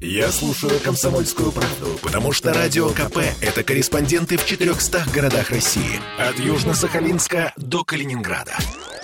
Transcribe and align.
Я 0.00 0.30
слушаю 0.30 0.78
«Комсомольскую 0.80 1.52
правду», 1.52 1.98
потому 2.02 2.32
что 2.32 2.52
«Радио 2.52 2.90
КП»— 2.90 3.18
это 3.40 3.62
корреспонденты 3.62 4.36
в 4.36 4.44
400 4.44 5.06
городах 5.12 5.50
России. 5.50 6.00
От 6.18 6.38
Южно-Сахалинска 6.38 7.52
до 7.56 7.82
Калининграда. 7.82 8.54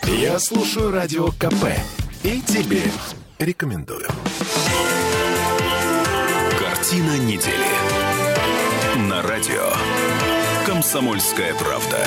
Я 0.04 0.38
слушаю 0.38 0.90
«Радио 0.90 1.28
КП» 1.28 1.64
и 2.22 2.40
тебе 2.42 2.82
рекомендую. 3.38 4.08
Картина 6.58 7.16
недели. 7.18 9.08
На 9.08 9.22
радио 9.22 9.72
«Комсомольская 10.66 11.54
правда». 11.54 12.06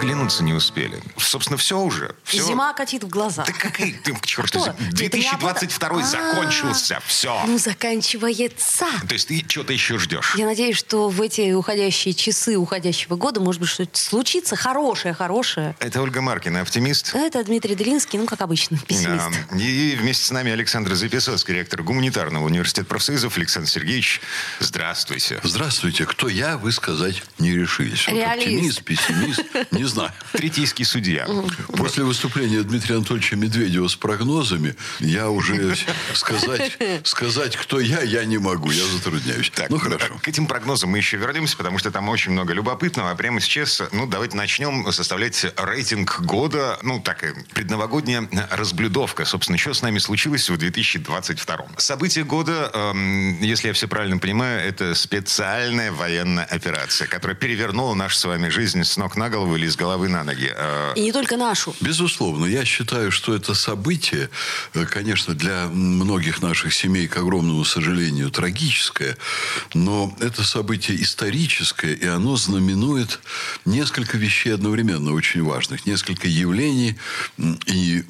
Оглянуться 0.00 0.42
не 0.42 0.54
успели. 0.54 0.98
Собственно, 1.18 1.58
все 1.58 1.78
уже. 1.78 2.14
Все. 2.24 2.42
Зима 2.42 2.72
катит 2.72 3.04
в 3.04 3.08
глаза. 3.08 3.44
Да 3.44 3.52
какая 3.52 3.92
ты, 3.92 4.16
черт, 4.22 4.48
Что? 4.48 4.60
возьми, 4.60 4.74
Это 5.06 5.18
не 5.18 5.28
об 5.28 5.44
этом? 5.44 5.58
2022 5.68 6.00
А. 6.00 6.02
закончился. 6.04 7.02
Все. 7.06 7.42
Ну, 7.46 7.58
заканчивается. 7.58 8.86
То 9.06 9.12
есть 9.14 9.28
ты 9.28 9.44
что-то 9.46 9.72
еще 9.74 9.98
ждешь? 9.98 10.34
Я 10.36 10.46
надеюсь, 10.46 10.76
что 10.76 11.08
в 11.10 11.20
эти 11.20 11.52
уходящие 11.52 12.14
часы 12.14 12.56
уходящего 12.56 13.16
года, 13.16 13.40
может 13.40 13.60
быть, 13.60 13.70
что-то 13.70 13.98
случится 13.98 14.56
хорошее, 14.56 15.12
хорошее. 15.12 15.76
Это 15.80 16.00
Ольга 16.00 16.20
Маркина, 16.22 16.62
оптимист. 16.62 17.14
Это 17.14 17.44
Дмитрий 17.44 17.74
Делинский, 17.74 18.18
ну, 18.18 18.26
как 18.26 18.40
обычно, 18.40 18.78
пессимист. 18.78 19.24
Да. 19.50 19.56
И 19.58 19.96
вместе 19.96 20.24
с 20.24 20.30
нами 20.30 20.50
Александр 20.50 20.94
Записоцкий, 20.94 21.52
ректор 21.54 21.82
гуманитарного 21.82 22.46
университета 22.46 22.86
профсоюзов. 22.88 23.36
Александр 23.36 23.68
Сергеевич, 23.68 24.20
здравствуйте. 24.60 25.40
Здравствуйте. 25.42 26.06
Кто 26.06 26.28
я, 26.28 26.56
вы 26.56 26.72
сказать 26.72 27.22
не 27.38 27.52
решились. 27.52 28.06
Вот 28.06 28.14
Реалист. 28.16 28.46
оптимист, 28.46 28.82
пессимист, 28.84 29.42
не 29.72 29.84
знаю. 29.90 30.12
Третейский 30.32 30.84
судья. 30.84 31.28
После 31.76 32.04
выступления 32.04 32.62
Дмитрия 32.62 32.96
Анатольевича 32.96 33.36
Медведева 33.36 33.88
с 33.88 33.96
прогнозами, 33.96 34.74
я 35.00 35.28
уже 35.30 35.76
сказать, 36.14 36.78
сказать, 37.04 37.56
кто 37.56 37.80
я, 37.80 38.00
я 38.02 38.24
не 38.24 38.38
могу. 38.38 38.70
Я 38.70 38.84
затрудняюсь. 38.86 39.50
Так, 39.50 39.70
ну, 39.70 39.78
хорошо. 39.78 40.18
К 40.22 40.28
этим 40.28 40.46
прогнозам 40.46 40.90
мы 40.90 40.98
еще 40.98 41.16
вернемся, 41.16 41.56
потому 41.56 41.78
что 41.78 41.90
там 41.90 42.08
очень 42.08 42.32
много 42.32 42.52
любопытного. 42.52 43.10
А 43.10 43.14
прямо 43.14 43.40
сейчас, 43.40 43.82
ну, 43.92 44.06
давайте 44.06 44.36
начнем 44.36 44.90
составлять 44.92 45.46
рейтинг 45.56 46.20
года. 46.22 46.78
Ну, 46.82 47.00
так, 47.00 47.24
и 47.24 47.34
предновогодняя 47.52 48.28
разблюдовка. 48.50 49.24
Собственно, 49.24 49.58
что 49.58 49.74
с 49.74 49.82
нами 49.82 49.98
случилось 49.98 50.48
в 50.48 50.56
2022? 50.56 51.66
Событие 51.76 52.24
года, 52.24 52.70
эм, 52.72 53.40
если 53.40 53.68
я 53.68 53.74
все 53.74 53.88
правильно 53.88 54.18
понимаю, 54.18 54.60
это 54.60 54.94
специальная 54.94 55.92
военная 55.92 56.44
операция, 56.44 57.08
которая 57.08 57.36
перевернула 57.36 57.94
нашу 57.94 58.16
с 58.16 58.24
вами 58.24 58.48
жизнь 58.48 58.84
с 58.84 58.96
ног 58.96 59.16
на 59.16 59.28
голову 59.28 59.56
или 59.56 59.68
с 59.68 59.76
головы 59.80 60.08
на 60.08 60.24
ноги. 60.24 60.52
Э, 60.54 60.92
И 60.96 61.00
не 61.00 61.12
только 61.12 61.36
нашу. 61.36 61.74
Безусловно, 61.80 62.46
я 62.46 62.64
считаю, 62.64 63.10
что 63.10 63.34
это 63.34 63.54
событие, 63.54 64.28
э, 64.74 64.84
конечно, 64.84 65.34
для 65.34 65.66
многих 65.68 66.42
наших 66.42 66.74
семей, 66.74 67.08
к 67.08 67.16
огромному 67.16 67.64
сожалению, 67.64 68.30
трагическое, 68.30 69.16
но 69.74 70.14
это 70.20 70.44
событие 70.44 71.00
историческое, 71.02 71.94
и 71.94 72.06
оно 72.06 72.36
знаменует 72.36 73.20
несколько 73.64 74.18
вещей 74.18 74.54
одновременно 74.54 75.12
очень 75.14 75.42
важных, 75.42 75.86
несколько 75.86 76.28
явлений 76.28 76.96
и 77.66 78.04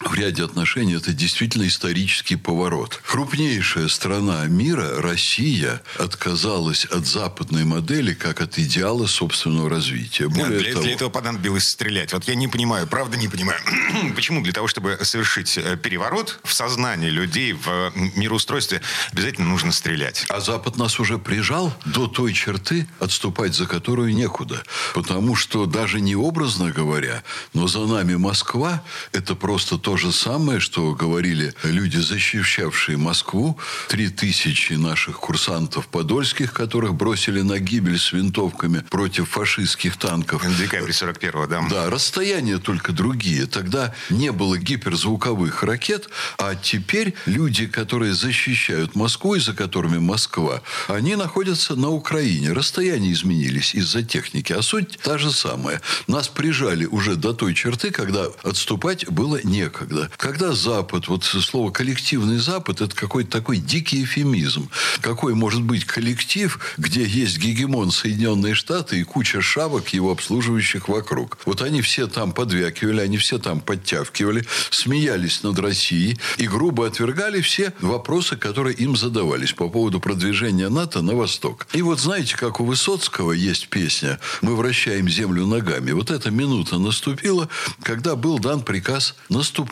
в 0.00 0.14
ряде 0.14 0.44
отношений 0.44 0.94
это 0.94 1.12
действительно 1.12 1.66
исторический 1.66 2.36
поворот. 2.36 3.00
Крупнейшая 3.06 3.88
страна 3.88 4.46
мира, 4.46 5.00
Россия, 5.02 5.82
отказалась 5.98 6.86
от 6.86 7.06
западной 7.06 7.64
модели 7.64 8.14
как 8.14 8.40
от 8.40 8.58
идеала 8.58 9.06
собственного 9.06 9.68
развития. 9.68 10.28
Более 10.28 10.60
для, 10.60 10.72
того, 10.72 10.84
для 10.84 10.92
этого 10.94 11.10
понадобилось 11.10 11.64
стрелять. 11.64 12.14
Вот 12.14 12.24
я 12.24 12.34
не 12.34 12.48
понимаю, 12.48 12.86
правда 12.86 13.18
не 13.18 13.28
понимаю. 13.28 13.60
Почему? 14.14 14.42
Для 14.42 14.54
того, 14.54 14.68
чтобы 14.68 14.98
совершить 15.02 15.58
э, 15.58 15.76
переворот 15.76 16.40
в 16.44 16.54
сознании 16.54 17.10
людей, 17.10 17.52
в 17.52 17.68
э, 17.68 17.90
мироустройстве, 18.16 18.80
обязательно 19.12 19.48
нужно 19.48 19.70
стрелять. 19.70 20.24
А 20.30 20.40
Запад 20.40 20.78
нас 20.78 20.98
уже 20.98 21.18
прижал 21.18 21.74
до 21.84 22.06
той 22.06 22.32
черты, 22.32 22.88
отступать 23.00 23.54
за 23.54 23.66
которую 23.66 24.14
некуда. 24.14 24.62
Потому 24.94 25.36
что 25.36 25.66
даже 25.66 26.00
не 26.00 26.16
образно 26.16 26.70
говоря, 26.70 27.22
но 27.52 27.68
за 27.68 27.80
нами 27.80 28.14
Москва, 28.14 28.82
это 29.12 29.34
просто 29.34 29.76
то 29.76 29.89
же 29.96 30.12
самое, 30.12 30.60
что 30.60 30.94
говорили 30.94 31.54
люди, 31.62 31.98
защищавшие 31.98 32.96
Москву. 32.96 33.58
Три 33.88 34.08
тысячи 34.08 34.74
наших 34.74 35.20
курсантов 35.20 35.86
подольских, 35.88 36.52
которых 36.52 36.94
бросили 36.94 37.40
на 37.42 37.58
гибель 37.58 37.98
с 37.98 38.12
винтовками 38.12 38.80
против 38.90 39.28
фашистских 39.28 39.96
танков. 39.96 40.44
В 40.44 40.58
декабре 40.58 40.92
41-го, 40.92 41.46
да. 41.46 41.62
Да, 41.70 41.90
расстояния 41.90 42.58
только 42.58 42.92
другие. 42.92 43.46
Тогда 43.46 43.94
не 44.10 44.32
было 44.32 44.56
гиперзвуковых 44.58 45.62
ракет, 45.62 46.08
а 46.38 46.54
теперь 46.54 47.14
люди, 47.26 47.66
которые 47.66 48.14
защищают 48.14 48.94
Москву 48.94 49.34
и 49.34 49.40
за 49.40 49.54
которыми 49.54 49.98
Москва, 49.98 50.62
они 50.88 51.16
находятся 51.16 51.76
на 51.76 51.90
Украине. 51.90 52.52
Расстояния 52.52 53.12
изменились 53.12 53.74
из-за 53.74 54.02
техники, 54.02 54.52
а 54.52 54.62
суть 54.62 54.98
та 55.02 55.18
же 55.18 55.30
самая. 55.30 55.80
Нас 56.06 56.28
прижали 56.28 56.86
уже 56.86 57.16
до 57.16 57.32
той 57.32 57.54
черты, 57.54 57.90
когда 57.90 58.26
отступать 58.42 59.08
было 59.08 59.40
некогда. 59.44 59.79
Когда 60.16 60.52
Запад, 60.52 61.08
вот 61.08 61.24
слово 61.24 61.70
коллективный 61.70 62.38
Запад, 62.38 62.80
это 62.80 62.94
какой-то 62.94 63.30
такой 63.30 63.56
дикий 63.56 64.04
эфемизм. 64.04 64.68
Какой 65.00 65.34
может 65.34 65.62
быть 65.62 65.84
коллектив, 65.84 66.58
где 66.76 67.04
есть 67.04 67.38
гегемон 67.38 67.90
Соединенные 67.90 68.54
Штаты 68.54 69.00
и 69.00 69.04
куча 69.04 69.40
шавок 69.40 69.88
его 69.88 70.10
обслуживающих 70.10 70.88
вокруг. 70.88 71.38
Вот 71.46 71.62
они 71.62 71.80
все 71.80 72.06
там 72.06 72.32
подвякивали, 72.32 73.00
они 73.00 73.16
все 73.16 73.38
там 73.38 73.60
подтявкивали, 73.60 74.44
смеялись 74.70 75.42
над 75.42 75.58
Россией 75.58 76.18
и 76.36 76.46
грубо 76.46 76.86
отвергали 76.86 77.40
все 77.40 77.72
вопросы, 77.80 78.36
которые 78.36 78.76
им 78.76 78.96
задавались 78.96 79.52
по 79.52 79.68
поводу 79.68 80.00
продвижения 80.00 80.68
НАТО 80.68 81.02
на 81.02 81.14
восток. 81.14 81.66
И 81.72 81.82
вот 81.82 82.00
знаете, 82.00 82.36
как 82.36 82.60
у 82.60 82.64
Высоцкого 82.64 83.32
есть 83.32 83.68
песня 83.68 84.18
«Мы 84.42 84.56
вращаем 84.56 85.08
землю 85.08 85.46
ногами». 85.46 85.92
Вот 85.92 86.10
эта 86.10 86.30
минута 86.30 86.78
наступила, 86.78 87.48
когда 87.82 88.16
был 88.16 88.38
дан 88.38 88.62
приказ 88.62 89.14
наступать. 89.28 89.69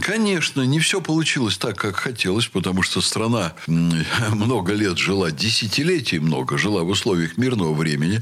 Конечно, 0.00 0.62
не 0.62 0.78
все 0.78 1.00
получилось 1.00 1.56
так, 1.56 1.76
как 1.76 1.96
хотелось, 1.96 2.46
потому 2.46 2.82
что 2.82 3.00
страна 3.00 3.54
много 3.66 4.72
лет 4.72 4.98
жила, 4.98 5.30
десятилетий 5.30 6.18
много, 6.18 6.58
жила 6.58 6.82
в 6.82 6.88
условиях 6.88 7.36
мирного 7.36 7.74
времени. 7.74 8.20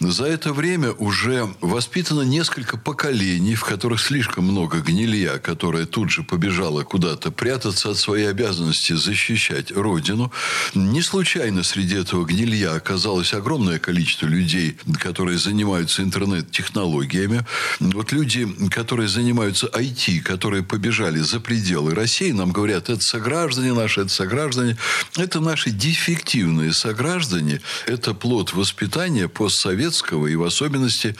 За 0.00 0.24
это 0.24 0.52
время 0.52 0.92
уже 0.92 1.48
воспитано 1.60 2.22
несколько 2.22 2.76
поколений, 2.76 3.54
в 3.54 3.64
которых 3.64 4.00
слишком 4.00 4.44
много 4.44 4.80
гнилья, 4.80 5.38
которая 5.38 5.86
тут 5.86 6.10
же 6.10 6.22
побежала 6.22 6.82
куда-то 6.82 7.30
прятаться 7.30 7.90
от 7.90 7.98
своей 7.98 8.28
обязанности 8.28 8.92
защищать 8.92 9.72
Родину. 9.72 10.32
Не 10.74 11.02
случайно 11.02 11.62
среди 11.62 11.96
этого 11.96 12.24
гнилья 12.24 12.74
оказалось 12.74 13.32
огромное 13.32 13.78
количество 13.78 14.26
людей, 14.26 14.76
которые 14.98 15.38
занимаются 15.38 16.02
интернет-технологиями. 16.02 17.46
Вот 17.80 18.12
люди, 18.12 18.46
которые 18.70 19.08
занимаются 19.08 19.66
IT, 19.68 20.05
которые 20.20 20.62
побежали 20.62 21.18
за 21.18 21.40
пределы 21.40 21.94
России, 21.94 22.32
нам 22.32 22.52
говорят, 22.52 22.88
это 22.88 23.00
сограждане 23.00 23.72
наши, 23.72 24.02
это 24.02 24.10
сограждане. 24.10 24.76
Это 25.16 25.40
наши 25.40 25.70
дефективные 25.70 26.72
сограждане. 26.72 27.60
Это 27.86 28.14
плод 28.14 28.52
воспитания 28.52 29.28
постсоветского 29.28 30.26
и 30.26 30.36
в 30.36 30.44
особенности 30.44 31.16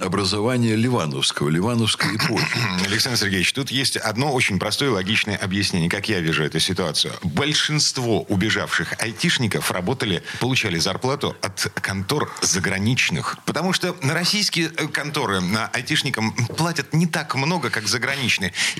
образования 0.00 0.76
Ливановского, 0.76 1.48
Ливановской 1.48 2.16
эпохи. 2.16 2.46
Александр 2.86 3.18
Сергеевич, 3.18 3.52
тут 3.52 3.70
есть 3.70 3.96
одно 3.96 4.32
очень 4.32 4.58
простое 4.58 4.90
логичное 4.90 5.36
объяснение, 5.36 5.90
как 5.90 6.08
я 6.08 6.20
вижу 6.20 6.44
эту 6.44 6.60
ситуацию. 6.60 7.12
Большинство 7.22 8.22
убежавших 8.22 8.94
айтишников 9.02 9.70
работали, 9.70 10.22
получали 10.38 10.78
зарплату 10.78 11.36
от 11.42 11.72
контор 11.82 12.30
заграничных. 12.40 13.38
Потому 13.44 13.72
что 13.72 13.96
на 14.02 14.14
российские 14.14 14.70
э, 14.76 14.86
конторы 14.88 15.40
на 15.40 15.66
айтишникам 15.68 16.32
платят 16.56 16.94
не 16.94 17.06
так 17.06 17.34
много, 17.34 17.70
как 17.70 17.88
заграничные. 17.88 18.19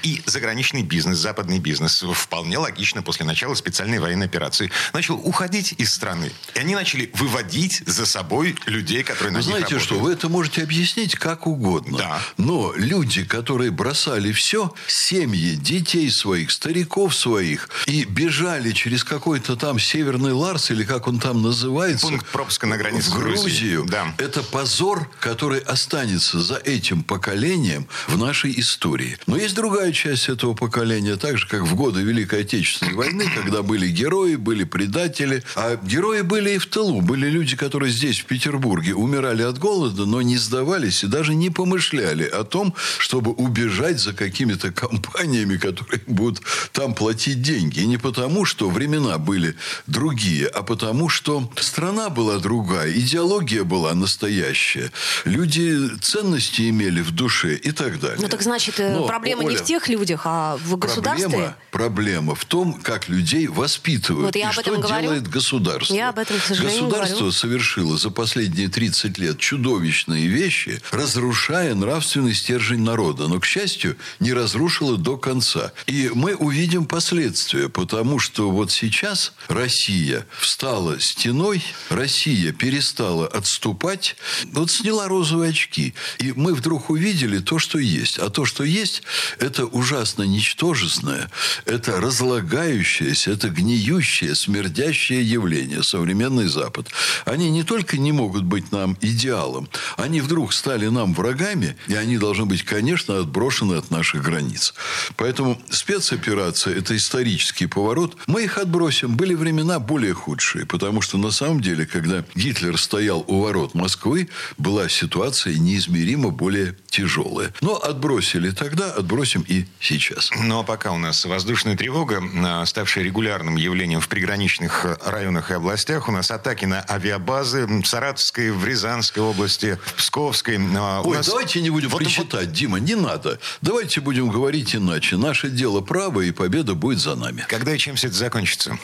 И 0.02 0.22
заграничный 0.26 0.82
бизнес, 0.82 1.18
западный 1.18 1.58
бизнес 1.58 2.02
вполне 2.14 2.58
логично 2.58 3.02
после 3.02 3.24
начала 3.26 3.54
специальной 3.54 3.98
военной 3.98 4.26
операции 4.26 4.70
начал 4.92 5.16
уходить 5.16 5.74
из 5.78 5.92
страны. 5.92 6.32
И 6.54 6.58
они 6.58 6.74
начали 6.74 7.10
выводить 7.14 7.82
за 7.86 8.06
собой 8.06 8.56
людей, 8.66 9.02
которые 9.02 9.32
на 9.32 9.38
Вы 9.38 9.44
них 9.44 9.56
знаете 9.56 9.78
что, 9.78 9.94
работают. 9.94 10.02
вы 10.02 10.12
это 10.12 10.28
можете 10.28 10.62
объяснить 10.62 11.16
как 11.16 11.46
угодно. 11.46 11.98
Да. 11.98 12.20
Но 12.36 12.72
люди, 12.76 13.24
которые 13.24 13.70
бросали 13.70 14.32
все, 14.32 14.72
семьи, 14.86 15.54
детей 15.54 16.10
своих, 16.10 16.50
стариков 16.50 17.14
своих, 17.14 17.68
и 17.86 18.04
бежали 18.04 18.72
через 18.72 19.04
какой-то 19.04 19.56
там 19.56 19.78
Северный 19.78 20.32
Ларс, 20.32 20.70
или 20.70 20.84
как 20.84 21.06
он 21.08 21.18
там 21.18 21.42
называется, 21.42 22.06
Пункт 22.06 22.26
пропуска 22.28 22.66
на 22.66 22.76
границе 22.76 23.10
в. 23.10 23.18
Грузию. 23.18 23.84
Да. 23.88 24.14
Это 24.18 24.42
позор, 24.42 25.10
который 25.20 25.60
останется 25.60 26.40
за 26.40 26.56
этим 26.56 27.02
поколением 27.02 27.86
в 28.08 28.18
нашей 28.18 28.58
истории. 28.58 29.18
Но 29.30 29.36
есть 29.36 29.54
другая 29.54 29.92
часть 29.92 30.28
этого 30.28 30.54
поколения, 30.54 31.14
так 31.14 31.38
же, 31.38 31.46
как 31.46 31.62
в 31.62 31.76
годы 31.76 32.02
Великой 32.02 32.40
Отечественной 32.40 32.94
войны, 32.94 33.30
когда 33.32 33.62
были 33.62 33.86
герои, 33.86 34.34
были 34.34 34.64
предатели. 34.64 35.44
А 35.54 35.76
герои 35.76 36.22
были 36.22 36.50
и 36.50 36.58
в 36.58 36.66
тылу. 36.66 37.00
Были 37.00 37.28
люди, 37.28 37.56
которые 37.56 37.92
здесь, 37.92 38.18
в 38.18 38.24
Петербурге, 38.24 38.94
умирали 38.94 39.42
от 39.42 39.56
голода, 39.58 40.04
но 40.04 40.20
не 40.20 40.36
сдавались 40.36 41.04
и 41.04 41.06
даже 41.06 41.36
не 41.36 41.48
помышляли 41.48 42.24
о 42.24 42.42
том, 42.42 42.74
чтобы 42.98 43.30
убежать 43.30 44.00
за 44.00 44.14
какими-то 44.14 44.72
компаниями, 44.72 45.58
которые 45.58 46.02
будут 46.08 46.42
там 46.72 46.94
платить 46.94 47.40
деньги. 47.40 47.80
И 47.80 47.86
не 47.86 47.98
потому, 47.98 48.44
что 48.44 48.68
времена 48.68 49.18
были 49.18 49.54
другие, 49.86 50.48
а 50.48 50.64
потому, 50.64 51.08
что 51.08 51.48
страна 51.54 52.08
была 52.10 52.38
другая, 52.38 52.90
идеология 52.92 53.62
была 53.62 53.94
настоящая, 53.94 54.90
люди 55.24 55.78
ценности 56.00 56.68
имели 56.68 57.00
в 57.00 57.12
душе 57.12 57.54
и 57.54 57.70
так 57.70 58.00
далее. 58.00 58.18
Ну 58.20 58.28
так 58.28 58.42
значит, 58.42 58.80
э, 58.80 58.92
Но, 58.92 59.06
проблема 59.06 59.19
Оля, 59.20 59.50
не 59.50 59.56
в 59.56 59.64
тех 59.64 59.88
людях, 59.88 60.22
а 60.24 60.56
в 60.56 60.76
государстве. 60.76 61.28
Проблема, 61.28 61.56
проблема 61.70 62.34
в 62.34 62.44
том, 62.44 62.74
как 62.74 63.08
людей 63.08 63.46
воспитывают 63.46 64.26
Вот 64.26 64.36
я 64.36 64.42
и 64.42 64.46
об 64.46 64.52
что 64.52 64.60
этом 64.62 64.80
говорю. 64.80 65.02
делает 65.02 65.28
государство. 65.28 65.94
Я 65.94 66.08
об 66.10 66.18
этом, 66.18 66.38
к 66.38 66.42
сожалению, 66.42 66.84
Государство 66.84 67.16
говорю. 67.16 67.32
совершило 67.32 67.98
за 67.98 68.10
последние 68.10 68.68
30 68.68 69.18
лет 69.18 69.38
чудовищные 69.38 70.26
вещи, 70.26 70.80
разрушая 70.90 71.74
нравственный 71.74 72.34
стержень 72.34 72.82
народа. 72.82 73.28
Но, 73.28 73.40
к 73.40 73.44
счастью, 73.44 73.96
не 74.18 74.32
разрушило 74.32 74.96
до 74.96 75.16
конца. 75.16 75.72
И 75.86 76.10
мы 76.14 76.34
увидим 76.34 76.86
последствия, 76.86 77.68
потому 77.68 78.18
что 78.18 78.50
вот 78.50 78.72
сейчас 78.72 79.32
Россия 79.48 80.26
встала 80.38 80.98
стеной, 81.00 81.62
Россия 81.88 82.52
перестала 82.52 83.26
отступать, 83.26 84.16
вот 84.52 84.70
сняла 84.70 85.08
розовые 85.08 85.50
очки. 85.50 85.94
И 86.18 86.32
мы 86.32 86.54
вдруг 86.54 86.90
увидели 86.90 87.38
то, 87.38 87.58
что 87.58 87.78
есть. 87.78 88.18
А 88.18 88.30
то, 88.30 88.44
что 88.44 88.64
есть, 88.64 89.02
это 89.38 89.66
ужасно 89.66 90.22
ничтожественное, 90.22 91.30
это 91.64 92.00
разлагающееся, 92.00 93.32
это 93.32 93.48
гниющее, 93.48 94.34
смердящее 94.34 95.22
явление, 95.22 95.82
современный 95.82 96.48
Запад. 96.48 96.88
Они 97.24 97.50
не 97.50 97.62
только 97.62 97.98
не 97.98 98.12
могут 98.12 98.44
быть 98.44 98.72
нам 98.72 98.96
идеалом, 99.00 99.68
они 99.96 100.20
вдруг 100.20 100.52
стали 100.52 100.86
нам 100.86 101.14
врагами, 101.14 101.76
и 101.86 101.94
они 101.94 102.18
должны 102.18 102.46
быть, 102.46 102.62
конечно, 102.64 103.18
отброшены 103.18 103.74
от 103.74 103.90
наших 103.90 104.22
границ. 104.22 104.74
Поэтому 105.16 105.60
спецоперация– 105.70 106.74
это 106.76 106.96
исторический 106.96 107.66
поворот. 107.66 108.16
Мы 108.26 108.44
их 108.44 108.58
отбросим. 108.58 109.16
Были 109.16 109.34
времена 109.34 109.78
более 109.78 110.14
худшие, 110.14 110.66
потому 110.66 111.00
что 111.00 111.18
на 111.18 111.30
самом 111.30 111.60
деле, 111.60 111.86
когда 111.86 112.24
Гитлер 112.34 112.78
стоял 112.78 113.24
у 113.26 113.40
ворот 113.42 113.74
Москвы, 113.74 114.28
была 114.58 114.88
ситуация 114.88 115.54
неизмеримо 115.54 116.30
более 116.30 116.76
тяжелая. 116.88 117.52
Но 117.60 117.76
отбросили 117.76 118.50
тогда, 118.50 118.92
отбросим 119.00 119.44
и 119.48 119.64
сейчас. 119.80 120.30
Ну, 120.36 120.60
а 120.60 120.62
пока 120.62 120.92
у 120.92 120.98
нас 120.98 121.24
воздушная 121.24 121.76
тревога, 121.76 122.22
а, 122.44 122.64
ставшая 122.66 123.04
регулярным 123.04 123.56
явлением 123.56 124.00
в 124.00 124.08
приграничных 124.08 124.84
э, 124.84 124.96
районах 125.04 125.50
и 125.50 125.54
областях. 125.54 126.08
У 126.08 126.12
нас 126.12 126.30
атаки 126.30 126.64
на 126.66 126.84
авиабазы 126.88 127.66
в 127.66 127.84
Саратовской, 127.86 128.50
в 128.52 128.64
Рязанской 128.64 129.22
области, 129.22 129.78
в 129.84 129.94
Псковской. 129.94 130.58
А, 130.76 131.02
Ой, 131.02 131.16
нас- 131.16 131.26
давайте 131.26 131.60
не 131.60 131.70
будем 131.70 131.88
Вот- 131.88 131.98
причитать, 131.98 132.52
Дима, 132.52 132.78
не 132.78 132.94
надо. 132.94 133.38
Давайте 133.60 134.00
будем 134.00 134.28
говорить 134.30 134.74
иначе. 134.76 135.16
Наше 135.16 135.50
дело 135.50 135.80
право, 135.80 136.20
и 136.20 136.30
победа 136.30 136.74
будет 136.74 136.98
за 137.00 137.14
нами. 137.16 137.44
Когда 137.48 137.74
и 137.74 137.78
чем 137.78 137.96
все 137.96 138.06
это 138.08 138.16
закончится? 138.16 138.78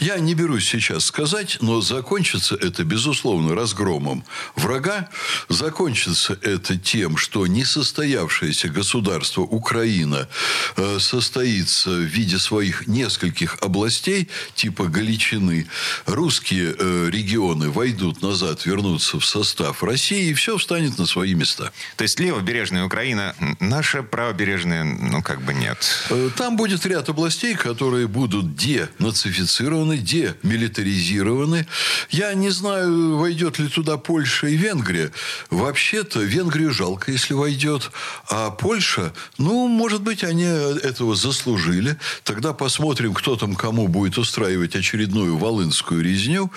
Я 0.00 0.18
не 0.18 0.34
берусь 0.34 0.68
сейчас 0.68 1.04
сказать, 1.04 1.58
но 1.60 1.80
закончится 1.80 2.54
это, 2.56 2.84
безусловно, 2.84 3.54
разгромом 3.54 4.24
врага. 4.56 5.08
Закончится 5.48 6.38
это 6.42 6.76
тем, 6.76 7.16
что 7.16 7.46
несостоявшееся 7.46 8.68
государство 8.68 9.42
Украина 9.58 10.28
э, 10.76 10.98
состоится 11.00 11.90
в 11.90 12.08
виде 12.16 12.38
своих 12.38 12.86
нескольких 12.86 13.58
областей, 13.60 14.28
типа 14.54 14.84
Галичины. 14.84 15.66
Русские 16.06 16.74
э, 16.78 17.10
регионы 17.10 17.70
войдут 17.70 18.22
назад, 18.22 18.66
вернутся 18.66 19.18
в 19.18 19.24
состав 19.24 19.82
России, 19.82 20.30
и 20.30 20.34
все 20.34 20.52
встанет 20.58 20.98
на 20.98 21.06
свои 21.06 21.34
места. 21.34 21.72
То 21.96 22.04
есть 22.04 22.20
левобережная 22.20 22.84
Украина, 22.84 23.34
наша 23.60 24.02
правобережная, 24.02 24.84
ну, 24.84 25.22
как 25.22 25.40
бы 25.42 25.52
нет. 25.54 25.78
Э, 26.10 26.30
Там 26.36 26.56
будет 26.56 26.86
ряд 26.86 27.08
областей, 27.08 27.54
которые 27.56 28.06
будут 28.06 28.54
денацифицированы, 28.54 29.98
демилитаризированы. 29.98 31.66
Я 32.10 32.34
не 32.34 32.50
знаю, 32.50 33.16
войдет 33.16 33.58
ли 33.58 33.68
туда 33.68 33.96
Польша 33.96 34.46
и 34.46 34.56
Венгрия. 34.56 35.10
Вообще-то 35.50 36.20
Венгрию 36.20 36.72
жалко, 36.72 37.10
если 37.10 37.34
войдет. 37.34 37.90
А 38.30 38.50
Польша, 38.50 39.12
ну, 39.38 39.47
может 39.52 40.02
быть, 40.02 40.24
они 40.24 40.44
этого 40.44 41.14
заслужили. 41.14 41.96
Тогда 42.24 42.52
посмотрим, 42.52 43.14
кто 43.14 43.36
там 43.36 43.54
кому 43.54 43.88
будет 43.88 44.18
устраивать 44.18 44.76
очередную 44.76 45.36
волынскую 45.36 46.02
резню. 46.02 46.50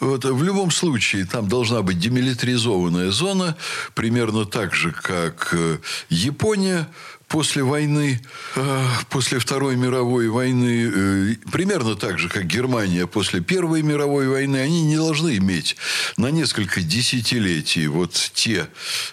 Вот. 0.00 0.24
В 0.24 0.42
любом 0.42 0.70
случае, 0.70 1.26
там 1.26 1.48
должна 1.48 1.82
быть 1.82 1.98
демилитаризованная 1.98 3.10
зона, 3.10 3.56
примерно 3.94 4.44
так 4.44 4.74
же, 4.74 4.92
как 4.92 5.50
э, 5.52 5.78
Япония 6.08 6.88
после 7.34 7.64
войны, 7.64 8.20
э, 8.54 8.86
после 9.10 9.40
Второй 9.40 9.74
мировой 9.74 10.28
войны, 10.28 10.92
э, 10.94 11.34
примерно 11.50 11.96
так 11.96 12.16
же, 12.16 12.28
как 12.28 12.46
Германия 12.46 13.08
после 13.08 13.40
Первой 13.40 13.82
мировой 13.82 14.28
войны, 14.28 14.58
они 14.58 14.82
не 14.84 14.96
должны 14.96 15.36
иметь 15.38 15.76
на 16.16 16.30
несколько 16.30 16.80
десятилетий 16.80 17.88
вот 17.88 18.30
те, 18.34 18.68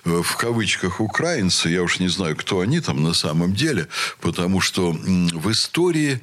э, 0.06 0.22
в 0.24 0.38
кавычках, 0.38 1.02
украинцы, 1.02 1.70
я 1.70 1.82
уж 1.82 2.00
не 2.00 2.10
знаю, 2.10 2.36
кто 2.36 2.60
они 2.60 2.80
там 2.80 3.02
на 3.02 3.16
самом 3.16 3.56
деле, 3.56 3.88
потому 4.20 4.62
что 4.62 4.92
в 4.92 5.52
истории 5.52 6.20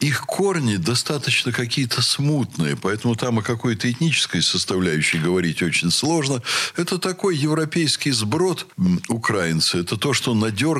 их 0.00 0.20
корни 0.26 0.76
достаточно 0.76 1.52
какие-то 1.52 2.00
смутные, 2.00 2.76
поэтому 2.76 3.16
там 3.16 3.38
о 3.38 3.42
какой-то 3.42 3.90
этнической 3.90 4.40
составляющей 4.40 5.18
говорить 5.18 5.62
очень 5.62 5.90
сложно. 5.90 6.42
Это 6.76 6.98
такой 6.98 7.36
европейский 7.36 8.12
сброд 8.12 8.66
украинцы. 9.08 9.80
Это 9.80 9.96
то, 9.96 10.12
что 10.12 10.34
надергано 10.34 10.75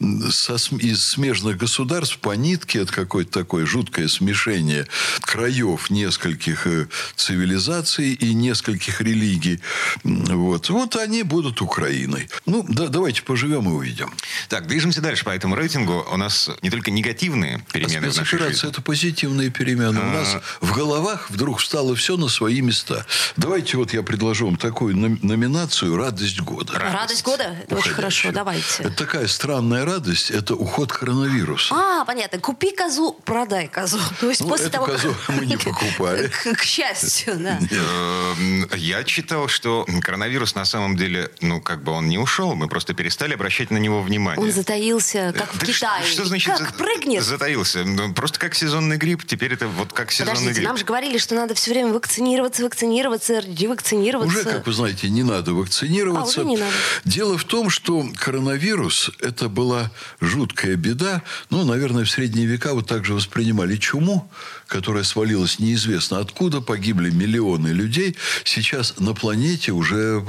м, 0.00 0.30
со 0.30 0.56
из 0.76 1.04
смежных 1.04 1.56
государств 1.56 2.18
по 2.18 2.32
нитке. 2.32 2.80
Это 2.80 2.92
какое-то 2.92 3.30
такое 3.30 3.66
жуткое 3.66 4.08
смешение 4.08 4.86
краев 5.20 5.90
нескольких 5.90 6.66
э, 6.66 6.88
цивилизаций 7.16 8.12
и 8.12 8.34
нескольких 8.34 9.00
религий. 9.00 9.60
Вот. 10.04 10.68
вот 10.68 10.96
они 10.96 11.22
будут 11.22 11.60
Украиной. 11.62 12.28
Ну, 12.46 12.64
да, 12.68 12.88
давайте 12.88 13.22
поживем 13.22 13.68
и 13.68 13.72
увидим. 13.72 14.12
Так, 14.48 14.66
движемся 14.66 15.00
дальше 15.00 15.24
по 15.24 15.30
этому 15.30 15.54
рейтингу. 15.54 16.06
У 16.10 16.16
нас 16.16 16.50
не 16.62 16.70
только 16.70 16.90
негативные 16.90 17.64
перемены 17.72 18.10
в 18.10 18.16
нашей 18.16 18.38
жизни.– 18.38 18.68
это 18.70 18.82
позитивные 18.82 19.50
перемены. 19.50 20.00
У 20.00 20.04
нас 20.04 20.36
в 20.60 20.72
головах 20.72 21.30
вдруг 21.30 21.60
встало 21.60 21.94
все 21.94 22.16
на 22.16 22.28
свои 22.28 22.60
места. 22.60 23.06
Давайте 23.36 23.76
вот 23.76 23.92
я 23.92 24.02
предложу 24.02 24.46
вам 24.46 24.56
такую 24.56 24.96
номинацию 24.96 25.96
«Радость 25.96 26.40
года». 26.40 26.78
Радость 26.78 27.22
года? 27.22 27.56
Это 27.62 27.76
очень 27.76 27.92
хорошо, 27.92 28.32
давайте. 28.32 28.82
Это 28.82 29.01
такая 29.02 29.26
странная 29.26 29.84
радость– 29.84 30.30
это 30.30 30.54
уход 30.54 30.92
коронавируса. 30.92 31.74
А, 31.74 32.04
понятно. 32.04 32.38
Купи 32.38 32.70
козу, 32.70 33.12
продай 33.24 33.66
козу. 33.66 33.98
То 34.20 34.28
есть 34.28 34.40
Ну, 34.42 34.48
после 34.48 34.66
эту 34.66 34.74
того, 34.74 34.86
козу 34.86 35.14
мы 35.28 35.44
не 35.44 35.56
покупали. 35.56 36.28
К, 36.28 36.56
к 36.56 36.62
счастью, 36.62 37.34
да. 37.36 37.58
Эм, 37.70 38.68
Я 38.76 39.02
читал, 39.02 39.48
что 39.48 39.84
коронавирус 40.02 40.54
на 40.54 40.64
самом 40.64 40.96
деле, 40.96 41.30
ну, 41.40 41.60
как 41.60 41.82
бы 41.82 41.90
он 41.90 42.08
не 42.08 42.18
ушел, 42.18 42.54
мы 42.54 42.68
просто 42.68 42.94
перестали 42.94 43.34
обращать 43.34 43.72
на 43.72 43.78
него 43.78 44.02
внимание. 44.02 44.40
Он 44.44 44.52
затаился, 44.52 45.34
как 45.36 45.52
в 45.52 45.58
Да 45.58 45.66
Китае. 45.66 46.04
Что, 46.04 46.24
значит 46.24 46.56
как 46.56 46.76
прыгнет? 46.76 47.24
затаился? 47.24 47.82
Ну, 47.84 48.14
Просто 48.14 48.38
как 48.38 48.54
сезонный 48.54 48.98
грипп. 48.98 49.24
Теперь 49.26 49.54
это 49.54 49.66
вот 49.66 49.92
как 49.92 50.12
сезонный 50.12 50.32
Подождите, 50.34 50.54
грипп. 50.60 50.68
нам 50.68 50.76
же 50.76 50.84
говорили, 50.84 51.18
что 51.18 51.34
надо 51.34 51.54
все 51.54 51.72
время 51.72 51.92
вакцинироваться, 51.92 52.62
вакцинироваться, 52.62 53.40
ревакцинироваться. 53.40 54.38
Уже, 54.38 54.48
как 54.48 54.66
вы 54.66 54.72
знаете, 54.72 55.10
не 55.10 55.24
надо 55.24 55.54
вакцинироваться. 55.54 56.40
А, 56.40 56.44
уже 56.44 56.50
не 56.50 56.56
надо. 56.56 56.72
Дело 57.04 57.36
в 57.36 57.44
том, 57.44 57.68
что 57.68 58.06
коронавирус– 58.16 58.91
это 59.20 59.48
была 59.48 59.90
жуткая 60.20 60.76
беда. 60.76 61.22
Ну, 61.50 61.64
наверное, 61.64 62.04
в 62.04 62.10
средние 62.10 62.46
века 62.46 62.74
вот 62.74 62.86
так 62.86 63.04
же 63.04 63.14
воспринимали 63.14 63.76
чуму, 63.76 64.30
которая 64.66 65.04
свалилась 65.04 65.58
неизвестно 65.58 66.18
откуда, 66.18 66.60
погибли 66.60 67.10
миллионы 67.10 67.68
людей. 67.68 68.16
Сейчас 68.44 68.94
на 68.98 69.14
планете 69.14 69.72
уже 69.72 70.24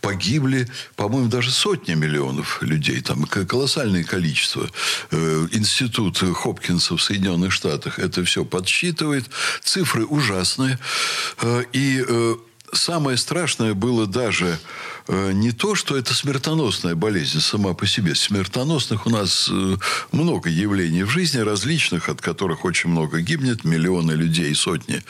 погибли, 0.00 0.68
по-моему, 0.94 1.28
даже 1.28 1.50
сотни 1.50 1.94
миллионов 1.94 2.62
людей. 2.62 3.00
Там 3.00 3.24
колоссальное 3.24 4.04
количество. 4.04 4.68
Э, 5.10 5.48
Институт 5.52 6.18
Хопкинса 6.18 6.96
в 6.96 7.02
Соединенных 7.02 7.52
Штатах 7.52 7.98
это 7.98 8.24
все 8.24 8.44
подсчитывает. 8.44 9.26
Цифры 9.62 10.04
ужасные. 10.06 10.78
Э, 11.42 11.62
И 11.72 12.04
э, 12.06 12.36
самое 12.76 13.16
страшное 13.16 13.74
было 13.74 14.06
даже 14.06 14.58
э, 15.08 15.32
не 15.32 15.52
то, 15.52 15.74
что 15.74 15.96
это 15.96 16.14
смертоносная 16.14 16.94
болезнь 16.94 17.40
сама 17.40 17.74
по 17.74 17.86
себе. 17.86 18.14
Смертоносных 18.14 19.06
у 19.06 19.10
нас 19.10 19.48
э, 19.50 19.76
много 20.12 20.48
явлений 20.48 21.02
в 21.02 21.10
жизни, 21.10 21.38
различных, 21.38 22.08
от 22.08 22.20
которых 22.20 22.64
очень 22.64 22.90
много 22.90 23.20
гибнет. 23.20 23.64
Миллионы 23.64 24.12
людей, 24.12 24.54
сотни 24.54 25.02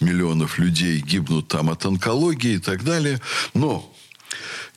миллионов 0.00 0.58
людей 0.58 1.00
гибнут 1.00 1.48
там 1.48 1.70
от 1.70 1.84
онкологии 1.84 2.54
и 2.54 2.58
так 2.58 2.84
далее. 2.84 3.20
Но 3.54 3.92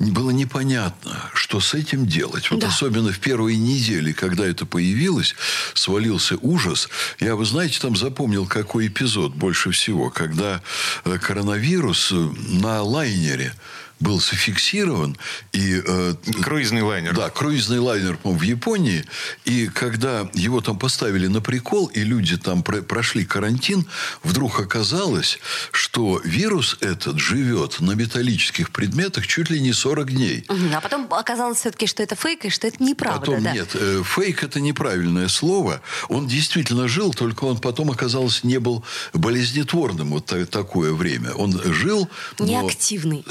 было 0.10 0.32
непонятно, 0.32 1.30
что 1.34 1.60
с 1.60 1.74
этим 1.74 2.06
делать. 2.08 2.50
Вот 2.50 2.62
Да. 2.62 2.68
особенно 2.68 3.12
в 3.12 3.20
первые 3.20 3.58
недели, 3.58 4.12
когда 4.14 4.46
это 4.46 4.66
появилось, 4.66 5.36
свалился 5.74 6.38
ужас. 6.42 6.90
Я, 7.20 7.36
вы 7.36 7.46
знаете, 7.46 7.80
там 7.80 7.96
запомнил, 7.96 8.48
какой 8.48 8.88
эпизод 8.88 9.36
больше 9.36 9.72
всего, 9.72 10.10
когда 10.10 10.62
э, 11.06 11.18
коронавирус 11.20 12.12
э, 12.12 12.16
на 12.16 12.82
лайнере 12.82 13.54
был 14.02 14.20
зафиксирован, 14.20 15.18
и 15.54 15.82
э, 15.86 16.16
Круизный 16.42 16.82
лайнер. 16.82 17.14
да, 17.16 17.30
круизный 17.30 17.80
лайнер, 17.80 18.18
в 18.24 18.42
Японии. 18.42 19.06
И 19.46 19.68
когда 19.68 20.30
его 20.34 20.60
там 20.62 20.78
поставили 20.78 21.28
на 21.28 21.42
прикол, 21.42 21.88
и 21.88 22.02
люди 22.04 22.38
там 22.38 22.64
про- 22.64 22.82
прошли 22.82 23.26
карантин, 23.26 23.86
вдруг 24.24 24.60
оказалось, 24.60 25.40
что 25.72 26.20
вирус 26.24 26.78
этот 26.82 27.20
живет 27.20 27.80
на 27.80 27.92
металлических 27.92 28.72
предметах 28.72 29.28
чуть 29.28 29.50
ли 29.50 29.60
не 29.62 29.74
40 29.74 30.12
дней. 30.12 30.46
Мгм. 30.50 30.76
А 30.76 30.82
потом 30.82 31.08
оказалось 31.14 31.60
все-таки, 31.60 31.88
что 31.88 32.04
это 32.04 32.16
фейк 32.16 32.46
и 32.46 32.50
что 32.50 32.68
это 32.68 32.84
неправда. 32.84 33.20
Потом 33.20 33.44
да. 33.44 33.54
нет, 33.54 33.70
э, 33.76 34.02
фейк 34.04 34.44
это 34.44 34.60
неправильное 34.60 35.28
слово. 35.28 35.82
Он 36.10 36.28
действительно 36.28 36.88
жил, 36.88 37.14
только 37.14 37.44
он 37.46 37.60
потом 37.60 37.92
оказалось 37.92 38.44
не 38.44 38.60
был 38.60 38.84
болезнетворным 39.14 40.10
вот 40.10 40.26
та- 40.26 40.46
такое 40.46 40.94
время. 40.94 41.32
Он 41.34 41.60
жил, 41.74 42.10
но 42.40 42.46
Неактивный. 42.46 43.24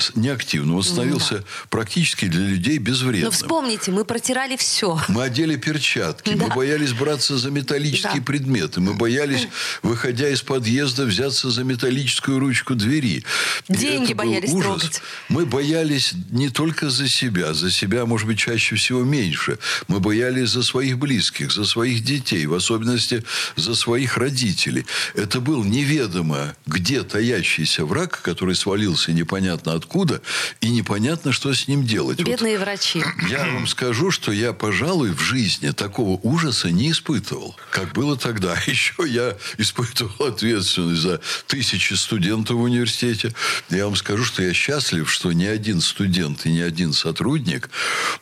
Неактивным. 0.61 0.77
Он 0.77 0.83
становился 0.83 1.45
практически 1.69 2.27
для 2.27 2.47
людей 2.47 2.79
безвредным. 2.79 3.25
Но 3.25 3.31
вспомните, 3.31 3.91
мы 3.91 4.05
протирали 4.05 4.57
все. 4.57 5.01
Мы 5.09 5.23
одели 5.23 5.57
перчатки, 5.57 6.31
мы 6.31 6.49
Да. 6.49 6.55
боялись 6.55 6.93
браться 6.93 7.37
за 7.39 7.51
металлические 7.51 8.21
Да. 8.21 8.23
предметы, 8.23 8.81
мы 8.81 8.95
боялись, 8.95 9.49
выходя 9.83 10.29
из 10.29 10.43
подъезда, 10.43 11.05
взяться 11.05 11.51
за 11.51 11.65
металлическую 11.65 12.39
ручку 12.39 12.75
двери. 12.75 13.25
Деньги 13.69 14.13
боялись 14.13 14.51
ужас. 14.51 14.65
трогать. 14.65 15.03
Мы 15.29 15.47
боялись 15.47 16.13
не 16.31 16.49
только 16.49 16.91
за 16.91 17.09
себя, 17.09 17.55
за 17.55 17.71
себя, 17.71 18.07
может 18.07 18.27
быть, 18.27 18.39
чаще 18.39 18.77
всего 18.77 19.03
меньше. 19.05 19.59
Мы 19.89 20.01
боялись 20.01 20.51
за 20.51 20.63
своих 20.63 20.99
близких, 20.99 21.53
за 21.53 21.65
своих 21.65 22.05
детей, 22.05 22.47
в 22.47 22.55
особенности 22.55 23.25
за 23.57 23.75
своих 23.75 24.17
родителей. 24.17 24.87
Это 25.15 25.41
был 25.41 25.65
неведомо 25.65 26.55
где 26.67 27.03
таящийся 27.03 27.85
враг, 27.85 28.21
который 28.23 28.55
свалился 28.55 29.13
непонятно 29.13 29.75
откуда, 29.75 30.21
и 30.61 30.69
непонятно, 30.71 31.33
что 31.33 31.53
с 31.53 31.69
ним 31.69 31.85
делать. 31.87 32.19
Вот 32.19 32.27
Бедные 32.27 32.59
врачи. 32.59 33.03
я 33.29 33.45
вам 33.47 33.67
скажу, 33.67 34.11
что 34.11 34.33
я, 34.33 34.53
пожалуй, 34.53 35.11
в 35.13 35.21
жизни 35.21 35.71
такого 35.71 36.19
ужаса 36.23 36.71
не 36.71 36.91
испытывал, 36.93 37.57
как 37.71 37.93
было 37.93 38.17
тогда. 38.17 38.57
Еще 38.67 38.95
я 39.07 39.37
испытывал 39.59 40.27
ответственность 40.27 41.03
за 41.03 41.21
тысячи 41.47 41.95
студентов 41.95 42.57
в 42.57 42.63
университете. 42.63 43.33
Я 43.71 43.85
вам 43.87 43.97
скажу, 43.97 44.25
что 44.25 44.43
я 44.43 44.53
счастлив, 44.53 45.11
что 45.11 45.33
ни 45.33 45.45
один 45.45 45.81
студент 45.81 46.47
и 46.47 46.53
ни 46.53 46.61
один 46.61 46.93
сотрудник 46.93 47.71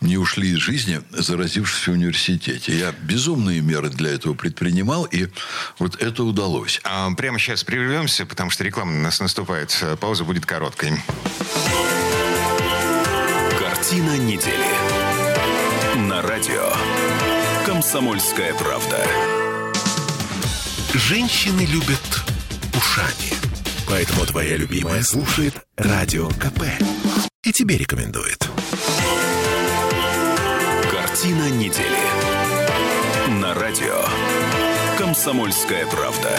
не 0.00 0.16
ушли 0.16 0.50
из 0.50 0.58
жизни, 0.58 1.00
заразившись 1.11 1.87
в 1.88 1.92
университете. 1.92 2.78
Я 2.78 2.92
безумные 3.02 3.61
меры 3.61 3.90
для 3.90 4.11
этого 4.11 4.35
предпринимал, 4.35 5.04
и 5.04 5.28
вот 5.78 6.00
это 6.00 6.25
удалось. 6.25 6.80
А, 6.85 7.11
Прямо 7.12 7.38
сейчас 7.38 7.64
прервемся, 7.64 8.26
потому 8.26 8.50
что 8.50 8.64
реклама 8.64 8.92
у 8.99 9.02
нас 9.02 9.20
наступает. 9.20 9.76
Пауза 10.00 10.25
будет 10.25 10.47
короткой. 10.47 10.92
Картина 13.88 14.18
недели. 14.18 14.68
На 16.11 16.21
радио. 16.21 16.71
Комсомольская 17.64 18.52
правда. 18.52 19.02
Женщины 20.92 21.62
любят 21.62 22.23
ушами. 22.76 23.33
Поэтому 23.88 24.26
твоя 24.26 24.59
любимая 24.59 25.02
слушает 25.02 25.54
Радио 25.78 26.28
КП. 26.28 26.64
И 27.45 27.50
тебе 27.50 27.78
рекомендует. 27.78 28.47
Картина 30.90 31.49
недели. 31.49 33.40
На 33.40 33.54
радио. 33.54 34.04
Комсомольская 34.99 35.87
правда. 35.87 36.38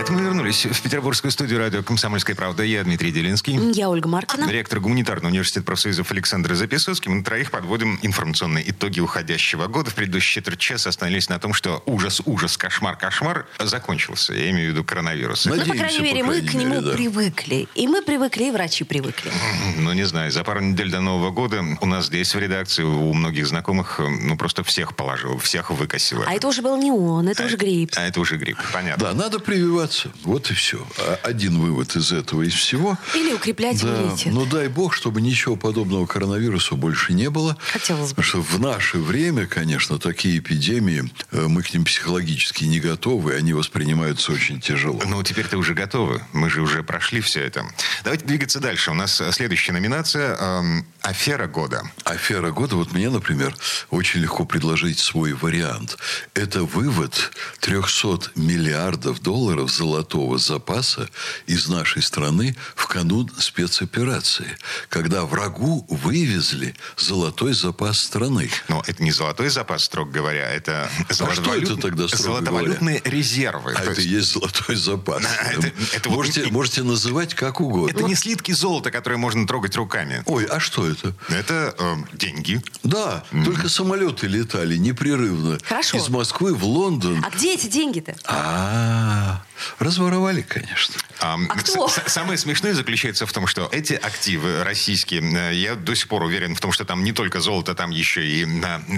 А 0.00 0.02
это 0.02 0.14
мы 0.14 0.22
вернулись 0.22 0.64
в 0.64 0.80
петербургскую 0.80 1.30
студию 1.30 1.58
радио 1.58 1.82
«Комсомольская 1.82 2.34
правда». 2.34 2.62
Я 2.62 2.82
Дмитрий 2.84 3.12
Делинский. 3.12 3.58
Я 3.74 3.90
Ольга 3.90 4.08
Маркина. 4.08 4.50
Ректор 4.50 4.80
гуманитарного 4.80 5.30
университета 5.30 5.66
профсоюзов 5.66 6.10
Александр 6.10 6.54
Записоцкий. 6.54 7.10
Мы 7.10 7.18
на 7.18 7.22
троих 7.22 7.50
подводим 7.50 7.98
информационные 8.00 8.70
итоги 8.70 9.00
уходящего 9.00 9.66
года. 9.66 9.90
В 9.90 9.94
предыдущий 9.94 10.36
четверть 10.36 10.58
часа 10.58 10.88
остановились 10.88 11.28
на 11.28 11.38
том, 11.38 11.52
что 11.52 11.82
ужас, 11.84 12.22
ужас, 12.24 12.56
кошмар, 12.56 12.96
кошмар 12.96 13.46
закончился. 13.58 14.32
Я 14.32 14.50
имею 14.52 14.70
в 14.70 14.72
виду 14.72 14.84
коронавирус. 14.84 15.44
Ну, 15.44 15.50
по 15.52 15.58
Надеемся, 15.58 15.84
крайней 15.84 16.00
мере, 16.00 16.20
по 16.20 16.26
мы 16.28 16.32
крайней 16.32 16.48
к 16.48 16.54
нему 16.54 16.80
да. 16.80 16.92
привыкли. 16.92 17.68
И 17.74 17.86
мы 17.86 18.00
привыкли, 18.00 18.44
и 18.44 18.50
врачи 18.52 18.84
привыкли. 18.84 19.30
Ну, 19.76 19.92
не 19.92 20.04
знаю, 20.04 20.32
за 20.32 20.44
пару 20.44 20.60
недель 20.60 20.90
до 20.90 21.02
Нового 21.02 21.30
года 21.30 21.62
у 21.78 21.86
нас 21.86 22.06
здесь 22.06 22.34
в 22.34 22.38
редакции, 22.38 22.84
у 22.84 23.12
многих 23.12 23.46
знакомых, 23.46 24.00
ну, 24.00 24.38
просто 24.38 24.64
всех 24.64 24.96
положил, 24.96 25.36
всех 25.40 25.70
выкосило. 25.70 26.24
А 26.26 26.32
это 26.32 26.48
уже 26.48 26.62
был 26.62 26.78
не 26.78 26.90
он, 26.90 27.28
это 27.28 27.44
уже 27.44 27.58
грипп. 27.58 27.92
А 27.96 28.06
это 28.06 28.18
уже 28.18 28.38
грипп, 28.38 28.56
понятно. 28.72 29.04
Да, 29.04 29.12
надо 29.12 29.40
прививаться. 29.40 29.89
Вот 30.24 30.50
и 30.50 30.54
все. 30.54 30.86
Один 31.22 31.58
вывод 31.58 31.96
из 31.96 32.12
этого, 32.12 32.42
из 32.42 32.54
всего. 32.54 32.98
Или 33.14 33.32
укреплять 33.32 33.80
Да, 33.82 33.88
иммунитет. 34.02 34.32
ну 34.32 34.46
дай 34.46 34.68
бог, 34.68 34.94
чтобы 34.94 35.20
ничего 35.20 35.56
подобного 35.56 36.06
коронавирусу 36.06 36.76
больше 36.76 37.12
не 37.12 37.30
было. 37.30 37.56
Хотелось 37.72 38.10
бы. 38.10 38.22
Потому 38.22 38.26
что 38.26 38.40
в 38.42 38.60
наше 38.60 38.98
время, 38.98 39.46
конечно, 39.46 39.98
такие 39.98 40.38
эпидемии, 40.38 41.10
э, 41.32 41.46
мы 41.48 41.62
к 41.62 41.72
ним 41.72 41.84
психологически 41.84 42.64
не 42.64 42.80
готовы, 42.80 43.34
они 43.34 43.52
воспринимаются 43.52 44.32
очень 44.32 44.60
тяжело. 44.60 45.00
Ну, 45.06 45.22
теперь-то 45.22 45.56
уже 45.58 45.74
готовы. 45.74 46.22
Мы 46.32 46.50
же 46.50 46.60
уже 46.62 46.82
прошли 46.82 47.20
все 47.20 47.40
это. 47.44 47.64
Давайте 48.04 48.24
двигаться 48.24 48.60
дальше. 48.60 48.90
У 48.90 48.94
нас 48.94 49.20
э, 49.20 49.30
следующая 49.32 49.72
номинация 49.72 50.36
эм, 50.36 50.86
«Афера 51.02 51.46
года». 51.46 51.82
Афера 52.04 52.50
года, 52.50 52.76
вот 52.76 52.92
мне, 52.92 53.10
например, 53.10 53.54
очень 53.90 54.20
легко 54.20 54.44
предложить 54.44 54.98
свой 54.98 55.32
вариант. 55.32 55.96
Это 56.34 56.64
вывод 56.64 57.30
300 57.60 58.32
миллиардов 58.36 59.20
долларов 59.20 59.70
золотого 59.80 60.36
запаса 60.38 61.08
из 61.46 61.66
нашей 61.68 62.02
страны 62.02 62.54
в 62.74 62.86
канун 62.86 63.30
спецоперации, 63.38 64.58
когда 64.90 65.24
врагу 65.24 65.86
вывезли 65.88 66.74
золотой 66.98 67.54
запас 67.54 67.96
страны. 68.00 68.50
Но 68.68 68.82
это 68.86 69.02
не 69.02 69.10
золотой 69.10 69.48
запас, 69.48 69.84
строго 69.84 70.10
говоря, 70.10 70.50
это 70.50 70.90
А 71.08 71.14
что 71.14 71.54
это 71.54 71.76
тогда, 71.76 72.08
строго 72.08 72.24
золотовалютные 72.24 73.00
резервы. 73.04 73.72
А 73.72 73.80
То 73.80 73.92
это 73.92 74.00
и 74.02 74.04
есть 74.04 74.10
есть 74.20 74.32
золотой 74.34 74.76
запас. 74.76 75.22
Это- 75.50 75.72
это 75.96 76.08
вот 76.10 76.16
можете, 76.16 76.44
не- 76.44 76.50
можете 76.50 76.82
называть 76.82 77.32
как 77.34 77.60
угодно. 77.62 77.90
это 77.90 78.02
не 78.02 78.14
слитки 78.14 78.52
золота, 78.52 78.90
которые 78.90 79.18
можно 79.18 79.46
трогать 79.46 79.74
руками. 79.76 80.22
Ой, 80.26 80.44
а 80.44 80.60
что 80.60 80.86
это? 80.86 81.14
Это 81.30 81.74
э, 81.78 81.96
деньги. 82.12 82.60
Да, 82.82 83.24
только 83.46 83.70
самолеты 83.70 84.26
летали 84.26 84.76
непрерывно 84.76 85.58
Хорошо. 85.64 85.96
из 85.96 86.08
Москвы 86.10 86.54
в 86.54 86.64
Лондон. 86.64 87.24
А 87.24 87.30
где 87.30 87.54
эти 87.54 87.66
деньги-то? 87.66 88.14
А, 88.26 89.42
разворовали, 89.78 90.42
конечно. 90.42 90.94
А, 91.20 91.38
А 91.48 91.56
кто? 91.56 91.88
Самое 92.06 92.38
смешное 92.38 92.74
заключается 92.74 93.26
в 93.26 93.32
том, 93.32 93.46
что 93.46 93.68
эти 93.72 93.94
активы 93.94 94.64
российские, 94.64 95.22
э, 95.22 95.54
я 95.54 95.74
до 95.74 95.94
сих 95.94 96.08
пор 96.08 96.22
уверен 96.22 96.54
в 96.54 96.60
том, 96.60 96.72
что 96.72 96.84
там 96.84 97.04
не 97.04 97.12
только 97.12 97.40
золото, 97.40 97.74
там 97.74 97.90
еще 97.90 98.26
и 98.26 98.46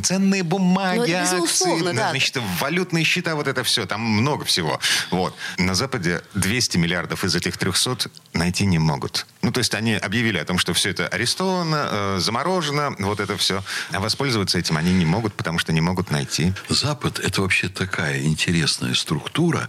ценные 0.02 0.42
бумаги, 0.42 0.98
Ну, 0.98 1.04
это 1.04 1.36
акции, 1.42 1.80
да. 1.92 2.10
значит, 2.10 2.38
валютные 2.60 3.04
счета, 3.04 3.34
вот 3.34 3.48
это 3.48 3.64
все, 3.64 3.86
там 3.86 4.00
много 4.00 4.44
всего. 4.44 4.80
Вот. 5.10 5.34
На 5.58 5.74
Западе 5.74 6.22
200 6.34 6.76
миллиардов 6.78 7.24
из 7.24 7.34
этих 7.34 7.56
300 7.56 8.10
найти 8.34 8.66
не 8.66 8.78
могут. 8.78 9.26
Ну, 9.42 9.50
то 9.52 9.58
есть 9.58 9.74
они 9.74 9.94
объявили 9.94 10.38
о 10.38 10.44
том, 10.44 10.58
что 10.58 10.72
все 10.74 10.90
это 10.90 11.08
арестовано, 11.08 11.88
э, 11.90 12.16
заморожено, 12.20 12.94
вот 12.98 13.20
это 13.20 13.36
все. 13.36 13.62
А 13.90 14.00
воспользоваться 14.00 14.58
этим 14.58 14.76
они 14.76 14.92
не 14.92 15.04
могут, 15.04 15.34
потому 15.34 15.58
что 15.58 15.72
не 15.72 15.80
могут 15.80 16.10
найти. 16.10 16.52
Запад– 16.68 17.18
это 17.22 17.42
вообще 17.42 17.68
такая 17.68 18.22
интересная 18.22 18.94
структура, 18.94 19.68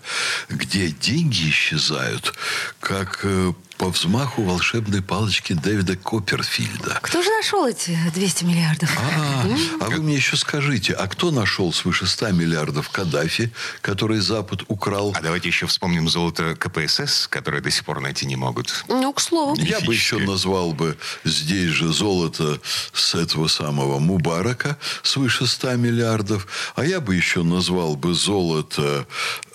где 0.49 0.82
деньги 0.89 1.49
исчезают, 1.49 2.33
как 2.79 3.21
э, 3.23 3.53
по 3.77 3.89
взмаху 3.89 4.43
волшебной 4.43 5.01
палочки 5.01 5.53
Дэвида 5.53 5.95
Копперфильда. 5.97 6.99
Кто 7.01 7.21
же 7.21 7.29
нашел 7.29 7.67
эти 7.67 7.97
200 8.13 8.43
миллиардов? 8.45 8.89
А, 8.97 9.45
а 9.81 9.89
вы 9.89 10.01
мне 10.01 10.15
еще 10.15 10.37
скажите, 10.37 10.93
а 10.93 11.07
кто 11.07 11.31
нашел 11.31 11.73
свыше 11.73 12.05
100 12.05 12.31
миллиардов 12.31 12.89
Каддафи, 12.89 13.51
который 13.81 14.19
Запад 14.19 14.63
украл? 14.67 15.13
А 15.15 15.21
давайте 15.21 15.49
еще 15.49 15.65
вспомним 15.65 16.07
золото 16.07 16.55
КПСС, 16.55 17.27
которое 17.27 17.61
до 17.61 17.71
сих 17.71 17.83
пор 17.85 17.99
найти 17.99 18.25
не 18.25 18.35
могут. 18.35 18.85
Ну, 18.87 19.11
к 19.11 19.19
слову. 19.19 19.55
Я 19.57 19.79
бы 19.81 19.93
еще 19.93 20.19
назвал 20.19 20.73
бы 20.73 20.97
здесь 21.23 21.71
же 21.71 21.91
золото 21.91 22.59
с 22.93 23.15
этого 23.15 23.47
самого 23.47 23.99
Мубарака 23.99 24.77
свыше 25.01 25.47
100 25.47 25.75
миллиардов. 25.75 26.47
А 26.75 26.85
я 26.85 27.01
бы 27.01 27.15
еще 27.15 27.43
назвал 27.43 27.95
бы 27.95 28.13
золото 28.13 29.05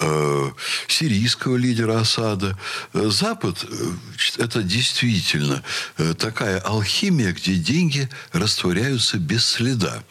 э, 0.01 0.51
сирийского 0.89 1.57
лидера 1.57 2.01
Асада. 2.01 2.59
Э, 2.93 3.09
Запад 3.09 3.65
э, 3.65 3.91
это 4.39 4.63
действительно 4.63 5.63
э, 5.97 6.15
такая 6.15 6.59
алхимия, 6.61 7.33
где 7.33 7.55
деньги 7.55 8.09
растворяются 8.33 9.19
без 9.19 9.45
следа. 9.45 10.03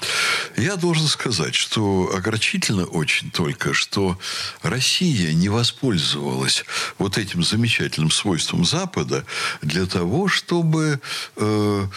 Я 0.56 0.76
должен 0.76 1.08
сказать, 1.08 1.56
что 1.56 2.12
огорчительно 2.16 2.86
очень 2.86 3.32
только, 3.32 3.74
что 3.74 4.20
Россия 4.62 5.34
не 5.34 5.50
воспользовалась 5.50 6.66
вот 6.98 7.18
этим 7.18 7.44
замечательным 7.44 8.12
свойством 8.12 8.66
Запада 8.66 9.26
для 9.62 9.86
того, 9.86 10.28
чтобы 10.28 11.00
э, 11.36 11.88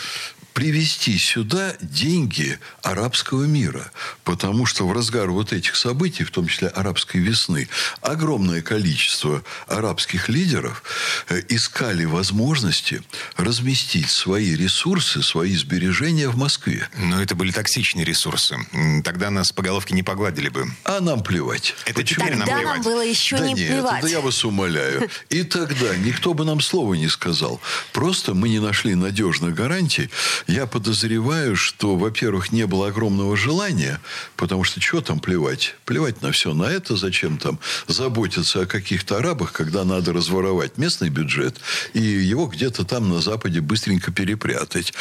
привести 0.52 1.16
сюда 1.18 1.74
деньги 1.80 2.58
арабского 2.82 3.44
мира. 3.44 3.90
Потому 4.24 4.66
что 4.66 4.86
в 4.86 4.92
разгар 4.92 5.30
вот 5.30 5.52
этих 5.52 5.76
событий, 5.76 6.24
в 6.24 6.30
том 6.30 6.46
числе 6.46 6.68
арабской 6.68 7.18
весны, 7.18 7.68
огромное 8.00 8.62
количество 8.62 9.42
арабских 9.66 10.28
лидеров 10.28 10.82
э, 11.28 11.42
искали 11.48 12.04
возможности 12.04 13.02
разместить 13.36 14.10
свои 14.10 14.54
ресурсы, 14.54 15.22
свои 15.22 15.54
сбережения 15.56 16.28
в 16.28 16.36
Москве. 16.36 16.88
Но 16.96 17.22
это 17.22 17.34
были 17.34 17.50
токсичные 17.50 18.04
ресурсы. 18.04 18.56
Тогда 19.04 19.30
нас 19.30 19.52
по 19.52 19.62
головке 19.62 19.94
не 19.94 20.02
погладили 20.02 20.48
бы. 20.48 20.66
А 20.84 21.00
нам 21.00 21.22
плевать. 21.22 21.74
Это 21.84 22.00
Почему? 22.00 22.26
Тогда 22.26 22.46
нам, 22.46 22.64
нам 22.64 22.82
было 22.82 23.04
еще 23.04 23.38
да 23.38 23.46
не 23.46 23.54
нет, 23.54 23.68
плевать. 23.68 24.02
Да 24.02 24.08
я 24.08 24.20
вас 24.20 24.44
умоляю. 24.44 25.08
И 25.28 25.42
тогда 25.42 25.96
никто 25.96 26.34
бы 26.34 26.44
нам 26.44 26.60
слова 26.60 26.94
не 26.94 27.08
сказал. 27.08 27.60
Просто 27.92 28.34
мы 28.34 28.48
не 28.48 28.58
нашли 28.58 28.94
надежных 28.94 29.54
гарантий. 29.54 30.10
Я 30.46 30.66
подозреваю, 30.66 31.56
что, 31.56 31.96
во-первых, 31.96 32.52
не 32.52 32.66
было 32.66 32.88
огромного 32.88 33.36
желания, 33.36 34.00
потому 34.36 34.64
что 34.64 34.80
что 34.80 35.00
там 35.00 35.20
плевать? 35.20 35.74
Плевать 35.84 36.22
на 36.22 36.32
все 36.32 36.54
на 36.54 36.64
это, 36.64 36.96
зачем 36.96 37.38
там 37.38 37.58
заботиться 37.86 38.62
о 38.62 38.66
каких-то 38.66 39.18
арабах, 39.18 39.52
когда 39.52 39.84
надо 39.84 40.12
разворовать 40.12 40.78
местный 40.78 41.08
бюджет 41.08 41.56
и 41.94 42.00
его 42.00 42.46
где-то 42.46 42.84
там 42.84 43.08
на 43.08 43.20
Западе 43.20 43.60
быстренько 43.60 44.12
перепрятать. 44.12 44.92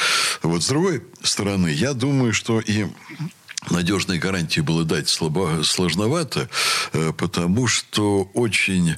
Вот 0.42 0.64
с 0.64 0.68
другой 0.68 1.04
стороны, 1.24 1.70
я 1.70 1.94
думаю, 1.94 2.34
что 2.34 2.60
и 2.60 2.88
надежной 3.70 4.20
гарантии 4.20 4.62
было 4.62 4.86
дать 4.86 5.10
слабо, 5.10 5.62
сложновато, 5.64 6.50
э, 6.94 7.12
потому 7.18 7.68
что 7.68 8.30
очень 8.34 8.96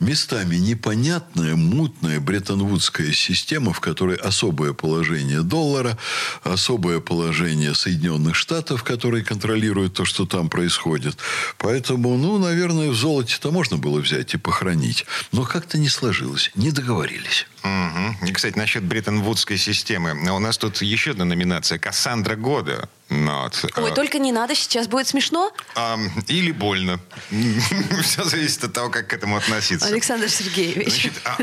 местами 0.00 0.56
непонятная, 0.56 1.56
мутная 1.56 2.20
бреттон-вудская 2.20 3.12
система, 3.12 3.72
в 3.72 3.80
которой 3.80 4.16
особое 4.16 4.74
положение 4.74 5.42
доллара, 5.42 5.98
особое 6.42 7.00
положение 7.00 7.74
Соединенных 7.74 8.36
Штатов, 8.36 8.82
которые 8.84 9.24
контролируют 9.24 9.94
то, 9.94 10.04
что 10.04 10.26
там 10.26 10.48
происходит. 10.48 11.16
Поэтому, 11.58 12.16
ну, 12.16 12.38
наверное, 12.38 12.90
в 12.90 12.94
золоте-то 12.94 13.50
можно 13.50 13.78
было 13.78 13.98
взять 14.00 14.34
и 14.34 14.38
похоронить. 14.38 15.06
Но 15.32 15.44
как-то 15.44 15.78
не 15.78 15.88
сложилось, 15.88 16.50
не 16.54 16.70
договорились. 16.70 17.46
Угу. 17.62 18.28
И, 18.28 18.32
кстати, 18.32 18.58
насчет 18.58 18.82
Бреттон-Вудской 18.82 19.56
системы. 19.56 20.12
У 20.30 20.38
нас 20.38 20.58
тут 20.58 20.82
еще 20.82 21.12
одна 21.12 21.24
номинация. 21.24 21.78
Кассандра 21.78 22.36
года. 22.36 22.88
Вот. 23.08 23.64
Ой, 23.76 23.90
а, 23.90 23.94
только 23.94 24.18
не 24.18 24.32
надо, 24.32 24.54
сейчас 24.54 24.88
будет 24.88 25.06
смешно. 25.06 25.52
А, 25.74 25.98
или 26.28 26.50
больно. 26.50 26.98
Все 28.02 28.24
зависит 28.24 28.64
от 28.64 28.72
того, 28.72 28.88
как 28.88 29.08
к 29.08 29.12
этому 29.12 29.36
относиться. 29.36 29.86
Александр 29.86 30.30
Сергеевич. 30.30 30.88
Значит, 30.88 31.12
а, 31.24 31.36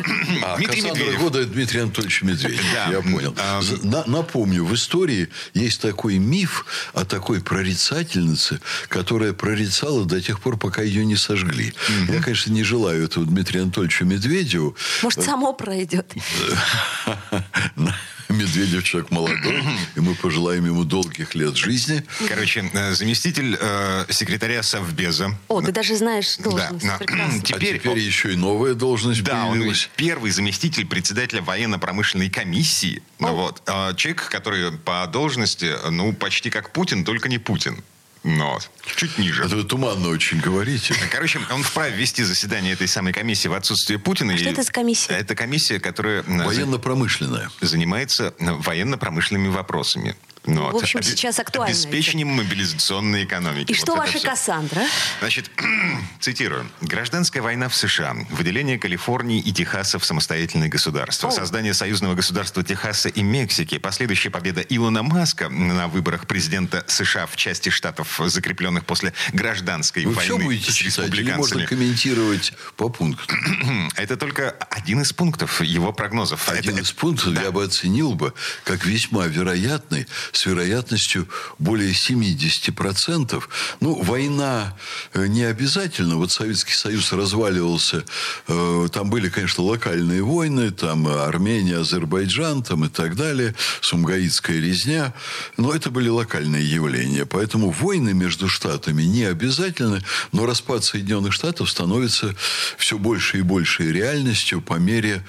а, 0.43 0.55
Дмитрий 0.57 0.81
Медведев. 0.81 1.19
года 1.19 1.45
Дмитрий 1.45 1.81
Анатольевич 1.81 2.23
Медведев. 2.23 2.65
Да. 2.73 2.87
Я 2.91 3.01
понял. 3.01 3.35
А, 3.37 3.61
На, 3.83 4.03
напомню, 4.05 4.65
в 4.65 4.73
истории 4.73 5.29
есть 5.53 5.79
такой 5.79 6.17
миф 6.17 6.65
о 6.93 7.05
такой 7.05 7.39
прорицательнице, 7.39 8.59
которая 8.87 9.33
прорицала 9.33 10.05
до 10.05 10.21
тех 10.21 10.39
пор, 10.39 10.57
пока 10.57 10.81
ее 10.81 11.05
не 11.05 11.17
сожгли. 11.17 11.73
Угу. 12.05 12.13
Я, 12.13 12.21
конечно, 12.21 12.51
не 12.51 12.63
желаю 12.63 13.03
этого 13.03 13.25
Дмитрию 13.25 13.63
Анатольевичу 13.63 14.05
Медведеву. 14.05 14.75
Может, 15.03 15.23
само 15.23 15.53
пройдет. 15.53 16.08
Медведев 18.29 18.83
человек 18.83 19.09
молодой, 19.09 19.63
и 19.95 19.99
мы 19.99 20.13
пожелаем 20.13 20.65
ему 20.65 20.83
долгих 20.83 21.33
лет 21.33 21.55
жизни. 21.55 22.03
Короче, 22.27 22.69
э, 22.73 22.93
заместитель 22.93 23.57
э, 23.59 24.05
секретаря 24.09 24.61
Совбеза. 24.61 25.35
О, 25.47 25.61
ты 25.61 25.71
даже 25.71 25.95
знаешь 25.95 26.37
должность. 26.37 26.85
Да. 26.85 26.99
Теперь, 27.43 27.77
а 27.77 27.79
теперь 27.79 27.99
еще 27.99 28.33
и 28.33 28.35
новая 28.35 28.75
должность 28.75 29.23
да, 29.23 29.47
появилась. 29.47 29.85
он 29.85 29.91
первый 29.95 30.31
заместитель 30.31 30.85
председателя 30.85 31.41
военно-промышленной 31.41 32.29
комиссии. 32.29 33.01
О. 33.19 33.33
Вот. 33.33 33.63
А 33.65 33.95
человек, 33.95 34.29
который 34.29 34.77
по 34.77 35.07
должности, 35.07 35.73
ну, 35.89 36.13
почти 36.13 36.51
как 36.51 36.71
Путин, 36.71 37.03
только 37.03 37.29
не 37.29 37.39
Путин. 37.39 37.83
Но 38.23 38.59
чуть 38.95 39.17
ниже. 39.17 39.45
Это 39.45 39.55
вы 39.55 39.63
туманно 39.63 40.09
очень 40.09 40.39
говорите. 40.39 40.93
Короче, 41.11 41.39
он 41.51 41.63
вправе 41.63 41.95
вести 41.95 42.23
заседание 42.23 42.73
этой 42.73 42.87
самой 42.87 43.13
комиссии 43.13 43.47
в 43.47 43.53
отсутствие 43.53 43.97
Путина. 43.97 44.33
А 44.33 44.37
что 44.37 44.49
это 44.49 44.63
за 44.63 44.71
комиссия? 44.71 45.13
Это 45.13 45.35
комиссия, 45.35 45.79
которая... 45.79 46.23
Военно-промышленная. 46.23 47.49
Занимается 47.61 48.33
военно-промышленными 48.39 49.47
вопросами. 49.47 50.15
Ну, 50.45 50.71
в 50.71 50.75
общем, 50.75 51.01
сейчас 51.03 51.39
актуально. 51.39 51.75
Обеспечением 51.75 52.29
мобилизационной 52.29 53.25
экономики. 53.25 53.71
И 53.71 53.75
вот 53.75 53.81
что 53.81 53.95
ваша 53.95 54.19
Кассандра? 54.19 54.83
Значит, 55.19 55.51
цитирую. 56.19 56.69
Гражданская 56.81 57.43
война 57.43 57.69
в 57.69 57.75
США, 57.75 58.15
выделение 58.31 58.79
Калифорнии 58.79 59.39
и 59.39 59.51
Техаса 59.51 59.99
в 59.99 60.05
самостоятельные 60.05 60.69
государства, 60.69 61.29
О. 61.29 61.31
создание 61.31 61.73
союзного 61.73 62.15
государства 62.15 62.63
Техаса 62.63 63.09
и 63.09 63.21
Мексики, 63.21 63.77
последующая 63.77 64.29
победа 64.29 64.61
Илона 64.61 65.03
Маска 65.03 65.49
на 65.49 65.87
выборах 65.87 66.25
президента 66.25 66.83
США 66.87 67.25
в 67.25 67.35
части 67.35 67.69
штатов, 67.69 68.19
закрепленных 68.25 68.85
после 68.85 69.13
гражданской 69.33 70.05
Вы 70.05 70.13
войны 70.13 70.35
все 70.35 70.37
будете 70.37 70.71
с 70.71 70.81
республиканцами. 70.81 71.29
Или 71.29 71.37
можно 71.37 71.65
комментировать 71.65 72.53
по 72.77 72.89
пунктам? 72.89 73.89
Это 73.95 74.15
только 74.15 74.51
один 74.69 75.01
из 75.01 75.11
пунктов 75.11 75.61
его 75.61 75.91
прогнозов. 75.91 76.49
Один 76.49 76.73
Это... 76.73 76.83
из 76.83 76.91
пунктов 76.91 77.33
да. 77.33 77.43
я 77.43 77.51
бы 77.51 77.63
оценил 77.63 78.15
бы 78.15 78.33
как 78.63 78.85
весьма 78.85 79.27
вероятный 79.27 80.07
с 80.31 80.45
вероятностью 80.45 81.27
более 81.57 81.91
70%. 81.91 83.43
Ну, 83.79 84.01
война 84.01 84.75
э, 85.13 85.27
не 85.27 85.43
обязательно. 85.43 86.15
Вот 86.17 86.31
Советский 86.31 86.73
Союз 86.73 87.11
разваливался. 87.11 88.03
Э, 88.47 88.87
там 88.91 89.09
были, 89.09 89.29
конечно, 89.29 89.63
локальные 89.63 90.23
войны. 90.23 90.71
Там 90.71 91.07
Армения, 91.07 91.77
Азербайджан 91.77 92.63
там 92.63 92.85
и 92.85 92.89
так 92.89 93.15
далее. 93.15 93.55
Сумгаитская 93.81 94.59
резня. 94.59 95.13
Но 95.57 95.73
это 95.73 95.89
были 95.89 96.09
локальные 96.09 96.69
явления. 96.69 97.25
Поэтому 97.25 97.71
войны 97.71 98.13
между 98.13 98.47
штатами 98.47 99.03
не 99.03 99.23
обязательны. 99.23 100.03
Но 100.31 100.45
распад 100.45 100.83
Соединенных 100.83 101.33
Штатов 101.33 101.69
становится 101.69 102.35
все 102.77 102.97
больше 102.97 103.39
и 103.39 103.41
большей 103.41 103.91
реальностью 103.91 104.61
по 104.61 104.75
мере 104.75 105.23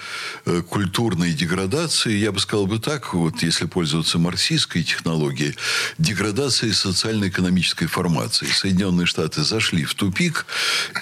э, 0.44 0.62
культурной 0.62 1.32
деградации. 1.32 2.12
Я 2.12 2.32
бы 2.32 2.40
сказал 2.40 2.66
бы 2.66 2.78
так, 2.78 3.14
вот 3.14 3.42
если 3.42 3.66
пользоваться 3.66 4.18
марксистской 4.18 4.82
технологии 4.90 5.54
деградации 5.98 6.70
социально-экономической 6.72 7.86
формации. 7.86 8.46
Соединенные 8.46 9.06
Штаты 9.06 9.42
зашли 9.42 9.84
в 9.84 9.94
тупик, 9.94 10.46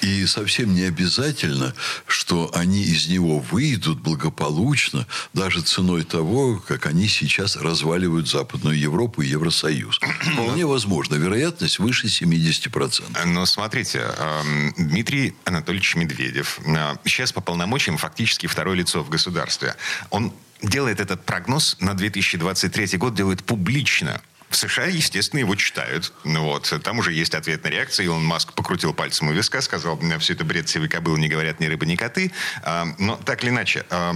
и 0.02 0.26
совсем 0.26 0.74
не 0.74 0.82
обязательно, 0.82 1.74
что 2.06 2.50
они 2.54 2.82
из 2.82 3.08
него 3.08 3.40
выйдут 3.40 4.00
благополучно, 4.00 5.06
даже 5.32 5.62
ценой 5.62 6.04
того, 6.04 6.62
как 6.66 6.86
они 6.86 7.08
сейчас 7.08 7.56
разваливают 7.56 8.28
Западную 8.28 8.78
Европу 8.78 9.22
и 9.22 9.28
Евросоюз. 9.28 10.00
Вполне 10.32 10.66
возможно. 10.66 11.16
Вероятность 11.16 11.78
выше 11.78 12.08
70%. 12.08 13.24
Но 13.26 13.46
смотрите, 13.46 13.98
эм, 14.18 14.74
Дмитрий 14.76 15.34
Анатольевич 15.44 15.96
Медведев 15.96 16.60
э, 16.64 16.96
сейчас 17.04 17.32
по 17.32 17.40
полномочиям 17.40 17.96
фактически 17.96 18.46
второе 18.46 18.76
лицо 18.76 19.02
в 19.02 19.08
государстве. 19.08 19.74
Он 20.10 20.32
делает 20.62 21.00
этот 21.00 21.24
прогноз 21.24 21.76
на 21.80 21.94
2023 21.94 22.98
год, 22.98 23.14
делает 23.14 23.44
публично. 23.44 24.20
В 24.50 24.56
США, 24.56 24.86
естественно, 24.86 25.40
его 25.40 25.54
читают. 25.56 26.12
Ну 26.24 26.44
вот. 26.44 26.72
Там 26.82 26.98
уже 26.98 27.12
есть 27.12 27.34
ответная 27.34 27.70
реакция. 27.70 28.04
Илон 28.04 28.24
Маск 28.24 28.54
покрутил 28.54 28.94
пальцем 28.94 29.28
у 29.28 29.32
виска, 29.32 29.60
сказал, 29.60 30.00
все 30.20 30.32
это 30.32 30.44
бред 30.44 30.68
сивой 30.68 30.88
кобылы, 30.88 31.20
не 31.20 31.28
говорят 31.28 31.60
ни 31.60 31.66
рыбы, 31.66 31.84
ни 31.84 31.96
коты. 31.96 32.32
А, 32.62 32.86
но 32.98 33.16
так 33.16 33.42
или 33.42 33.50
иначе, 33.50 33.84
а, 33.90 34.14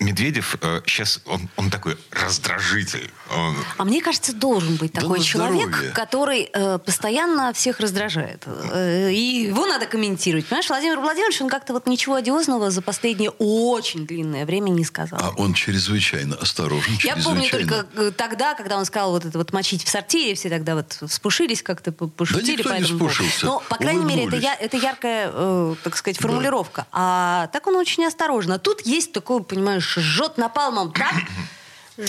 Медведев 0.00 0.56
сейчас, 0.86 1.18
э, 1.18 1.30
он, 1.30 1.48
он 1.56 1.70
такой 1.70 1.96
раздражитель. 2.10 3.08
Он... 3.34 3.56
А 3.78 3.84
мне 3.84 4.00
кажется, 4.00 4.32
должен 4.34 4.76
быть 4.76 4.92
такой 4.92 5.18
да 5.18 5.24
человек, 5.24 5.68
здоровье. 5.68 5.92
который 5.92 6.50
э, 6.52 6.78
постоянно 6.78 7.52
всех 7.52 7.80
раздражает. 7.80 8.44
Э, 8.46 9.10
и 9.10 9.44
его 9.46 9.66
надо 9.66 9.86
комментировать. 9.86 10.46
Понимаешь, 10.46 10.68
Владимир 10.68 11.00
Владимирович, 11.00 11.40
он 11.40 11.48
как-то 11.48 11.72
вот 11.72 11.86
ничего 11.86 12.14
одиозного 12.14 12.70
за 12.70 12.82
последнее 12.82 13.30
очень 13.38 14.06
длинное 14.06 14.46
время 14.46 14.70
не 14.70 14.84
сказал. 14.84 15.20
А 15.22 15.32
он 15.36 15.54
чрезвычайно 15.54 16.36
осторожен, 16.36 16.98
Я 17.02 17.16
помню 17.16 17.48
только 17.50 17.86
э, 17.94 18.12
тогда, 18.16 18.54
когда 18.54 18.78
он 18.78 18.84
сказал 18.84 19.12
вот 19.12 19.24
это 19.24 19.38
вот 19.38 19.52
мочить 19.52 19.84
в 19.84 19.88
сортире, 19.88 20.34
все 20.34 20.48
тогда 20.48 20.74
вот 20.74 20.98
спушились 21.08 21.62
как-то, 21.62 21.92
пошутили. 21.92 22.62
Да 22.62 22.76
никто 22.76 22.92
не 22.92 22.98
спушился. 22.98 23.46
Но, 23.46 23.62
по 23.68 23.76
крайней 23.76 24.04
мере, 24.04 24.26
это, 24.26 24.36
я, 24.36 24.54
это 24.54 24.76
яркая, 24.76 25.30
э, 25.32 25.74
так 25.84 25.96
сказать, 25.96 26.18
формулировка. 26.18 26.82
Да. 26.82 26.86
А 26.92 27.46
так 27.52 27.66
он 27.66 27.76
очень 27.76 28.04
осторожно. 28.04 28.58
Тут 28.58 28.86
есть 28.86 29.12
такой 29.12 29.42
понимаешь, 29.42 29.94
жжет 29.98 30.38
напалмом 30.38 30.92
так, 30.92 31.14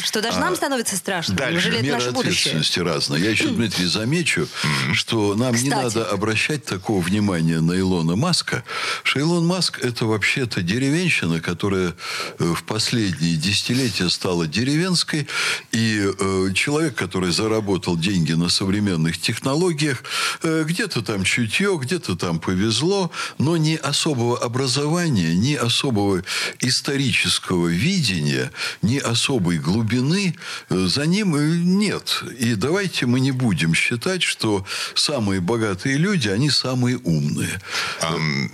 Что 0.02 0.22
даже 0.22 0.40
нам 0.40 0.56
становится 0.56 0.96
страшно. 0.96 1.36
Дальше. 1.36 1.54
Неужели 1.56 1.76
это 1.76 1.86
Меры 1.86 1.98
наше 1.98 2.12
будущее? 2.12 2.32
ответственности 2.32 2.80
разные. 2.80 3.24
Я 3.24 3.32
еще, 3.32 3.50
Дмитрий, 3.50 3.86
замечу, 3.86 4.48
что 4.94 5.36
нам 5.36 5.54
не 5.54 5.70
Кстати. 5.70 5.84
надо 5.84 6.06
обращать 6.06 6.64
такого 6.64 7.02
внимания 7.02 7.60
на 7.60 7.78
Илона 7.78 8.16
Маска, 8.16 8.64
что 9.04 9.20
Илон 9.20 9.46
Маск– 9.46 9.80
это 9.82 10.06
вообще-то 10.06 10.62
деревенщина, 10.62 11.42
которая 11.42 11.96
э, 12.40 12.54
в 12.54 12.64
последние 12.64 13.36
десятилетия 13.36 14.10
стала 14.10 14.48
деревенской, 14.48 15.28
и 15.74 16.02
э, 16.18 16.54
человек, 16.56 16.96
который 16.96 17.34
заработал 17.34 17.98
деньги 17.98 18.32
на 18.32 18.48
современных 18.48 19.20
технологиях, 19.20 20.04
э, 20.44 20.64
где-то 20.66 21.02
там 21.02 21.26
чутье, 21.26 21.78
где-то 21.82 22.16
там 22.16 22.40
повезло, 22.40 23.12
но 23.38 23.58
ни 23.58 23.76
особого 23.76 24.40
образования, 24.40 25.36
ни 25.36 25.56
особого 25.56 26.24
исторического 26.62 27.68
видения, 27.68 28.52
ни 28.82 28.98
особой 28.98 29.58
глубины 29.58 29.73
э, 29.82 30.86
за 30.88 31.06
ним 31.06 31.36
э, 31.36 31.40
нет. 31.40 32.24
И 32.38 32.56
давайте 32.56 33.06
мы 33.06 33.20
не 33.20 33.32
будем 33.32 33.74
считать, 33.74 34.24
что 34.24 34.66
самые 34.96 35.42
богатые 35.42 35.98
люди, 35.98 36.30
они 36.30 36.50
самые 36.50 36.98
умные. 36.98 37.60
Ам, 38.02 38.50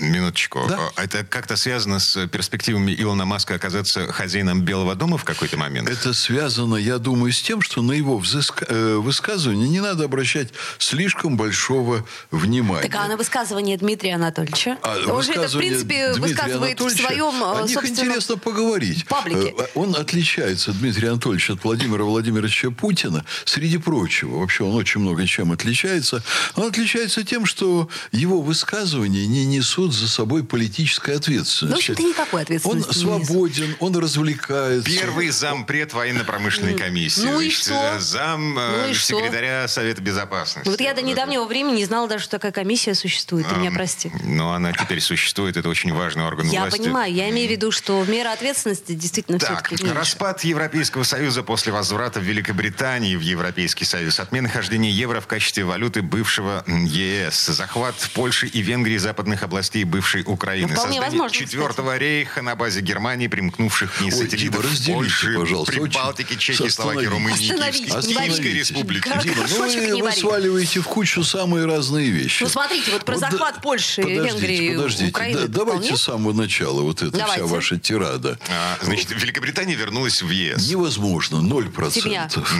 минуточку. 0.00 0.64
Да. 0.68 0.78
А 0.96 1.04
Это 1.04 1.24
как-то 1.24 1.56
связано 1.56 1.98
с 2.00 2.26
перспективами 2.28 2.94
Илона 2.98 3.24
Маска 3.24 3.54
оказаться 3.54 4.12
хозяином 4.12 4.62
Белого 4.62 4.94
дома 4.94 5.18
в 5.18 5.24
какой-то 5.24 5.56
момент? 5.56 5.88
Это 5.88 6.12
связано, 6.12 6.76
я 6.76 6.98
думаю, 6.98 7.32
с 7.32 7.40
тем, 7.42 7.60
что 7.62 7.82
на 7.82 7.92
его 7.92 8.18
взыска- 8.18 8.66
э, 8.68 8.96
высказывание 8.96 9.68
не 9.68 9.80
надо 9.80 10.04
обращать 10.04 10.48
слишком 10.78 11.36
большого 11.36 12.04
внимания. 12.30 12.88
Так 12.88 12.94
а 12.94 13.08
на 13.08 13.16
высказывание 13.16 13.76
Дмитрия 13.76 14.14
Анатольевича? 14.14 14.78
А 14.82 14.98
Он 15.08 15.22
же 15.22 15.32
это, 15.32 15.40
в 15.40 15.42
высказывание 15.42 15.70
принципе, 15.70 16.12
Дмитрия 16.12 16.20
высказывает 16.20 16.80
в 16.80 16.82
Анатольевича, 16.82 17.06
своем 17.06 17.42
О 17.42 17.62
них 17.62 17.70
собственном... 17.72 18.04
интересно 18.06 18.36
поговорить. 18.36 19.06
паблике. 19.06 19.54
Он 19.74 19.94
отличается, 19.96 20.35
Дмитрий 20.40 21.08
Анатольевич, 21.08 21.50
от 21.50 21.64
Владимира 21.64 22.04
Владимировича 22.04 22.70
Путина, 22.70 23.24
среди 23.44 23.78
прочего. 23.78 24.38
Вообще 24.40 24.64
он 24.64 24.74
очень 24.74 25.00
много 25.00 25.26
чем 25.26 25.52
отличается. 25.52 26.22
Он 26.54 26.68
отличается 26.68 27.24
тем, 27.24 27.46
что 27.46 27.88
его 28.12 28.40
высказывания 28.42 29.26
не 29.26 29.46
несут 29.46 29.94
за 29.94 30.08
собой 30.08 30.44
политической 30.44 31.10
Ну, 31.10 31.16
в 31.16 31.18
ответственности. 31.20 31.76
общем-то, 31.92 32.02
никакой 32.02 32.40
Он 32.40 32.42
ответственности 32.42 32.88
несет. 32.88 33.02
свободен, 33.02 33.76
он 33.80 33.96
развлекается. 33.96 34.90
Первый 34.90 35.30
зампред 35.30 35.92
военно-промышленной 35.94 36.74
комиссии. 36.74 37.22
Ну 37.22 37.40
и 37.40 37.50
что? 37.50 37.96
Зам 37.98 38.58
э, 38.58 38.82
Ну 38.86 38.90
и 38.90 38.94
что? 38.94 39.18
секретаря 39.18 39.66
Совета 39.68 40.02
Безопасности. 40.02 40.68
Вот 40.68 40.80
я 40.80 40.92
до 40.94 41.02
недавнего 41.02 41.44
времени 41.46 41.76
не 41.76 41.84
знала 41.86 42.08
даже, 42.08 42.24
что 42.24 42.32
такая 42.32 42.52
комиссия 42.52 42.94
существует. 42.94 43.48
Ты 43.48 43.54
меня 43.56 43.70
прости. 43.70 44.10
Но 44.24 44.52
она 44.52 44.72
теперь 44.72 45.00
существует, 45.00 45.56
это 45.56 45.68
очень 45.68 45.92
важный 45.94 46.24
орган 46.24 46.48
Я 46.48 46.62
власти. 46.62 46.78
понимаю, 46.78 47.12
я 47.14 47.30
имею 47.30 47.48
в 47.48 47.50
виду, 47.52 47.70
что 47.70 48.04
мера 48.04 48.32
ответственности 48.32 48.92
действительно 48.92 49.38
Так, 49.38 49.66
все-таки 49.68 49.90
распад 49.92 50.25
Европейского 50.34 51.02
Союза 51.04 51.42
после 51.42 51.72
возврата 51.72 52.20
в 52.20 52.22
Великобритании 52.22 53.16
в 53.16 53.20
Европейский 53.20 53.84
Союз, 53.84 54.18
отмена 54.20 54.48
хождения 54.48 54.90
евро 54.90 55.20
в 55.20 55.26
качестве 55.26 55.64
валюты 55.64 56.02
бывшего 56.02 56.64
ЕС, 56.66 57.46
захват 57.46 57.94
Польши 58.14 58.46
и 58.46 58.60
Венгрии 58.60 58.96
западных 58.96 59.42
областей 59.42 59.84
бывшей 59.84 60.22
Украины, 60.26 60.68
Ну, 60.68 60.74
создание 60.74 61.00
возможно, 61.00 61.36
Четвертого 61.36 61.96
рейха 61.96 62.42
на 62.42 62.56
базе 62.56 62.80
Германии, 62.80 63.28
примкнувших 63.28 63.94
к 63.96 64.00
ней 64.00 64.12
Ой, 64.12 64.18
сателлитов 64.18 64.60
Дима, 64.62 64.70
разделите, 64.70 64.92
Польши, 64.92 65.64
Прибалтики, 65.66 66.34
Чехии, 66.36 66.68
Словакии. 66.68 67.06
Румынии, 67.06 67.48
Киевской, 67.48 68.52
республики. 68.52 69.08
Дима, 69.22 69.46
ну 69.48 69.58
вы, 69.58 69.74
не 69.74 70.02
вы 70.02 70.12
сваливаете 70.12 70.80
в 70.80 70.84
кучу 70.86 71.22
самые 71.24 71.66
разные 71.66 72.10
вещи. 72.10 72.42
Ну, 72.42 72.48
смотрите, 72.48 72.90
вот 72.90 73.04
про 73.04 73.14
Вот 73.14 73.20
захват 73.20 73.54
да- 73.56 73.60
Польши, 73.60 74.02
подождите, 74.02 74.28
Венгрии, 74.28 74.76
подождите. 74.76 75.08
Украины 75.10 75.40
Да, 75.42 75.46
давайте 75.48 75.80
вполне? 75.80 75.96
с 75.96 76.02
самого 76.02 76.32
начала 76.32 76.82
вот 76.82 77.02
эта 77.02 77.10
Давайте. 77.16 77.44
вся 77.44 77.54
ваша 77.54 77.78
тирада. 77.78 78.38
А, 78.48 78.78
значит, 78.82 79.10
Великобритания 79.10 79.74
вернулась 79.74 80.15
в 80.22 80.30
ЕС. 80.30 80.68
Невозможно, 80.68 81.40
ноль 81.40 81.64
Фигня. 81.64 82.28
процентов. 82.28 82.54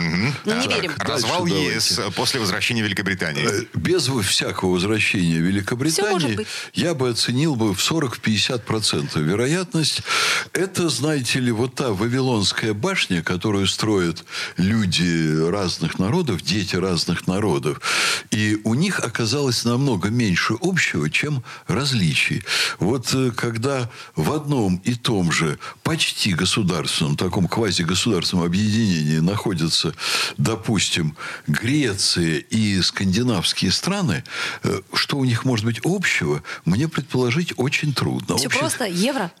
Ну, 0.45 0.59
не 0.59 0.67
верим. 0.67 0.91
Развал 0.97 1.45
Дальше 1.45 1.75
ЕС 1.75 1.99
после 2.15 2.39
возвращения 2.39 2.81
Великобритании. 2.81 3.47
Э, 3.47 3.65
Без 3.73 4.07
всякого 4.07 4.73
возвращения 4.73 5.39
Великобритании 5.39 6.45
я 6.73 6.93
бы 6.93 7.09
оценил 7.09 7.55
бы 7.55 7.73
в 7.73 7.79
40-50% 7.79 9.21
вероятность. 9.21 10.01
Это, 10.53 10.89
знаете 10.89 11.39
ли, 11.39 11.51
вот 11.51 11.75
та 11.75 11.91
Вавилонская 11.91 12.73
башня, 12.73 13.21
которую 13.23 13.67
строят 13.67 14.25
люди 14.57 15.49
разных 15.49 15.99
народов, 15.99 16.41
дети 16.41 16.75
разных 16.75 17.27
народов. 17.27 17.81
И 18.31 18.59
у 18.63 18.73
них 18.73 18.99
оказалось 18.99 19.65
намного 19.65 20.09
меньше 20.09 20.55
общего, 20.61 21.09
чем 21.09 21.43
различий. 21.67 22.43
Вот 22.79 23.13
э, 23.13 23.31
когда 23.31 23.89
в 24.15 24.31
одном 24.31 24.81
и 24.83 24.95
том 24.95 25.31
же 25.31 25.59
почти 25.83 26.33
государственном, 26.33 27.15
таком 27.15 27.46
квазигосударственном 27.47 28.45
объединении 28.45 29.19
находятся, 29.19 29.93
допустим, 30.37 31.15
Греция 31.47 32.37
и 32.37 32.81
скандинавские 32.81 33.71
страны, 33.71 34.23
э, 34.63 34.81
что 34.93 35.17
у 35.17 35.25
них 35.25 35.45
может 35.45 35.65
быть 35.65 35.79
общего, 35.83 36.43
мне 36.65 36.87
предположить 36.87 37.53
очень 37.57 37.93
трудно. 37.93 38.37
Все 38.37 38.47
Общее- 38.47 38.59
просто 38.59 38.85
евро. 38.85 39.31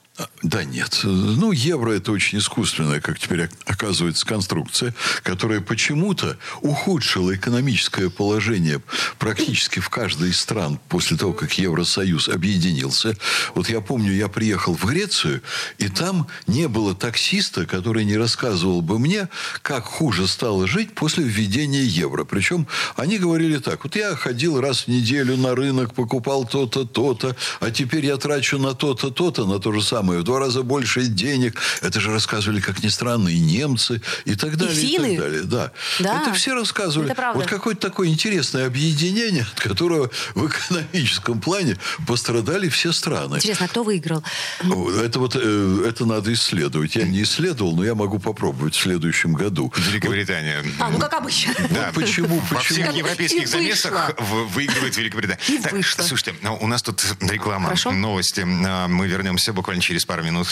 Да 0.41 0.63
нет. 0.63 1.01
Ну, 1.03 1.51
евро 1.51 1.91
это 1.91 2.11
очень 2.11 2.39
искусственная, 2.39 3.01
как 3.01 3.19
теперь 3.19 3.45
ок- 3.45 3.51
оказывается, 3.65 4.25
конструкция, 4.25 4.95
которая 5.21 5.61
почему-то 5.61 6.37
ухудшила 6.61 7.35
экономическое 7.35 8.09
положение 8.09 8.81
практически 9.19 9.79
в 9.79 9.89
каждой 9.89 10.29
из 10.29 10.39
стран 10.39 10.79
после 10.89 11.17
того, 11.17 11.33
как 11.33 11.53
Евросоюз 11.57 12.29
объединился. 12.29 13.15
Вот 13.53 13.69
я 13.69 13.79
помню, 13.81 14.11
я 14.13 14.27
приехал 14.27 14.75
в 14.75 14.85
Грецию, 14.85 15.41
и 15.77 15.87
там 15.87 16.27
не 16.47 16.67
было 16.67 16.95
таксиста, 16.95 17.65
который 17.65 18.03
не 18.03 18.17
рассказывал 18.17 18.81
бы 18.81 18.97
мне, 18.97 19.29
как 19.61 19.85
хуже 19.85 20.27
стало 20.27 20.67
жить 20.67 20.95
после 20.95 21.25
введения 21.25 21.83
евро. 21.83 22.23
Причем 22.23 22.67
они 22.95 23.19
говорили 23.19 23.57
так, 23.57 23.83
вот 23.83 23.95
я 23.95 24.15
ходил 24.15 24.59
раз 24.61 24.83
в 24.83 24.87
неделю 24.87 25.37
на 25.37 25.53
рынок, 25.53 25.93
покупал 25.93 26.45
то-то, 26.45 26.85
то-то, 26.85 27.35
а 27.59 27.69
теперь 27.69 28.05
я 28.05 28.17
трачу 28.17 28.57
на 28.57 28.73
то-то, 28.73 29.11
то-то, 29.11 29.45
на 29.45 29.59
то 29.59 29.71
же 29.71 29.81
самое, 29.83 30.06
в 30.15 30.23
два 30.23 30.39
раза 30.39 30.63
больше 30.63 31.03
денег. 31.07 31.59
Это 31.81 31.99
же 31.99 32.11
рассказывали, 32.11 32.59
как 32.61 32.83
ни 32.83 32.87
странно, 32.89 33.29
и 33.29 33.39
немцы, 33.39 34.01
и 34.25 34.35
так 34.35 34.57
далее. 34.57 34.75
финны. 34.75 35.13
И 35.13 35.17
так 35.17 35.25
далее. 35.25 35.41
Да. 35.43 35.71
Да, 35.99 36.21
Это 36.21 36.33
все 36.33 36.53
рассказывали. 36.55 37.07
это 37.11 37.15
правда. 37.15 37.39
Вот 37.39 37.47
какое-то 37.49 37.81
такое 37.81 38.07
интересное 38.07 38.65
объединение, 38.67 39.45
от 39.53 39.59
которого 39.59 40.09
в 40.35 40.47
экономическом 40.47 41.39
плане 41.41 41.77
пострадали 42.07 42.69
все 42.69 42.91
страны. 42.91 43.35
Интересно, 43.37 43.65
а 43.65 43.69
кто 43.69 43.83
выиграл? 43.83 44.23
Это 44.61 45.19
вот 45.19 45.35
э, 45.35 45.85
это 45.87 46.05
надо 46.05 46.31
исследовать. 46.33 46.95
Я 46.95 47.03
не 47.03 47.23
исследовал, 47.23 47.75
но 47.75 47.83
я 47.83 47.95
могу 47.95 48.19
попробовать 48.19 48.75
в 48.75 48.79
следующем 48.81 49.33
году. 49.33 49.71
Великобритания. 49.77 50.63
А, 50.79 50.89
ну 50.89 50.99
как 50.99 51.13
обычно. 51.13 51.53
Да. 51.69 51.91
почему- 51.93 52.39
Во 52.49 52.57
почему? 52.59 52.75
всех 52.85 52.95
европейских 52.95 53.43
И 53.43 53.45
замесах 53.45 54.11
выигрывает 54.53 54.95
Великобритания. 54.97 55.39
И 55.49 55.57
Так, 55.59 55.71
вышло. 55.73 56.01
слушайте, 56.03 56.35
ну, 56.41 56.57
у 56.61 56.67
нас 56.67 56.81
тут 56.81 57.03
реклама, 57.21 57.65
Хорошо. 57.65 57.91
новости. 57.91 58.45
А, 58.65 58.87
Мы 58.87 59.07
вернемся 59.07 59.53
буквально 59.53 59.81
через 59.81 59.96
пару 60.05 60.23
минут. 60.23 60.47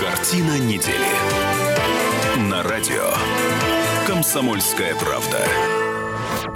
Картина 0.00 0.58
недели. 0.58 1.08
На 2.48 2.62
радио. 2.62 3.12
Комсомольская 4.06 4.94
правда. 4.94 5.38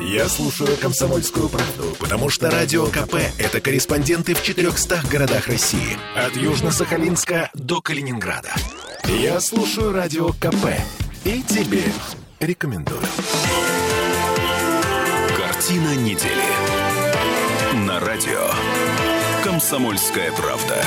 Я 0.00 0.28
слушаю 0.28 0.76
«Комсомольскую 0.76 1.48
правду», 1.48 1.96
потому 1.98 2.28
что 2.28 2.50
«Радио 2.50 2.86
КП»— 2.86 3.14
это 3.38 3.60
корреспонденты 3.60 4.34
в 4.34 4.42
400 4.42 5.02
городах 5.10 5.46
России. 5.46 5.96
От 6.16 6.36
Южно-Сахалинска 6.36 7.48
до 7.54 7.80
Калининграда. 7.80 8.52
Я 9.06 9.40
слушаю 9.40 9.92
«Радио 9.92 10.30
КП» 10.30 10.66
и 11.24 11.42
тебе 11.42 11.84
рекомендую. 12.40 13.00
Картина 15.36 15.94
недели. 15.94 16.44
На 17.86 18.00
радио. 18.00 19.03
Комсомольская 19.44 20.32
правда. 20.32 20.82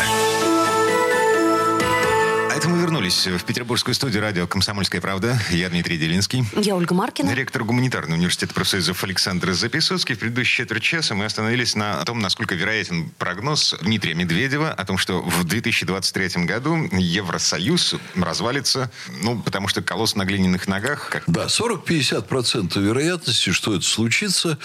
Это 2.58 2.70
мы 2.70 2.80
вернулись 2.82 3.28
в 3.28 3.43
петербургскую 3.43 3.93
студию 3.93 4.24
радио 4.24 4.48
«Комсомольская 4.48 5.00
правда». 5.00 5.39
Я 5.52 5.70
Дмитрий 5.70 5.96
Делинский. 6.00 6.43
Я 6.56 6.76
Ольга 6.76 6.96
Маркина. 6.96 7.36
Ректор 7.36 7.63
гуманитарного 7.63 8.17
университета 8.17 8.56
профсоюзов 8.56 9.04
Александр 9.04 9.52
Записоцкий. 9.54 10.15
В 10.15 10.17
предыдущей 10.17 10.63
четверть 10.63 10.82
часа 10.82 11.13
мы 11.13 11.26
остановились 11.26 11.76
на 11.76 12.04
том, 12.04 12.17
насколько 12.17 12.56
вероятен 12.56 13.12
прогноз 13.20 13.76
Дмитрия 13.84 14.15
Медведева 14.15 14.72
о 14.72 14.86
том, 14.86 14.98
что 14.98 15.22
в 15.22 15.43
2023 15.43 16.46
году 16.46 16.89
Евросоюз 16.93 17.93
развалится, 18.15 18.89
ну, 19.22 19.39
потому 19.39 19.67
что 19.67 19.84
колосс 19.84 20.15
на 20.15 20.26
глиняных 20.26 20.67
ногах, 20.67 21.10
как 21.12 21.26
Да, 21.28 21.46
40-50% 21.46 22.82
вероятности, 22.82 23.52
что 23.52 23.76
это 23.76 23.86
случится, 23.86 24.58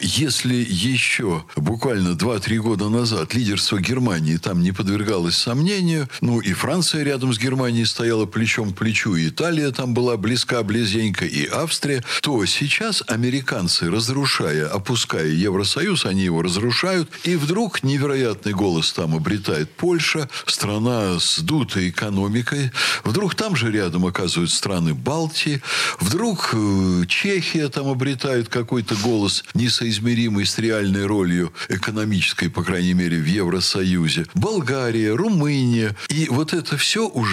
если 0.00 0.56
еще 0.56 1.44
буквально 1.54 2.16
2-3 2.16 2.56
года 2.56 2.88
назад 2.88 3.34
лидерство 3.34 3.78
Германии 3.78 4.36
там 4.36 4.62
не 4.62 4.72
подвергалось 4.72 5.36
сомнению, 5.36 6.08
ну 6.20 6.40
и 6.40 6.52
Франция 6.52 7.04
рядом 7.04 7.35
с 7.36 7.38
Германией 7.38 7.84
стояла 7.84 8.24
плечом 8.24 8.72
к 8.72 8.78
плечу, 8.78 9.14
и 9.14 9.28
Италия 9.28 9.70
там 9.70 9.92
была 9.92 10.16
близка, 10.16 10.62
близенько, 10.62 11.26
и 11.26 11.46
Австрия, 11.46 12.02
то 12.22 12.44
сейчас 12.46 13.04
американцы, 13.06 13.90
разрушая, 13.90 14.66
опуская 14.66 15.28
Евросоюз, 15.28 16.06
они 16.06 16.24
его 16.24 16.40
разрушают, 16.40 17.10
и 17.24 17.36
вдруг 17.36 17.82
невероятный 17.82 18.54
голос 18.54 18.90
там 18.92 19.14
обретает 19.14 19.70
Польша, 19.70 20.30
страна 20.46 21.20
с 21.20 21.40
дутой 21.40 21.90
экономикой, 21.90 22.70
вдруг 23.04 23.34
там 23.34 23.54
же 23.54 23.70
рядом 23.70 24.06
оказываются 24.06 24.56
страны 24.56 24.94
Балтии, 24.94 25.60
вдруг 26.00 26.50
э, 26.54 27.04
Чехия 27.06 27.68
там 27.68 27.88
обретает 27.88 28.48
какой-то 28.48 28.94
голос, 29.04 29.44
несоизмеримый 29.52 30.46
с 30.46 30.56
реальной 30.58 31.04
ролью 31.04 31.52
экономической, 31.68 32.48
по 32.48 32.64
крайней 32.64 32.94
мере, 32.94 33.18
в 33.18 33.26
Евросоюзе, 33.26 34.24
Болгария, 34.32 35.14
Румыния, 35.14 35.94
и 36.08 36.28
вот 36.30 36.54
это 36.54 36.78
все 36.78 37.06
уже 37.06 37.25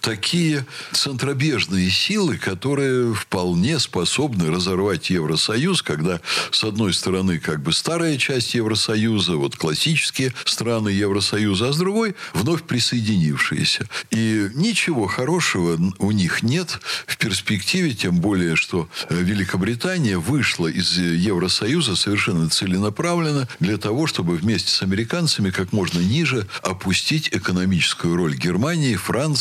такие 0.00 0.66
центробежные 0.92 1.90
силы, 1.90 2.38
которые 2.38 3.14
вполне 3.14 3.78
способны 3.78 4.50
разорвать 4.50 5.10
Евросоюз, 5.10 5.82
когда, 5.82 6.20
с 6.50 6.64
одной 6.64 6.92
стороны, 6.92 7.38
как 7.38 7.62
бы 7.62 7.72
старая 7.72 8.16
часть 8.18 8.54
Евросоюза, 8.54 9.36
вот 9.36 9.56
классические 9.56 10.34
страны 10.44 10.90
Евросоюза, 10.90 11.68
а 11.68 11.72
с 11.72 11.78
другой 11.78 12.14
вновь 12.34 12.62
присоединившиеся. 12.62 13.88
И 14.10 14.50
ничего 14.54 15.06
хорошего 15.06 15.78
у 15.98 16.10
них 16.10 16.42
нет 16.42 16.80
в 17.06 17.16
перспективе, 17.16 17.94
тем 17.94 18.16
более, 18.16 18.56
что 18.56 18.88
Великобритания 19.10 20.18
вышла 20.18 20.66
из 20.66 20.96
Евросоюза 20.96 21.96
совершенно 21.96 22.48
целенаправленно 22.48 23.48
для 23.60 23.76
того, 23.76 24.06
чтобы 24.06 24.36
вместе 24.36 24.70
с 24.70 24.82
американцами 24.82 25.50
как 25.50 25.72
можно 25.72 26.00
ниже 26.00 26.46
опустить 26.62 27.28
экономическую 27.32 28.16
роль 28.16 28.36
Германии, 28.36 28.96
Франции 28.96 29.37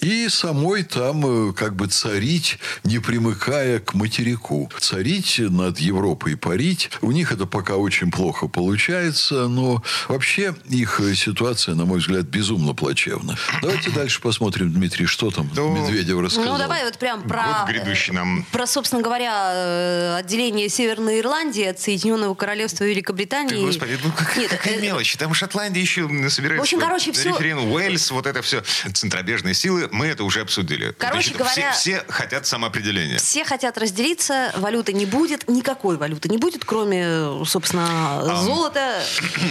и 0.00 0.28
самой 0.28 0.82
там 0.82 1.50
э, 1.50 1.52
как 1.52 1.74
бы 1.76 1.86
царить, 1.86 2.58
не 2.84 2.98
примыкая 2.98 3.80
к 3.80 3.94
материку. 3.94 4.70
Царить 4.78 5.38
над 5.38 5.78
Европой, 5.78 6.36
парить. 6.36 6.90
У 7.00 7.12
них 7.12 7.32
это 7.32 7.46
пока 7.46 7.76
очень 7.76 8.10
плохо 8.10 8.48
получается, 8.48 9.48
но 9.48 9.82
вообще 10.08 10.54
их 10.68 11.00
ситуация, 11.14 11.74
на 11.74 11.84
мой 11.84 11.98
взгляд, 11.98 12.24
безумно 12.24 12.74
плачевна. 12.74 13.36
Давайте 13.60 13.90
дальше 13.94 14.20
посмотрим, 14.20 14.72
Дмитрий, 14.72 15.06
что 15.06 15.30
там 15.30 15.48
То... 15.48 15.68
Медведев 15.68 16.20
рассказал. 16.20 16.52
Ну, 16.52 16.58
давай 16.58 16.84
вот 16.84 16.98
прям 16.98 17.22
про... 17.22 17.64
грядущий 17.68 18.12
нам... 18.12 18.44
Про, 18.52 18.66
собственно 18.66 19.02
говоря, 19.02 19.52
э, 19.52 20.16
отделение 20.18 20.68
Северной 20.68 21.20
Ирландии 21.20 21.64
от 21.64 21.80
Соединенного 21.80 22.34
Королевства 22.34 22.84
Великобритании. 22.84 23.50
Ты, 23.50 23.66
господи, 23.66 23.98
ну 24.02 24.12
как, 24.12 24.36
Нет, 24.36 24.50
какая 24.50 24.76
э... 24.76 24.80
мелочь. 24.80 25.16
Там 25.16 25.34
Шотландия 25.34 25.82
еще 25.82 26.02
собирается... 26.28 26.58
В 26.58 26.62
общем, 26.62 26.80
короче, 26.80 27.12
все... 27.12 27.30
Референдум, 27.30 27.72
Уэльс, 27.72 28.10
вот 28.10 28.26
это 28.26 28.42
все. 28.42 28.62
Центробежные 29.32 29.54
силы, 29.54 29.88
мы 29.92 30.06
это 30.08 30.24
уже 30.24 30.42
обсудили. 30.42 30.94
Короче 30.98 31.30
Значит, 31.30 31.36
говоря... 31.38 31.72
Все, 31.72 32.00
все 32.00 32.04
хотят 32.12 32.46
самоопределения. 32.46 33.16
Все 33.16 33.44
хотят 33.46 33.78
разделиться, 33.78 34.52
валюты 34.58 34.92
не 34.92 35.06
будет, 35.06 35.48
никакой 35.48 35.96
валюты 35.96 36.28
не 36.28 36.36
будет, 36.36 36.66
кроме, 36.66 37.42
собственно, 37.46 38.20
а, 38.20 38.42
золота. 38.42 39.02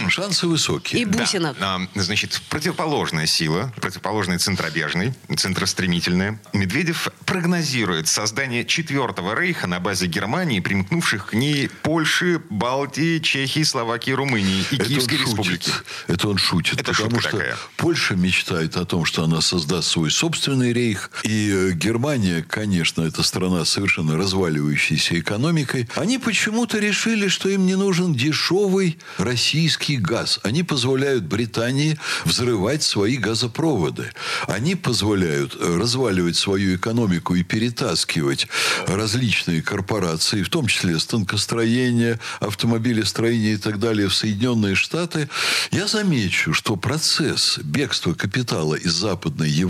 Шансы 0.08 0.46
высокие. 0.46 1.02
И 1.02 1.04
бусинок. 1.04 1.56
Да. 1.58 1.80
А, 1.94 2.00
значит, 2.00 2.40
противоположная 2.48 3.26
сила, 3.26 3.72
противоположная 3.80 4.38
центробежной, 4.38 5.14
центростремительная. 5.36 6.40
Медведев 6.52 7.08
прогнозирует 7.24 8.06
создание 8.06 8.64
четвертого 8.64 9.34
рейха 9.34 9.66
на 9.66 9.80
базе 9.80 10.06
Германии, 10.06 10.60
примкнувших 10.60 11.30
к 11.30 11.32
ней 11.32 11.68
Польши, 11.82 12.40
Балтии, 12.50 13.18
Чехии, 13.18 13.64
Словакии, 13.64 14.12
Румынии 14.12 14.64
и 14.70 14.76
это 14.76 14.84
Киевской 14.84 15.16
республики. 15.18 15.72
Это 16.06 16.28
он 16.28 16.38
шутит. 16.38 16.80
Это 16.80 16.92
потому 16.92 17.20
что 17.20 17.30
такая. 17.30 17.56
Польша 17.76 18.14
мечтает 18.14 18.76
о 18.76 18.84
том, 18.84 19.04
что 19.04 19.24
она 19.24 19.40
создаст 19.72 19.92
свой 19.92 20.10
собственный 20.10 20.72
рейх. 20.72 21.10
И 21.24 21.50
э, 21.50 21.72
Германия, 21.72 22.44
конечно, 22.46 23.02
это 23.02 23.22
страна 23.22 23.64
совершенно 23.64 24.18
разваливающейся 24.18 25.18
экономикой. 25.18 25.88
Они 25.94 26.18
почему-то 26.18 26.78
решили, 26.78 27.28
что 27.28 27.48
им 27.48 27.64
не 27.64 27.74
нужен 27.74 28.14
дешевый 28.14 28.98
российский 29.16 29.96
газ. 29.96 30.40
Они 30.42 30.62
позволяют 30.62 31.24
Британии 31.24 31.98
взрывать 32.24 32.82
свои 32.82 33.16
газопроводы. 33.16 34.10
Они 34.46 34.74
позволяют 34.74 35.56
э, 35.58 35.78
разваливать 35.78 36.36
свою 36.36 36.76
экономику 36.76 37.34
и 37.34 37.42
перетаскивать 37.42 38.48
различные 38.86 39.62
корпорации, 39.62 40.42
в 40.42 40.50
том 40.50 40.66
числе 40.66 40.98
станкостроение, 40.98 42.18
автомобилестроение 42.40 43.54
и 43.54 43.58
так 43.58 43.78
далее, 43.78 44.08
в 44.08 44.14
Соединенные 44.14 44.74
Штаты. 44.74 45.30
Я 45.70 45.86
замечу, 45.86 46.52
что 46.52 46.76
процесс 46.76 47.58
бегства 47.58 48.12
капитала 48.12 48.74
из 48.74 48.92
Западной 48.92 49.48
Европы, 49.48 49.61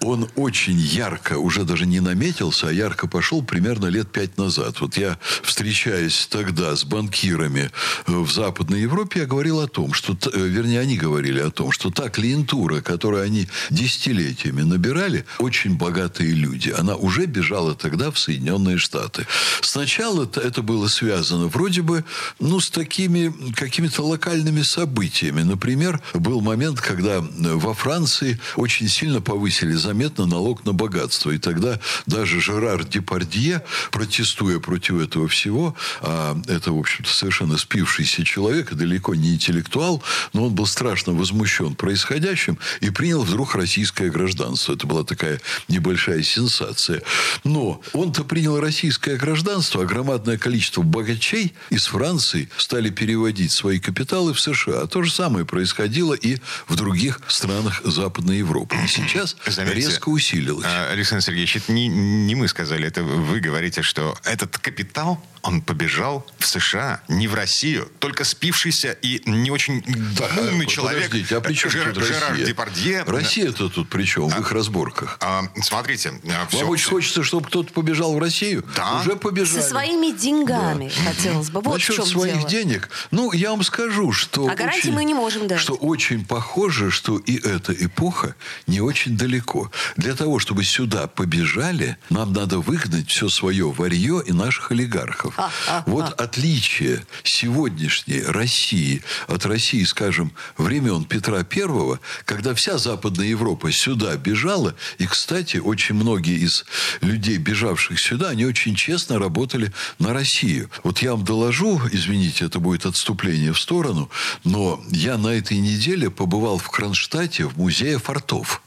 он 0.00 0.28
очень 0.36 0.78
ярко, 0.78 1.38
уже 1.38 1.64
даже 1.64 1.86
не 1.86 2.00
наметился, 2.00 2.68
а 2.68 2.72
ярко 2.72 3.06
пошел 3.06 3.42
примерно 3.42 3.86
лет 3.86 4.10
пять 4.10 4.38
назад. 4.38 4.80
Вот 4.80 4.96
я, 4.96 5.18
встречаясь 5.42 6.26
тогда 6.26 6.74
с 6.76 6.84
банкирами 6.84 7.70
э, 8.06 8.12
в 8.12 8.30
Западной 8.30 8.82
Европе, 8.82 9.20
я 9.20 9.26
говорил 9.26 9.60
о 9.60 9.68
том, 9.68 9.92
что, 9.92 10.16
э, 10.32 10.38
вернее, 10.46 10.80
они 10.80 10.96
говорили 10.96 11.40
о 11.40 11.50
том, 11.50 11.72
что 11.72 11.90
та 11.90 12.08
клиентура, 12.08 12.80
которую 12.80 13.22
они 13.22 13.48
десятилетиями 13.70 14.62
набирали, 14.62 15.24
очень 15.38 15.76
богатые 15.76 16.32
люди. 16.32 16.70
Она 16.70 16.96
уже 16.96 17.26
бежала 17.26 17.74
тогда 17.74 18.10
в 18.10 18.18
Соединенные 18.18 18.78
Штаты. 18.78 19.26
Сначала 19.60 20.24
это 20.24 20.62
было 20.62 20.88
связано 20.88 21.48
вроде 21.48 21.82
бы 21.82 22.04
ну, 22.40 22.60
с 22.60 22.70
такими 22.70 23.32
какими-то 23.52 24.02
локальными 24.02 24.62
событиями. 24.62 25.42
Например, 25.42 26.00
был 26.14 26.40
момент, 26.40 26.80
когда 26.80 27.20
во 27.20 27.74
Франции 27.74 28.38
очень 28.56 28.88
сильно 28.88 29.13
повысили 29.20 29.72
заметно 29.72 30.26
налог 30.26 30.64
на 30.64 30.72
богатство. 30.72 31.30
И 31.30 31.38
тогда 31.38 31.80
даже 32.06 32.40
Жерар 32.40 32.84
Депардье, 32.84 33.62
протестуя 33.90 34.58
против 34.58 35.00
этого 35.00 35.28
всего, 35.28 35.76
а 36.00 36.36
это, 36.48 36.72
в 36.72 36.78
общем-то, 36.78 37.10
совершенно 37.10 37.58
спившийся 37.58 38.24
человек, 38.24 38.72
далеко 38.72 39.14
не 39.14 39.34
интеллектуал, 39.34 40.02
но 40.32 40.46
он 40.46 40.54
был 40.54 40.66
страшно 40.66 41.12
возмущен 41.12 41.74
происходящим 41.74 42.58
и 42.80 42.90
принял 42.90 43.22
вдруг 43.22 43.54
российское 43.54 44.10
гражданство. 44.10 44.74
Это 44.74 44.86
была 44.86 45.04
такая 45.04 45.40
небольшая 45.68 46.22
сенсация. 46.22 47.02
Но 47.44 47.80
он-то 47.92 48.24
принял 48.24 48.60
российское 48.60 49.16
гражданство, 49.16 49.82
а 49.82 49.86
громадное 49.86 50.38
количество 50.38 50.82
богачей 50.82 51.54
из 51.70 51.86
Франции 51.86 52.48
стали 52.56 52.90
переводить 52.90 53.52
свои 53.52 53.78
капиталы 53.78 54.32
в 54.32 54.40
США. 54.40 54.86
То 54.86 55.02
же 55.02 55.12
самое 55.12 55.44
происходило 55.44 56.14
и 56.14 56.38
в 56.68 56.76
других 56.76 57.20
странах 57.28 57.82
Западной 57.84 58.38
Европы. 58.38 58.76
Сейчас 59.08 59.36
Заметьте, 59.46 59.76
резко 59.76 60.08
усилилось. 60.08 60.64
А, 60.66 60.90
Александр 60.90 61.24
Сергеевич, 61.24 61.56
это 61.56 61.72
не, 61.72 61.88
не 61.88 62.34
мы 62.34 62.48
сказали, 62.48 62.86
это 62.86 63.02
вы 63.02 63.40
говорите, 63.40 63.82
что 63.82 64.16
этот 64.24 64.58
капитал 64.58 65.22
он 65.44 65.60
побежал 65.60 66.26
в 66.38 66.46
США, 66.46 67.02
не 67.08 67.28
в 67.28 67.34
Россию. 67.34 67.90
Только 67.98 68.24
спившийся 68.24 68.92
и 69.02 69.22
не 69.26 69.50
очень 69.50 69.84
да, 70.18 70.28
умный 70.40 70.66
человек. 70.66 71.12
А 71.32 71.40
при 71.40 71.52
чем 71.52 71.70
Жер, 71.70 71.94
Жерар 71.94 72.30
Россия? 72.30 72.46
Депардье. 72.46 73.02
Россия-то 73.06 73.68
тут 73.68 73.90
при 73.90 74.04
чем 74.04 74.24
а, 74.24 74.28
в 74.30 74.40
их 74.40 74.52
разборках? 74.52 75.18
А, 75.20 75.44
смотрите. 75.62 76.12
Вам 76.22 76.48
все, 76.48 76.66
очень 76.66 76.84
все. 76.84 76.90
хочется, 76.90 77.22
чтобы 77.22 77.46
кто-то 77.46 77.72
побежал 77.74 78.14
в 78.14 78.18
Россию? 78.18 78.64
Да. 78.74 79.00
Уже 79.00 79.16
побежали. 79.16 79.60
Со 79.60 79.68
своими 79.68 80.16
деньгами, 80.16 80.90
да. 80.96 81.10
хотелось 81.10 81.50
бы. 81.50 81.60
Вот 81.60 81.74
Насчет 81.74 81.94
в 81.94 81.98
чем 81.98 82.06
своих 82.06 82.36
дело. 82.36 82.48
денег, 82.48 82.88
ну, 83.10 83.30
я 83.32 83.50
вам 83.50 83.62
скажу, 83.64 84.12
что... 84.12 84.48
А 84.48 84.54
гарантии 84.54 84.88
мы 84.88 85.04
не 85.04 85.14
можем 85.14 85.46
дать. 85.46 85.60
Что 85.60 85.74
очень 85.74 86.24
похоже, 86.24 86.90
что 86.90 87.18
и 87.18 87.36
эта 87.36 87.74
эпоха 87.74 88.34
не 88.66 88.80
очень 88.84 89.16
далеко. 89.16 89.70
Для 89.96 90.14
того, 90.14 90.38
чтобы 90.38 90.64
сюда 90.64 91.06
побежали, 91.06 91.96
нам 92.10 92.32
надо 92.32 92.58
выгнать 92.58 93.10
все 93.10 93.28
свое 93.28 93.70
варье 93.70 94.22
и 94.24 94.32
наших 94.32 94.70
олигархов. 94.70 95.34
А, 95.36 95.50
а, 95.68 95.84
вот 95.86 96.04
а 96.04 96.24
отличие 96.24 97.04
сегодняшней 97.22 98.22
России 98.22 99.02
от 99.28 99.46
России, 99.46 99.84
скажем, 99.84 100.32
времен 100.56 101.04
Петра 101.04 101.42
Первого, 101.42 102.00
когда 102.24 102.54
вся 102.54 102.78
Западная 102.78 103.26
Европа 103.26 103.72
сюда 103.72 104.16
бежала, 104.16 104.74
и, 104.98 105.06
кстати, 105.06 105.58
очень 105.58 105.94
многие 105.94 106.38
из 106.38 106.64
людей, 107.00 107.38
бежавших 107.38 108.00
сюда, 108.00 108.30
они 108.30 108.44
очень 108.44 108.74
честно 108.74 109.18
работали 109.18 109.72
на 109.98 110.12
Россию. 110.12 110.70
Вот 110.82 111.00
я 111.00 111.12
вам 111.12 111.24
доложу, 111.24 111.80
извините, 111.92 112.46
это 112.46 112.58
будет 112.58 112.86
отступление 112.86 113.52
в 113.52 113.60
сторону, 113.60 114.10
но 114.44 114.82
я 114.90 115.18
на 115.18 115.28
этой 115.28 115.58
неделе 115.58 116.10
побывал 116.10 116.58
в 116.58 116.68
Кронштадте 116.70 117.44
в 117.44 117.56
музее 117.56 117.98
фортов. 117.98 118.60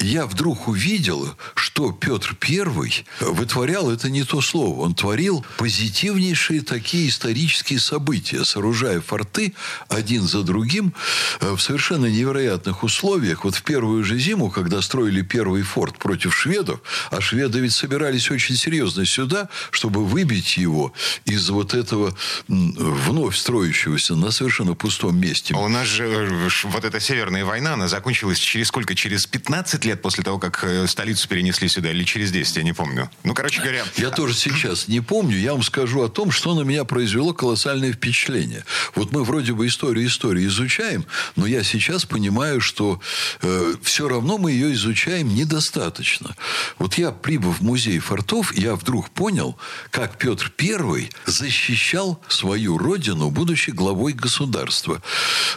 Я 0.00 0.26
вдруг 0.26 0.68
увидел, 0.68 1.34
что 1.54 1.92
Петр 1.92 2.36
Первый 2.38 3.04
вытворял, 3.20 3.90
это 3.90 4.08
не 4.08 4.24
то 4.24 4.40
слово, 4.40 4.82
он 4.82 4.94
творил 4.94 5.44
позитивнейшие 5.58 6.60
такие 6.60 7.08
исторические 7.08 7.80
события, 7.80 8.44
сооружая 8.44 9.00
форты 9.00 9.54
один 9.88 10.22
за 10.22 10.42
другим 10.42 10.92
э, 11.40 11.52
в 11.52 11.60
совершенно 11.60 12.06
невероятных 12.06 12.82
условиях. 12.82 13.44
Вот 13.44 13.56
в 13.56 13.62
первую 13.62 14.04
же 14.04 14.18
зиму, 14.18 14.50
когда 14.50 14.80
строили 14.82 15.22
первый 15.22 15.62
форт 15.62 15.98
против 15.98 16.36
шведов, 16.36 16.80
а 17.10 17.20
шведы 17.20 17.60
ведь 17.60 17.72
собирались 17.72 18.30
очень 18.30 18.56
серьезно 18.56 19.04
сюда, 19.06 19.48
чтобы 19.70 20.04
выбить 20.04 20.56
его 20.56 20.92
из 21.24 21.48
вот 21.50 21.74
этого 21.74 22.16
вновь 22.48 23.36
строящегося 23.36 24.14
на 24.14 24.30
совершенно 24.30 24.74
пустом 24.74 25.18
месте. 25.18 25.54
А 25.54 25.58
у 25.58 25.68
нас 25.68 25.88
же 25.88 26.04
э, 26.04 26.48
вот 26.64 26.84
эта 26.84 27.00
Северная 27.00 27.44
война, 27.44 27.74
она 27.74 27.88
закончилась 27.88 28.38
через 28.38 28.68
сколько? 28.68 28.94
Через 29.06 29.24
15 29.24 29.84
лет 29.84 30.02
после 30.02 30.24
того, 30.24 30.40
как 30.40 30.64
э, 30.64 30.84
столицу 30.88 31.28
перенесли 31.28 31.68
сюда, 31.68 31.92
или 31.92 32.02
через 32.02 32.32
10, 32.32 32.56
я 32.56 32.62
не 32.64 32.72
помню. 32.72 33.08
Ну, 33.22 33.34
короче 33.34 33.60
говоря... 33.60 33.84
Я 33.96 34.10
тоже 34.10 34.34
сейчас 34.34 34.88
не 34.88 35.00
помню. 35.00 35.38
Я 35.38 35.52
вам 35.52 35.62
скажу 35.62 36.02
о 36.02 36.08
том, 36.08 36.32
что 36.32 36.56
на 36.56 36.62
меня 36.62 36.84
произвело 36.84 37.32
колоссальное 37.32 37.92
впечатление. 37.92 38.64
Вот 38.96 39.12
мы 39.12 39.22
вроде 39.22 39.52
бы 39.52 39.68
историю 39.68 40.08
истории 40.08 40.46
изучаем, 40.46 41.06
но 41.36 41.46
я 41.46 41.62
сейчас 41.62 42.04
понимаю, 42.04 42.60
что 42.60 43.00
э, 43.42 43.74
все 43.80 44.08
равно 44.08 44.38
мы 44.38 44.50
ее 44.50 44.72
изучаем 44.72 45.32
недостаточно. 45.32 46.34
Вот 46.80 46.94
я, 46.98 47.12
прибыв 47.12 47.60
в 47.60 47.62
музей 47.62 48.00
фортов, 48.00 48.52
я 48.56 48.74
вдруг 48.74 49.10
понял, 49.10 49.56
как 49.92 50.18
Петр 50.18 50.52
I 50.60 51.10
защищал 51.26 52.20
свою 52.26 52.76
родину, 52.76 53.30
будучи 53.30 53.70
главой 53.70 54.14
государства. 54.14 55.00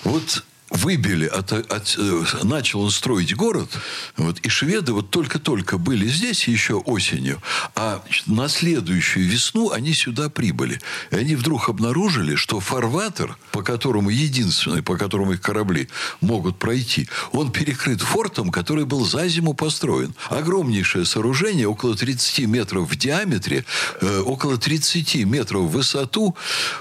Вот 0.03 0.43
выбили, 0.69 1.25
от, 1.25 1.51
от, 1.51 1.95
э, 1.97 2.23
начал 2.43 2.81
он 2.81 2.91
строить 2.91 3.35
город, 3.35 3.69
вот, 4.17 4.39
и 4.39 4.49
шведы 4.49 4.93
вот 4.93 5.09
только-только 5.09 5.77
были 5.77 6.07
здесь 6.07 6.47
еще 6.47 6.75
осенью, 6.75 7.41
а 7.75 8.03
на 8.27 8.47
следующую 8.47 9.27
весну 9.27 9.71
они 9.71 9.93
сюда 9.93 10.29
прибыли. 10.29 10.79
И 11.11 11.15
они 11.15 11.35
вдруг 11.35 11.69
обнаружили, 11.69 12.35
что 12.35 12.59
фарватер, 12.59 13.37
по 13.51 13.63
которому 13.63 14.09
единственный, 14.09 14.83
по 14.83 14.95
которому 14.97 15.33
их 15.33 15.41
корабли 15.41 15.89
могут 16.21 16.59
пройти, 16.59 17.07
он 17.31 17.51
перекрыт 17.51 18.01
фортом, 18.01 18.51
который 18.51 18.85
был 18.85 19.05
за 19.05 19.27
зиму 19.27 19.53
построен. 19.53 20.13
Огромнейшее 20.29 21.05
сооружение, 21.05 21.67
около 21.67 21.95
30 21.95 22.47
метров 22.47 22.89
в 22.89 22.95
диаметре, 22.95 23.65
э, 24.01 24.19
около 24.19 24.57
30 24.57 25.25
метров 25.25 25.63
в 25.63 25.71
высоту. 25.71 26.35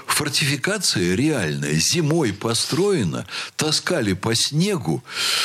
Фортификация 0.05 1.15
реальная, 1.15 1.73
зимой 1.73 2.33
построена, 2.33 3.25
та 3.55 3.71
таскали 3.79 4.13
по 4.13 4.35
снегу 4.35 5.03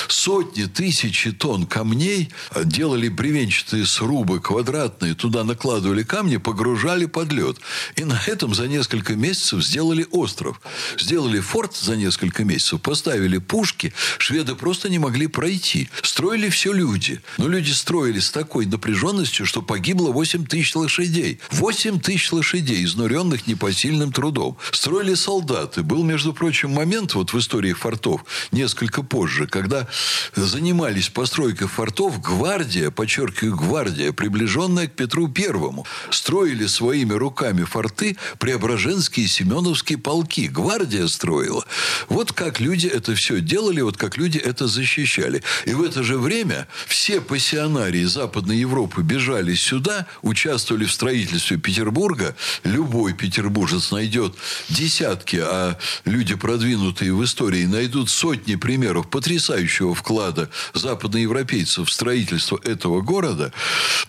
сотни, 0.09 0.65
тысячи 0.65 1.33
тонн 1.33 1.67
камней, 1.67 2.31
делали 2.65 3.09
бревенчатые 3.09 3.87
срубы 3.87 4.41
квадратные, 4.41 5.15
туда 5.15 5.45
накладывали 5.45 6.03
камни, 6.03 6.37
погружали 6.37 7.07
под 7.07 7.33
лед. 7.33 7.57
И 7.97 8.05
на 8.05 8.21
этом 8.27 8.55
за 8.55 8.67
несколько 8.67 9.15
месяцев 9.15 9.65
сделали 9.65 10.07
остров. 10.11 10.61
Сделали 10.99 11.41
форт 11.41 11.77
за 11.77 11.97
несколько 11.97 12.45
месяцев, 12.45 12.81
поставили 12.81 13.39
пушки. 13.39 13.93
Шведы 14.19 14.55
просто 14.55 14.89
не 14.89 14.99
могли 14.99 15.27
пройти. 15.27 15.89
Строили 16.03 16.49
все 16.49 16.73
люди. 16.73 17.21
Но 17.39 17.49
люди 17.49 17.71
строили 17.71 18.21
с 18.21 18.31
такой 18.31 18.67
напряженностью, 18.67 19.47
что 19.47 19.63
погибло 19.63 20.11
8 20.11 20.47
тысяч 20.47 20.75
лошадей. 20.75 21.39
8 21.51 22.01
тысяч 22.01 22.33
лошадей, 22.33 22.85
изнуренных 22.85 23.47
непосильным 23.47 24.13
трудом. 24.13 24.57
Строили 24.73 25.15
солдаты. 25.15 25.83
Был, 25.83 26.03
между 26.03 26.33
прочим, 26.33 26.71
момент 26.71 27.15
вот 27.15 27.33
в 27.33 27.39
истории 27.39 27.73
фортов, 27.73 28.24
несколько 28.53 29.03
позже, 29.03 29.47
когда 29.47 29.87
занимались 30.35 31.09
постройкой 31.09 31.69
фортов 31.69 32.21
гвардия, 32.21 32.91
подчеркиваю, 32.91 33.57
гвардия, 33.57 34.13
приближенная 34.13 34.87
к 34.87 34.93
Петру 34.93 35.29
Первому, 35.29 35.87
строили 36.11 36.67
своими 36.67 37.13
руками 37.13 37.65
форты 37.65 38.17
Преображенские 38.39 39.27
и 39.27 39.29
Семеновские 39.29 39.99
полки. 39.99 40.49
Гвардия 40.49 41.07
строила. 41.07 41.65
Вот 42.09 42.33
как 42.33 42.61
люди 42.61 42.87
это 42.87 43.15
все 43.15 43.41
делали, 43.41 43.81
вот 43.81 43.97
как 43.97 44.17
люди 44.17 44.39
это 44.39 44.67
защищали. 44.67 45.43
И 45.65 45.75
в 45.75 45.83
это 45.83 46.03
же 46.03 46.19
время 46.19 46.67
все 46.87 47.21
пассионарии 47.21 48.05
Западной 48.05 48.59
Европы 48.59 49.03
бежали 49.03 49.55
сюда, 49.55 50.07
участвовали 50.23 50.85
в 50.85 50.93
строительстве 50.93 51.57
Петербурга. 51.57 52.37
Любой 52.63 53.13
петербуржец 53.13 53.91
найдет 53.91 54.35
десятки, 54.69 55.41
а 55.43 55.79
люди, 56.05 56.35
продвинутые 56.35 57.15
в 57.15 57.25
истории, 57.25 57.65
найдут 57.65 58.11
сотни 58.15 58.55
примеров 58.55 59.11
потрясающего 59.11 59.95
вклада 59.95 60.49
западноевропейцев 60.73 61.89
в 61.89 61.93
строительство 61.93 62.59
этого 62.65 63.01
города, 63.01 63.53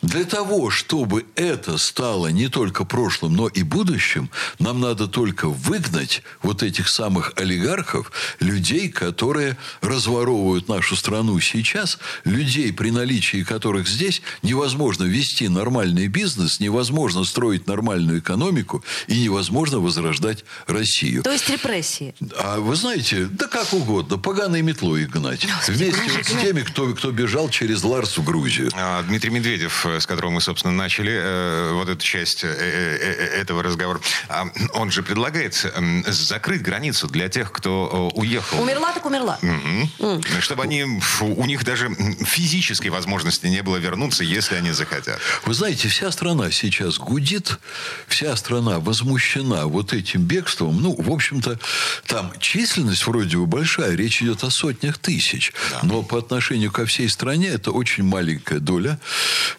для 0.01 0.23
того, 0.23 0.69
чтобы 0.69 1.25
это 1.35 1.77
стало 1.77 2.27
не 2.27 2.47
только 2.47 2.85
прошлым, 2.85 3.35
но 3.35 3.47
и 3.47 3.63
будущим, 3.63 4.29
нам 4.59 4.79
надо 4.79 5.07
только 5.07 5.49
выгнать 5.49 6.21
вот 6.41 6.63
этих 6.63 6.87
самых 6.87 7.33
олигархов, 7.35 8.11
людей, 8.39 8.89
которые 8.89 9.57
разворовывают 9.81 10.69
нашу 10.69 10.95
страну 10.95 11.39
сейчас, 11.39 11.97
людей, 12.23 12.71
при 12.71 12.91
наличии 12.91 13.43
которых 13.43 13.87
здесь 13.87 14.21
невозможно 14.43 15.03
вести 15.03 15.47
нормальный 15.47 16.07
бизнес, 16.07 16.59
невозможно 16.59 17.23
строить 17.23 17.67
нормальную 17.67 18.19
экономику 18.19 18.83
и 19.07 19.19
невозможно 19.19 19.79
возрождать 19.79 20.45
Россию. 20.67 21.23
То 21.23 21.31
есть 21.31 21.49
репрессии. 21.49 22.13
А 22.37 22.59
вы 22.59 22.75
знаете, 22.75 23.25
да 23.25 23.47
как 23.47 23.73
угодно 23.73 23.94
угодно. 23.95 24.17
Поганой 24.17 24.61
метлой 24.61 25.05
гнать. 25.05 25.45
Господи, 25.45 25.77
Вместе 25.77 26.11
вот 26.11 26.25
с 26.25 26.41
теми, 26.41 26.61
кто, 26.61 26.93
кто 26.93 27.11
бежал 27.11 27.49
через 27.49 27.83
Ларс 27.83 28.17
в 28.17 28.23
Грузию. 28.23 28.69
А, 28.73 29.03
Дмитрий 29.03 29.29
Медведев, 29.29 29.85
э, 29.85 29.99
с 29.99 30.05
которого 30.05 30.31
мы, 30.31 30.41
собственно, 30.41 30.73
начали 30.73 31.13
э, 31.13 31.71
вот 31.73 31.89
эту 31.89 32.03
часть 32.03 32.43
э, 32.43 32.47
этого 32.47 33.63
разговора, 33.63 33.99
а, 34.27 34.47
он 34.73 34.91
же 34.91 35.03
предлагает 35.03 35.65
э, 35.65 36.11
закрыть 36.11 36.61
границу 36.61 37.07
для 37.07 37.29
тех, 37.29 37.51
кто 37.51 38.11
э, 38.13 38.19
уехал. 38.19 38.61
Умерла 38.61 38.93
так 38.93 39.05
умерла. 39.05 39.39
Угу. 39.41 40.07
Mm. 40.07 40.41
Чтобы 40.41 40.63
они, 40.63 40.83
у 41.21 41.45
них 41.45 41.63
даже 41.63 41.89
физической 42.25 42.89
возможности 42.89 43.47
не 43.47 43.61
было 43.61 43.77
вернуться, 43.77 44.23
если 44.23 44.55
они 44.55 44.71
захотят. 44.71 45.19
Вы 45.45 45.53
знаете, 45.53 45.87
вся 45.87 46.11
страна 46.11 46.51
сейчас 46.51 46.97
гудит, 46.97 47.59
вся 48.07 48.35
страна 48.35 48.79
возмущена 48.79 49.65
вот 49.65 49.93
этим 49.93 50.23
бегством. 50.23 50.81
Ну, 50.81 50.95
в 50.97 51.11
общем-то, 51.11 51.59
там 52.07 52.33
численность 52.39 53.05
вроде 53.07 53.37
бы 53.37 53.45
большая, 53.45 53.84
большая, 53.85 53.95
речь 53.95 54.21
идет 54.21 54.43
о 54.43 54.49
сотнях 54.49 54.97
тысяч. 54.97 55.53
Да. 55.71 55.79
Но 55.83 56.03
по 56.03 56.17
отношению 56.17 56.71
ко 56.71 56.85
всей 56.85 57.09
стране 57.09 57.47
это 57.47 57.71
очень 57.71 58.03
маленькая 58.03 58.59
доля 58.59 58.99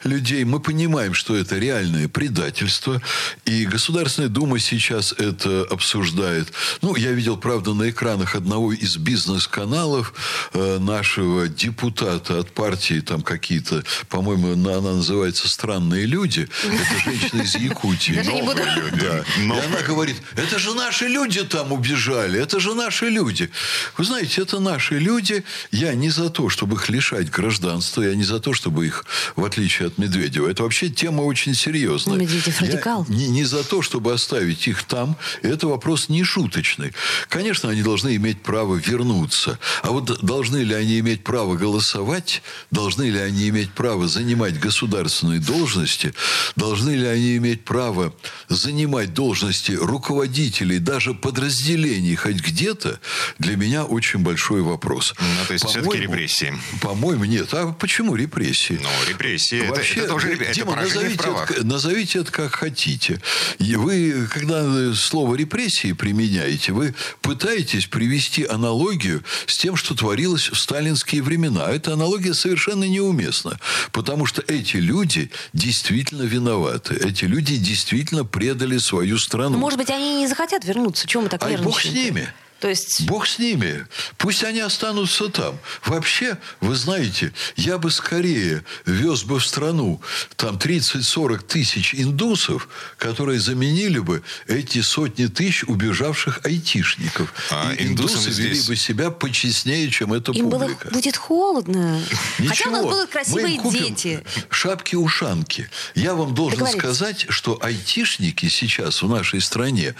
людей. 0.05 0.45
Мы 0.45 0.61
понимаем, 0.61 1.15
что 1.15 1.37
это 1.37 1.59
реальное 1.59 2.09
предательство. 2.09 3.01
И 3.45 3.65
Государственная 3.67 4.29
Дума 4.29 4.59
сейчас 4.59 5.13
это 5.13 5.67
обсуждает. 5.71 6.53
Ну, 6.83 6.97
я 6.97 7.13
видел, 7.13 7.37
правда, 7.37 7.75
на 7.75 7.91
экранах 7.91 8.35
одного 8.35 8.73
из 8.73 8.97
бизнес-каналов 8.97 10.15
э, 10.53 10.79
нашего 10.79 11.49
депутата 11.49 12.41
от 12.41 12.51
партии, 12.53 13.01
там 13.01 13.23
какие-то, 13.23 13.83
по-моему, 14.09 14.53
она 14.53 14.93
называется 14.93 15.49
«Странные 15.49 16.07
люди». 16.07 16.49
Это 16.65 17.01
женщина 17.05 17.43
из 17.43 17.55
Якутии. 17.57 18.23
Новые 18.25 18.75
люди. 18.77 19.01
Да. 19.01 19.25
И 19.39 19.67
она 19.67 19.83
говорит, 19.87 20.17
это 20.37 20.59
же 20.59 20.75
наши 20.75 21.09
люди 21.09 21.45
там 21.45 21.73
убежали, 21.73 22.41
это 22.41 22.61
же 22.61 22.75
наши 22.75 23.09
люди. 23.09 23.51
Вы 23.97 24.05
знаете, 24.07 24.43
это 24.43 24.61
наши 24.61 24.99
люди. 24.99 25.45
Я 25.71 25.95
не 25.95 26.11
за 26.11 26.31
то, 26.31 26.49
чтобы 26.49 26.77
их 26.77 26.89
лишать 26.89 27.31
гражданства. 27.31 28.03
Я 28.03 28.15
не 28.15 28.25
за 28.25 28.41
то, 28.41 28.55
чтобы 28.55 28.87
их, 28.87 29.05
в 29.35 29.45
отличие 29.45 29.89
от 29.89 29.99
Медведева. 29.99 30.49
Это 30.49 30.63
вообще 30.63 30.89
тема 30.89 31.23
очень 31.23 31.55
серьезная. 31.55 32.19
Медведев 32.19 32.61
радикал. 32.61 33.07
Я 33.09 33.17
не, 33.17 33.29
не 33.29 33.45
за 33.45 33.65
то, 33.65 33.83
чтобы 33.83 34.13
оставить 34.13 34.69
их 34.69 34.85
там. 34.85 35.17
Это 35.43 35.67
вопрос 35.67 36.09
не 36.09 36.25
шуточный. 36.25 36.93
Конечно, 37.29 37.71
они 37.71 37.83
должны 37.83 38.17
иметь 38.17 38.43
право 38.43 38.77
вернуться. 38.77 39.59
А 39.83 39.91
вот 39.91 40.25
должны 40.25 40.59
ли 40.59 40.75
они 40.75 40.99
иметь 41.01 41.25
право 41.25 41.57
голосовать? 41.57 42.43
Должны 42.71 43.11
ли 43.11 43.19
они 43.19 43.49
иметь 43.49 43.73
право 43.73 44.09
занимать 44.09 44.59
государственные 44.59 45.41
должности? 45.41 46.15
Должны 46.55 46.91
ли 46.91 47.07
они 47.07 47.37
иметь 47.37 47.65
право 47.65 48.15
занимать 48.49 49.15
должности 49.15 49.73
руководителей 49.73 50.79
даже 50.79 51.15
подразделений 51.15 52.15
хоть 52.15 52.37
где-то? 52.37 53.01
Для 53.39 53.57
меня 53.57 53.85
очень 53.97 54.21
большой 54.21 54.63
вопрос. 54.63 55.15
Ну, 55.19 55.47
то 55.47 55.53
есть 55.55 55.67
все-таки 55.67 55.99
репрессии. 55.99 56.55
По-моему, 56.81 57.25
нет. 57.25 57.49
А 57.53 57.73
почему 57.73 58.15
репрессии? 58.15 58.79
Ну, 58.83 58.89
репрессии. 59.09 59.67
Вообще, 59.67 59.95
это, 59.95 60.01
это 60.01 60.09
тоже 60.09 60.33
это 60.35 60.55
Дима, 60.55 60.77
назовите 60.77 61.29
это, 61.49 61.67
назовите 61.67 62.19
это 62.21 62.31
как 62.31 62.55
хотите. 62.55 63.21
И 63.59 63.77
вы, 63.77 64.29
когда 64.31 64.95
слово 64.95 65.35
репрессии 65.35 65.93
применяете, 65.93 66.73
вы 66.73 66.95
пытаетесь 67.23 67.87
привести 67.87 68.45
аналогию 68.45 69.25
с 69.47 69.57
тем, 69.57 69.77
что 69.77 69.95
творилось 69.95 70.51
в 70.51 70.57
сталинские 70.57 71.23
времена. 71.23 71.69
Эта 71.71 71.95
аналогия 71.95 72.35
совершенно 72.35 72.85
неуместна. 72.85 73.59
Потому 73.93 74.27
что 74.27 74.43
эти 74.47 74.77
люди 74.77 75.31
действительно 75.53 76.23
виноваты. 76.23 76.95
Эти 76.95 77.25
люди 77.25 77.57
действительно 77.57 78.25
предали 78.25 78.79
свою 78.79 79.19
страну. 79.19 79.59
Может 79.59 79.79
быть, 79.79 79.91
они 79.91 80.19
не 80.21 80.27
захотят 80.27 80.65
вернуться. 80.65 81.07
Чего 81.09 81.23
мы 81.23 81.29
так 81.29 81.43
а 81.43 81.57
бог 81.59 81.81
с 81.81 81.87
ними. 81.87 82.29
То 82.61 82.69
есть... 82.69 83.03
Бог 83.07 83.27
с 83.27 83.39
ними. 83.39 83.87
Пусть 84.17 84.43
они 84.43 84.61
останутся 84.61 85.29
там. 85.29 85.59
Вообще, 85.85 86.39
вы 86.61 86.75
знаете, 86.75 87.33
я 87.57 87.77
бы 87.77 87.91
скорее 87.91 88.65
вез 88.87 89.25
бы 89.25 89.39
в 89.39 89.47
страну 89.47 90.01
там 90.37 90.57
30-40 90.57 91.45
тысяч 91.47 91.95
индусов, 91.95 92.69
которые 92.99 93.41
заменили 93.41 93.99
бы 93.99 94.23
эти 94.47 94.81
сотни 94.81 95.27
тысяч 95.27 95.65
убежавших 95.65 96.41
айтишников. 96.45 97.33
А 97.51 97.73
И 97.75 97.87
индусы 97.87 98.31
здесь... 98.31 98.39
вели 98.39 98.61
бы 98.63 98.77
себя 98.77 99.11
почестнее, 99.11 99.91
чем 99.91 100.15
эта 100.15 100.33
Им 100.33 100.51
публика. 100.51 100.89
Было, 100.89 100.95
будет 100.95 101.17
холодно. 101.17 102.03
Ничего. 102.39 102.49
Хотя 102.49 102.69
у 102.69 102.73
нас 102.73 102.85
будут 102.85 103.11
красивые 103.11 103.61
дети. 103.71 104.25
Шапки-ушанки. 104.49 105.69
Я 105.95 106.15
вам 106.15 106.35
должен 106.35 106.67
сказать, 106.67 107.27
что 107.29 107.59
айтишники 107.63 108.49
сейчас 108.49 109.03
в 109.03 109.09
нашей 109.09 109.41
стране 109.43 109.95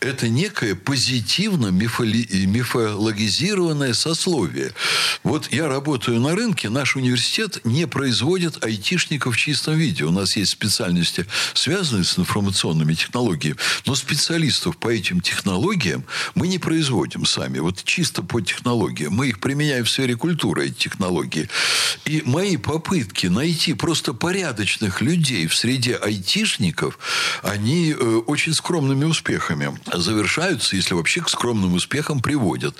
это 0.00 0.28
некая 0.28 0.74
позитивно 0.74 1.68
мифологическая 1.68 2.01
мифоли, 2.02 2.46
мифологизированное 2.46 3.94
сословие. 3.94 4.72
Вот 5.22 5.52
я 5.52 5.68
работаю 5.68 6.20
на 6.20 6.34
рынке, 6.34 6.68
наш 6.68 6.96
университет 6.96 7.60
не 7.64 7.86
производит 7.86 8.64
айтишников 8.64 9.34
в 9.34 9.38
чистом 9.38 9.76
виде. 9.76 10.04
У 10.04 10.10
нас 10.10 10.36
есть 10.36 10.52
специальности, 10.52 11.26
связанные 11.54 12.04
с 12.04 12.18
информационными 12.18 12.94
технологиями, 12.94 13.56
но 13.86 13.94
специалистов 13.94 14.76
по 14.76 14.88
этим 14.88 15.20
технологиям 15.20 16.04
мы 16.34 16.48
не 16.48 16.58
производим 16.58 17.24
сами. 17.24 17.58
Вот 17.58 17.82
чисто 17.84 18.22
по 18.22 18.40
технологиям. 18.40 19.14
Мы 19.14 19.28
их 19.28 19.40
применяем 19.40 19.84
в 19.84 19.90
сфере 19.90 20.16
культуры, 20.16 20.66
эти 20.66 20.74
технологии. 20.74 21.48
И 22.04 22.22
мои 22.24 22.56
попытки 22.56 23.26
найти 23.26 23.74
просто 23.74 24.12
порядочных 24.12 25.00
людей 25.00 25.46
в 25.46 25.54
среде 25.54 25.96
айтишников, 25.96 26.98
они 27.42 27.92
э, 27.92 27.94
очень 28.26 28.54
скромными 28.54 29.04
успехами 29.04 29.78
завершаются, 29.92 30.76
если 30.76 30.94
вообще 30.94 31.20
к 31.20 31.28
скромным 31.28 31.74
успехам 31.74 31.91
приводят. 31.92 32.74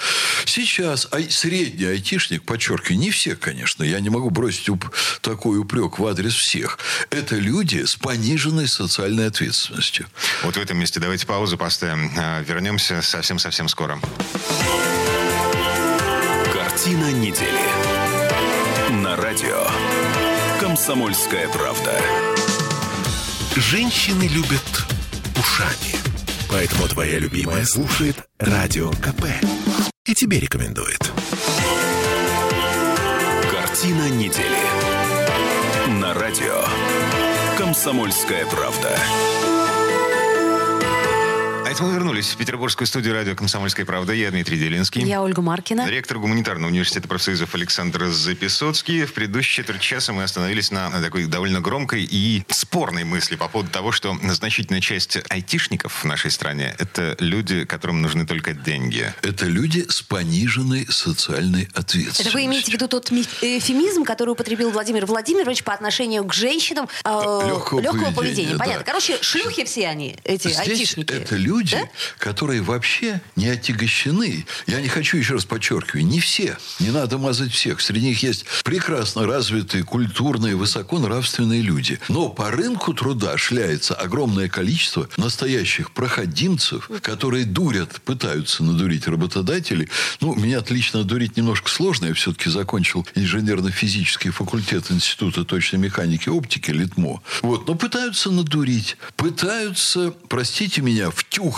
Сейчас 0.46 1.08
средний 1.30 1.84
айтишник, 1.84 2.44
подчеркиваю, 2.44 2.98
не 2.98 3.10
все, 3.10 3.36
конечно, 3.36 3.84
я 3.84 4.00
не 4.00 4.10
могу 4.10 4.30
бросить 4.30 4.68
уп- 4.68 4.90
такой 5.20 5.58
упрек 5.58 5.98
в 5.98 6.06
адрес 6.06 6.34
всех. 6.34 6.78
Это 7.10 7.36
люди 7.36 7.84
с 7.84 7.96
пониженной 7.96 8.66
социальной 8.68 9.26
ответственностью. 9.26 10.06
Вот 10.42 10.56
в 10.56 10.60
этом 10.60 10.78
месте 10.78 11.00
давайте 11.00 11.26
паузу 11.26 11.58
поставим. 11.58 12.10
А, 12.16 12.40
вернемся 12.42 13.02
совсем-совсем 13.02 13.68
скоро. 13.68 14.00
Картина 16.52 17.12
недели. 17.12 17.62
На 19.02 19.16
радио. 19.16 19.66
Комсомольская 20.60 21.48
правда. 21.48 22.00
Женщины 23.56 24.24
любят 24.28 24.62
ушами. 25.38 26.01
Поэтому 26.52 26.86
твоя 26.86 27.18
любимая 27.18 27.64
слушает 27.64 28.14
Радио 28.38 28.90
КП. 28.90 29.24
И 30.04 30.14
тебе 30.14 30.38
рекомендует. 30.38 30.98
Картина 33.50 34.10
недели. 34.10 34.60
На 35.98 36.12
радио. 36.12 36.62
Комсомольская 37.56 38.44
правда. 38.44 38.98
Это 41.72 41.84
мы 41.84 41.94
вернулись 41.94 42.26
в 42.28 42.36
петербургскую 42.36 42.86
студию 42.86 43.14
радио 43.14 43.34
«Комсомольская 43.34 43.86
правда». 43.86 44.12
Я 44.12 44.30
Дмитрий 44.30 44.58
Делинский. 44.58 45.04
Я 45.04 45.22
Ольга 45.22 45.40
Маркина. 45.40 45.88
Ректор 45.88 46.18
гуманитарного 46.18 46.70
университета 46.70 47.08
профсоюзов 47.08 47.54
Александр 47.54 48.08
Записоцкий. 48.08 49.06
В 49.06 49.14
предыдущей 49.14 49.54
четверть 49.62 49.80
часа 49.80 50.12
мы 50.12 50.22
остановились 50.22 50.70
на 50.70 50.90
такой 51.00 51.24
довольно 51.24 51.62
громкой 51.62 52.04
и 52.04 52.44
спорной 52.50 53.04
мысли 53.04 53.36
по 53.36 53.48
поводу 53.48 53.70
того, 53.70 53.90
что 53.90 54.14
значительная 54.22 54.82
часть 54.82 55.16
айтишников 55.30 56.02
в 56.02 56.04
нашей 56.04 56.30
стране– 56.30 56.76
это 56.78 57.16
люди, 57.18 57.64
которым 57.64 58.02
нужны 58.02 58.26
только 58.26 58.52
деньги. 58.52 59.10
Это 59.22 59.46
люди 59.46 59.86
с 59.88 60.02
пониженной 60.02 60.86
социальной 60.90 61.70
ответственностью. 61.72 62.26
Это 62.26 62.34
вы 62.34 62.44
имеете 62.44 62.70
в 62.70 62.74
виду 62.74 62.86
тот 62.86 63.10
эфемизм, 63.10 64.04
который 64.04 64.32
употребил 64.32 64.70
Владимир 64.72 65.06
Владимирович 65.06 65.64
по 65.64 65.72
отношению 65.72 66.24
к 66.24 66.34
женщинам 66.34 66.86
э, 67.02 67.08
легкого, 67.08 67.80
легкого 67.80 68.10
поведения. 68.10 68.14
поведения. 68.14 68.58
Понятно. 68.58 68.80
Да. 68.80 68.84
Короче, 68.84 69.16
шлюхи 69.22 69.64
все 69.64 69.88
они, 69.88 70.18
эти 70.24 70.48
Здесь 70.48 70.58
айтишники. 70.58 71.10
это 71.14 71.34
люди, 71.36 71.61
Да? 71.70 71.88
которые 72.18 72.62
вообще 72.62 73.20
не 73.36 73.48
отягощены. 73.48 74.46
Я 74.66 74.80
не 74.80 74.88
хочу 74.88 75.16
еще 75.16 75.34
раз 75.34 75.44
подчеркиваю, 75.44 76.04
не 76.06 76.20
все. 76.20 76.56
Не 76.80 76.90
надо 76.90 77.18
мазать 77.18 77.52
всех. 77.52 77.80
Среди 77.80 78.06
них 78.06 78.22
есть 78.22 78.44
прекрасно 78.64 79.26
развитые, 79.26 79.84
культурные, 79.84 80.56
высоконравственные 80.56 81.62
люди. 81.62 81.98
Но 82.08 82.28
по 82.28 82.50
рынку 82.50 82.94
труда 82.94 83.36
шляется 83.36 83.94
огромное 83.94 84.48
количество 84.48 85.08
настоящих 85.16 85.92
проходимцев, 85.92 86.90
которые 87.00 87.44
дурят, 87.44 88.00
пытаются 88.02 88.62
надурить 88.64 89.06
работодателей. 89.06 89.88
Ну, 90.20 90.34
меня 90.34 90.58
отлично 90.58 91.04
дурить 91.04 91.36
немножко 91.36 91.70
сложно. 91.70 92.06
Я 92.06 92.14
все-таки 92.14 92.50
закончил 92.50 93.06
инженерно-физический 93.14 94.30
факультет 94.30 94.90
Института 94.90 95.44
точной 95.44 95.78
механики 95.78 96.28
и 96.28 96.30
оптики 96.30 96.70
Литмо. 96.70 97.22
Вот. 97.42 97.66
Но 97.68 97.74
пытаются 97.74 98.30
надурить. 98.30 98.96
Пытаются, 99.16 100.14
простите 100.28 100.82
меня, 100.82 101.10
втюхать 101.10 101.51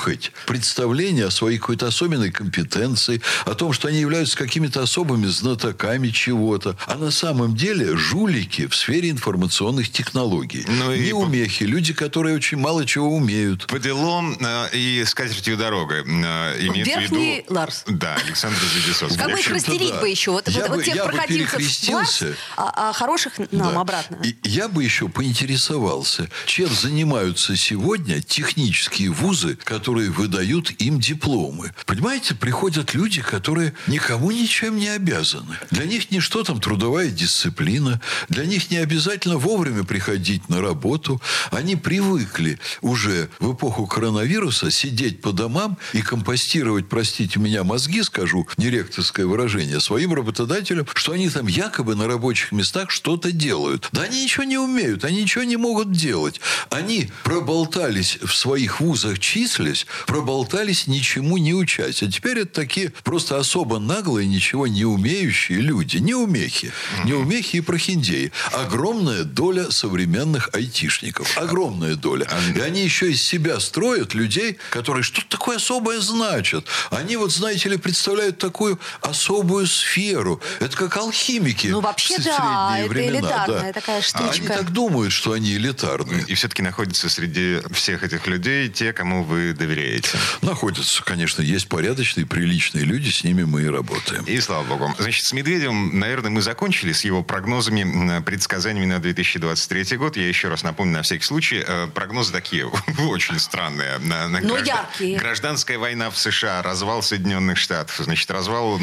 представление 0.47 1.27
о 1.27 1.31
своей 1.31 1.59
какой-то 1.59 1.87
особенной 1.87 2.31
компетенции, 2.31 3.21
о 3.45 3.55
том, 3.55 3.73
что 3.73 3.89
они 3.89 4.01
являются 4.01 4.37
какими-то 4.37 4.83
особыми 4.83 5.27
знатоками 5.27 6.09
чего-то. 6.09 6.77
А 6.87 6.97
на 6.97 7.11
самом 7.11 7.57
деле 7.57 7.97
жулики 7.97 8.67
в 8.67 8.75
сфере 8.75 9.11
информационных 9.11 9.91
технологий. 9.91 10.65
Ну 10.67 10.93
и 10.93 11.01
Неумехи, 11.07 11.65
люди, 11.65 11.93
которые 11.93 12.37
очень 12.37 12.59
мало 12.59 12.85
чего 12.87 13.15
умеют. 13.15 13.67
По 13.67 13.79
делам 13.79 14.37
э, 14.41 14.69
и 14.73 15.05
скатертью 15.07 15.57
дорога. 15.57 15.97
Э, 15.97 16.59
имеет 16.61 16.87
в 16.87 16.91
Верхний 16.91 17.37
виду... 17.39 17.55
Ларс. 17.55 17.85
Да, 17.87 18.17
Александр 18.27 18.59
Записоцкий. 18.75 19.19
Как 19.19 19.33
бы 19.33 19.39
их 19.39 19.49
растереть 19.51 19.93
да. 19.93 20.01
бы 20.01 20.09
еще. 20.09 20.33
Вот, 20.33 20.49
Я 20.49 20.63
вот, 20.63 20.71
бы- 20.71 20.77
вот 20.77 20.85
тех 20.85 20.95
я 20.95 21.05
бы 21.05 21.13
проходимцев 21.13 21.49
в 21.49 21.57
перекрестился. 21.57 22.27
Ларс, 22.27 22.39
а, 22.57 22.91
а 22.91 22.93
хороших 22.93 23.39
нам 23.51 23.75
Да. 23.75 23.81
обратно. 23.81 24.19
И 24.23 24.37
я 24.45 24.69
бы 24.69 24.83
еще 24.83 25.09
поинтересовался, 25.09 26.29
чем 26.47 26.69
занимаются 26.69 27.57
сегодня 27.57 28.21
технические 28.21 29.11
вузы, 29.11 29.57
которые 29.57 29.84
выдают 29.89 30.71
им 30.79 31.01
дипломы. 31.01 31.73
Понимаете, 31.87 32.35
приходят 32.35 32.95
люди, 32.95 33.21
которые 33.21 33.75
никому 33.87 34.31
ничем 34.31 34.77
не 34.77 34.89
обязаны. 34.89 35.57
Для 35.71 35.85
них 35.85 36.11
ничто 36.11 36.43
там 36.43 36.61
трудовая 36.61 37.09
дисциплина. 37.09 38.01
Для 38.29 38.45
них 38.45 38.71
не 38.71 38.79
обязательно 38.79 39.37
вовремя 39.37 39.85
приходить 39.85 40.49
на 40.49 40.61
работу. 40.61 41.21
Они 41.51 41.77
привыкли 41.77 42.59
уже 42.81 43.29
в 43.39 43.55
эпоху 43.55 43.87
коронавируса 43.87 44.71
сидеть 44.71 45.21
по 45.21 45.33
домам 45.33 45.79
и 45.93 46.03
компостировать, 46.03 46.89
простите 46.89 47.39
меня, 47.41 47.65
мозги, 47.65 48.03
скажу, 48.03 48.47
неректорское 48.57 49.27
выражение, 49.27 49.81
своим 49.81 50.15
работодателям, 50.15 50.87
что 50.95 51.13
они 51.13 51.29
там 51.29 51.47
якобы 51.47 51.95
на 51.95 52.07
рабочих 52.07 52.53
местах 52.53 52.91
что-то 52.91 53.33
делают. 53.33 53.89
Да 53.93 54.03
они 54.03 54.23
ничего 54.23 54.45
не 54.45 54.59
умеют, 54.59 55.05
они 55.05 55.23
ничего 55.23 55.45
не 55.45 55.57
могут 55.57 55.93
делать. 55.93 56.41
Они 56.71 57.11
проболтались 57.23 58.19
в 58.23 58.35
своих 58.35 58.81
вузах, 58.81 59.19
числясь, 59.19 59.74
проболтались, 60.07 60.87
ничему 60.87 61.39
не 61.39 61.55
учась. 61.55 62.03
А 62.03 62.11
теперь 62.11 62.41
это 62.41 62.53
такие 62.55 62.93
просто 63.03 63.39
особо 63.39 63.79
наглые, 63.79 64.27
ничего 64.27 64.67
не 64.67 64.85
умеющие 64.85 65.59
люди. 65.59 65.99
Неумехи. 65.99 66.73
Неумехи 67.05 67.57
и 67.57 67.61
прохиндеи. 67.61 68.33
Огромная 68.53 69.25
доля 69.25 69.71
современных 69.71 70.51
айтишников. 70.53 71.37
Огромная 71.39 71.95
доля. 71.95 72.29
И 72.55 72.61
они 72.61 72.83
еще 72.83 73.11
из 73.11 73.23
себя 73.23 73.61
строят 73.61 74.15
людей, 74.15 74.59
которые 74.71 75.03
что-то 75.03 75.29
такое 75.29 75.57
особое 75.57 76.01
значат. 76.01 76.67
Они 76.91 77.17
вот, 77.17 77.33
знаете 77.33 77.69
ли, 77.69 77.77
представляют 77.77 78.39
такую 78.39 78.79
особую 79.01 79.67
сферу. 79.67 80.41
Это 80.61 80.77
как 80.77 80.97
алхимики. 80.97 81.69
Ну, 81.69 81.81
вообще, 81.81 82.19
в 82.19 82.25
да, 82.25 82.37
средние 82.37 82.85
это 82.85 82.89
времена, 82.89 83.19
элитарная 83.19 83.73
да. 83.73 83.73
такая 83.73 84.03
А 84.13 84.19
Они 84.19 84.33
штучка. 84.33 84.55
так 84.55 84.73
думают, 84.73 85.13
что 85.13 85.33
они 85.33 85.55
элитарные. 85.55 86.25
И 86.27 86.35
все-таки 86.35 86.63
находятся 86.63 87.09
среди 87.09 87.61
всех 87.73 88.03
этих 88.05 88.27
людей 88.27 88.69
те, 88.69 88.93
кому 88.93 89.25
вы 89.25 89.54
доверяете. 89.55 90.11
Находятся, 90.43 91.03
конечно, 91.03 91.43
есть 91.43 91.69
порядочные, 91.69 92.27
приличные 92.27 92.85
люди, 92.85 93.11
с 93.11 93.25
ними 93.25 93.45
мы 93.45 93.63
и 93.63 93.67
работаем. 93.67 94.25
И 94.25 94.41
слава 94.41 94.65
богу. 94.65 94.95
Значит, 94.99 95.25
с 95.25 95.33
Медведевым, 95.33 95.99
наверное, 95.99 96.31
мы 96.31 96.43
закончили 96.43 96.93
с 96.93 97.05
его 97.05 97.23
прогнозами, 97.23 98.21
предсказаниями 98.23 98.87
на 98.87 98.99
2023 99.01 99.97
год. 99.97 100.17
Я 100.17 100.29
еще 100.29 100.49
раз 100.49 100.63
напомню, 100.63 100.95
на 100.95 101.03
всякий 101.03 101.25
случай, 101.25 101.65
э, 101.67 101.89
прогнозы 101.95 102.33
такие 102.33 102.67
очень 103.09 103.39
странные. 103.39 103.99
На- 103.99 104.29
на 104.29 104.41
Но 104.41 104.59
яркие. 104.59 105.19
Гражданская 105.19 105.79
война 105.79 106.11
в 106.11 106.19
США, 106.19 106.63
развал 106.63 107.03
Соединенных 107.03 107.59
Штатов, 107.59 107.97
значит, 107.99 108.31
развал 108.31 108.79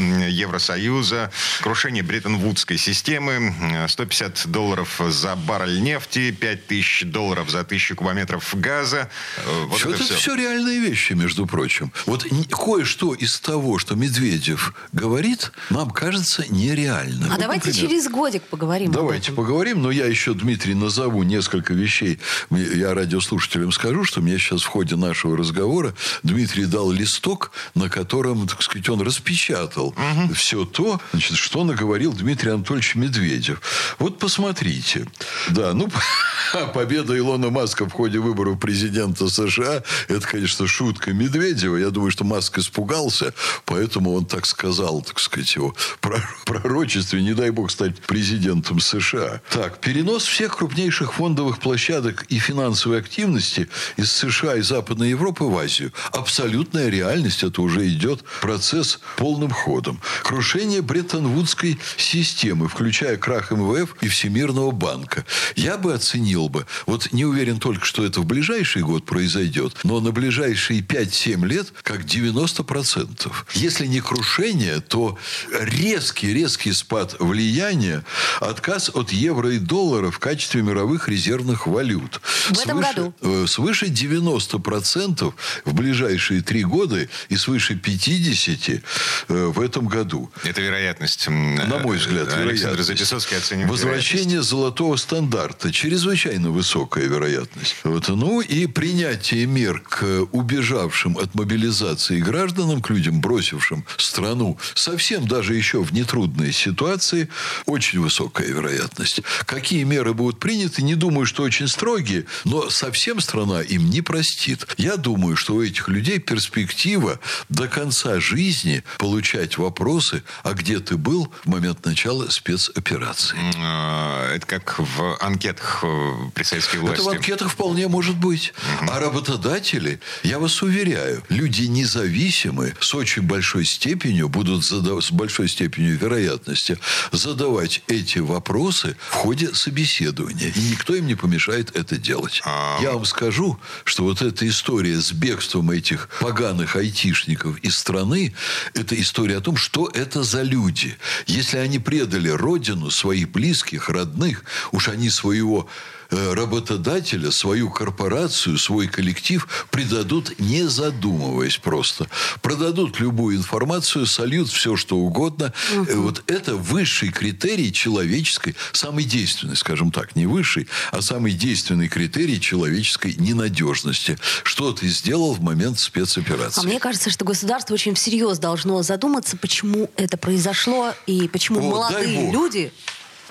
Евросоюза, 0.46 1.32
крушение 1.62 2.04
Бреттон-Вудской 2.04 2.78
системы, 2.78 3.34
м, 3.34 3.88
150 3.88 4.48
долларов 4.48 5.00
за 5.10 5.36
баррель 5.36 5.82
нефти, 5.82 6.32
5000 6.32 7.04
долларов 7.06 7.50
за 7.50 7.64
тысячу 7.64 7.96
кубометров 7.96 8.48
газа. 8.54 9.10
Э, 9.38 9.64
Вот 9.66 9.80
Всё 9.80 9.92
это 9.94 10.04
все. 10.04 10.16
все 10.16 10.36
реальные 10.62 10.80
вещи, 10.80 11.14
между 11.14 11.46
прочим. 11.46 11.92
Вот 12.06 12.26
кое-что 12.50 13.14
из 13.14 13.40
того, 13.40 13.80
что 13.80 13.96
Медведев 13.96 14.74
говорит, 14.92 15.52
нам 15.70 15.90
кажется 15.92 16.46
нереальным. 16.50 17.30
А 17.30 17.34
Вот, 17.34 17.40
давайте 17.40 17.70
например, 17.70 17.90
через 17.90 18.10
годик 18.10 18.44
поговорим 18.44 18.92
Давайте 18.92 19.32
поговорим, 19.32 19.82
но 19.82 19.92
я 19.92 20.06
еще, 20.06 20.34
Дмитрий, 20.34 20.74
назову 20.74 21.24
несколько 21.24 21.74
вещей. 21.74 22.20
Я 22.50 22.94
радиослушателям 22.94 23.72
скажу, 23.72 24.04
что 24.04 24.22
мне 24.22 24.38
сейчас 24.38 24.62
в 24.62 24.68
ходе 24.68 24.96
нашего 24.96 25.36
разговора 25.38 25.94
Дмитрий 26.24 26.66
дал 26.66 26.92
листок, 26.92 27.52
на 27.76 27.90
котором, 27.90 28.48
так 28.48 28.62
сказать, 28.62 28.88
он 28.90 29.02
распечатал 29.02 29.96
все 30.34 30.66
то, 30.66 31.00
значит, 31.12 31.38
что 31.38 31.64
наговорил 31.64 32.14
Дмитрий 32.14 32.52
Анатольевич 32.52 32.96
Медведев. 32.96 33.62
Вот 34.00 34.20
посмотрите. 34.20 35.08
Да, 35.50 35.74
ну, 35.74 35.90
победа 36.74 37.18
Илона 37.18 37.50
Маска 37.50 37.86
в 37.86 37.92
ходе 37.92 38.20
выборов 38.20 38.60
президента 38.60 39.28
США, 39.28 39.84
это, 40.08 40.28
конечно, 40.28 40.51
конечно, 40.52 40.68
шутка 40.68 41.14
Медведева. 41.14 41.78
Я 41.78 41.92
думаю, 41.92 42.12
что 42.12 42.26
Маск 42.26 42.58
испугался, 42.58 43.34
поэтому 43.66 44.14
он 44.14 44.26
так 44.26 44.46
сказал, 44.46 45.02
так 45.02 45.20
сказать, 45.20 45.56
его 45.56 45.74
пророчестве, 46.46 47.22
не 47.22 47.34
дай 47.34 47.52
бог 47.52 47.72
стать 47.72 48.02
президентом 48.02 48.82
США. 48.82 49.42
Так, 49.50 49.80
перенос 49.80 50.26
всех 50.26 50.58
крупнейших 50.58 51.14
фондовых 51.14 51.60
площадок 51.60 52.26
и 52.30 52.38
финансовой 52.40 53.00
активности 53.00 53.70
из 53.98 54.12
США 54.12 54.56
и 54.56 54.62
Западной 54.62 55.12
Европы 55.12 55.46
в 55.46 55.58
Азию. 55.58 55.94
Абсолютная 56.12 56.90
реальность. 56.90 57.44
Это 57.44 57.62
уже 57.62 57.88
идет 57.88 58.24
процесс 58.42 59.00
полным 59.16 59.52
ходом. 59.52 60.02
Крушение 60.24 60.82
Бреттон-Вудской 60.82 61.80
системы, 61.96 62.68
включая 62.68 63.16
крах 63.16 63.52
МВФ 63.52 63.96
и 64.02 64.08
Всемирного 64.10 64.72
банка. 64.72 65.24
Я 65.56 65.78
бы 65.78 65.94
оценил 65.94 66.50
бы, 66.50 66.66
вот 66.88 67.14
не 67.14 67.24
уверен 67.24 67.60
только, 67.60 67.86
что 67.86 68.06
это 68.06 68.20
в 68.20 68.26
ближайший 68.26 68.82
год 68.82 69.06
произойдет, 69.06 69.78
но 69.84 70.02
на 70.02 70.12
ближайшие 70.42 70.82
5-7 70.82 71.46
лет 71.46 71.74
как 71.84 72.02
90%. 72.02 73.32
Если 73.54 73.86
не 73.86 74.02
крушение, 74.02 74.80
то 74.80 75.18
резкий, 75.52 76.34
резкий 76.34 76.74
спад 76.74 77.16
влияния, 77.20 78.04
отказ 78.40 78.90
от 78.94 79.12
евро 79.12 79.52
и 79.52 79.60
доллара 79.60 80.10
в 80.10 80.20
качестве 80.20 80.62
мировых 80.62 81.08
резервных 81.08 81.68
валют. 81.68 82.22
В 82.24 82.56
свыше, 82.56 82.64
этом 82.64 82.82
году? 82.82 83.14
Э, 83.22 83.46
свыше 83.48 83.86
90% 83.88 85.34
в 85.66 85.74
ближайшие 85.74 86.42
три 86.42 86.64
года 86.64 87.08
и 87.30 87.36
свыше 87.36 87.74
50% 87.74 88.82
э, 89.28 89.46
в 89.46 89.62
этом 89.62 89.88
году. 89.88 90.32
Это 90.44 90.62
вероятность. 90.62 91.28
На 91.28 91.78
мой 91.78 91.98
взгляд, 91.98 92.34
Александр 92.34 92.42
вероятность. 92.42 92.88
Записовский 92.88 93.38
оценил 93.38 93.68
Возвращение 93.68 94.42
золотого 94.42 94.96
стандарта. 94.96 95.72
Чрезвычайно 95.72 96.50
высокая 96.50 97.06
вероятность. 97.06 97.76
Вот. 97.84 98.08
Ну 98.08 98.42
и 98.42 98.66
принятие 98.66 99.46
мер 99.46 99.82
к 99.82 100.28
убежавшим 100.32 101.18
от 101.18 101.36
мобилизации 101.36 102.20
гражданам, 102.20 102.82
к 102.82 102.90
людям, 102.90 103.22
бросившим 103.22 103.86
страну, 103.98 104.58
совсем 104.74 105.28
даже 105.28 105.56
еще 105.56 105.84
в 105.84 105.94
нетрудной 105.94 106.52
ситуации, 106.52 107.30
очень 107.66 108.00
высокая 108.00 108.48
вероятность. 108.48 109.22
Какие 109.46 109.84
меры 109.84 110.14
будут 110.14 110.40
приняты, 110.40 110.82
не 110.82 110.96
думаю, 110.96 111.26
что 111.26 111.44
очень 111.44 111.68
строгие, 111.68 112.26
но 112.46 112.70
совсем 112.70 113.20
страна 113.20 113.62
им 113.62 113.90
не 113.90 114.02
простит. 114.02 114.68
Я 114.78 114.98
думаю, 114.98 115.36
что 115.36 115.56
у 115.56 115.64
этих 115.64 115.88
людей 115.90 116.20
перспектива 116.20 117.20
до 117.50 117.68
конца 117.68 118.20
жизни 118.20 118.84
получать 118.98 119.58
вопросы, 119.58 120.24
а 120.44 120.54
где 120.54 120.80
ты 120.80 120.98
был 120.98 121.32
в 121.44 121.50
момент 121.50 121.86
начала 121.86 122.30
спецоперации. 122.30 123.38
А, 123.58 124.34
это 124.34 124.46
как 124.46 124.80
в 124.80 125.18
анкетах 125.20 125.80
э, 125.84 126.12
при 126.34 126.44
советской 126.44 126.78
власти. 126.78 127.02
Это 127.02 127.04
в 127.04 127.10
анкетах 127.10 127.52
вполне 127.52 127.88
может 127.88 128.18
быть. 128.18 128.54
А 128.88 129.00
работодатели, 129.00 130.00
я 130.24 130.40
вас 130.40 130.62
уверяю, 130.62 131.24
люди 131.30 131.64
независимые 131.64 132.76
с 132.80 132.94
очень 132.94 133.24
большой 133.24 133.66
степенью 133.66 134.30
будут 134.30 134.66
задавать, 134.66 135.04
с 135.04 135.12
большой 135.12 135.48
степенью 135.48 135.98
вероятности 135.98 136.78
задавать 137.12 137.82
эти 137.88 138.20
вопросы 138.20 138.96
в 139.10 139.14
ходе 139.14 139.54
собеседования. 139.54 140.52
И 140.56 140.60
никто 140.70 140.96
им 140.96 141.08
не 141.08 141.16
помешает 141.16 141.76
это 141.76 141.98
делать. 141.98 142.42
А... 142.46 142.80
Я 142.82 142.94
вам 142.94 143.06
скажу, 143.06 143.60
что 143.84 144.04
вот 144.04 144.22
эта 144.22 144.48
история 144.48 145.00
с 145.00 145.12
бегством 145.12 145.72
этих 145.72 146.10
поганых 146.20 146.76
айтишников 146.76 147.58
из 147.60 147.76
страны, 147.76 148.34
это 148.74 149.00
история 149.00 149.38
о 149.38 149.42
том, 149.42 149.58
что 149.58 149.88
это 149.94 150.24
за 150.24 150.44
люди. 150.44 150.98
Если 151.28 151.58
они 151.58 151.80
предали 151.80 152.30
родину, 152.30 152.90
своих 152.90 153.32
близких, 153.32 153.90
родных, 153.90 154.44
уж 154.72 154.88
они 154.88 155.10
своего 155.10 155.68
работодателя, 156.12 157.32
свою 157.32 157.70
корпорацию, 157.70 158.58
свой 158.58 158.88
коллектив 158.88 159.48
предадут, 159.70 160.38
не 160.40 160.68
задумываясь 160.68 161.58
просто. 161.58 162.08
Продадут 162.42 163.00
любую 163.00 163.38
информацию, 163.38 164.06
сольют 164.06 164.50
все, 164.50 164.76
что 164.76 164.98
угодно. 164.98 165.54
Угу. 165.74 166.02
Вот 166.02 166.24
это 166.28 166.56
высший 166.56 167.10
критерий 167.10 167.72
человеческой, 167.72 168.56
самый 168.74 169.06
действенный, 169.06 169.56
скажем 169.56 169.92
так, 169.92 170.16
не 170.16 170.26
высший, 170.26 170.68
а 170.92 171.02
самый 171.02 171.32
действенный 171.32 171.88
критерий 171.88 172.40
человеческой 172.40 173.16
ненадежности. 173.16 174.18
Что 174.44 174.74
ты 174.74 174.88
сделал 174.90 175.34
в 175.34 175.42
момент 175.42 175.80
спецоперации? 175.80 176.62
А 176.62 176.64
мне 176.64 176.80
кажется, 176.80 177.10
что 177.10 177.24
государство 177.24 177.74
очень 177.74 177.96
всерьез 177.96 178.38
должно 178.38 178.84
задуматься, 178.84 179.38
почему 179.38 179.90
это 179.96 180.18
произошло 180.18 180.94
и 181.08 181.28
почему 181.28 181.60
О, 181.60 181.72
молодые 181.72 182.32
люди 182.32 182.74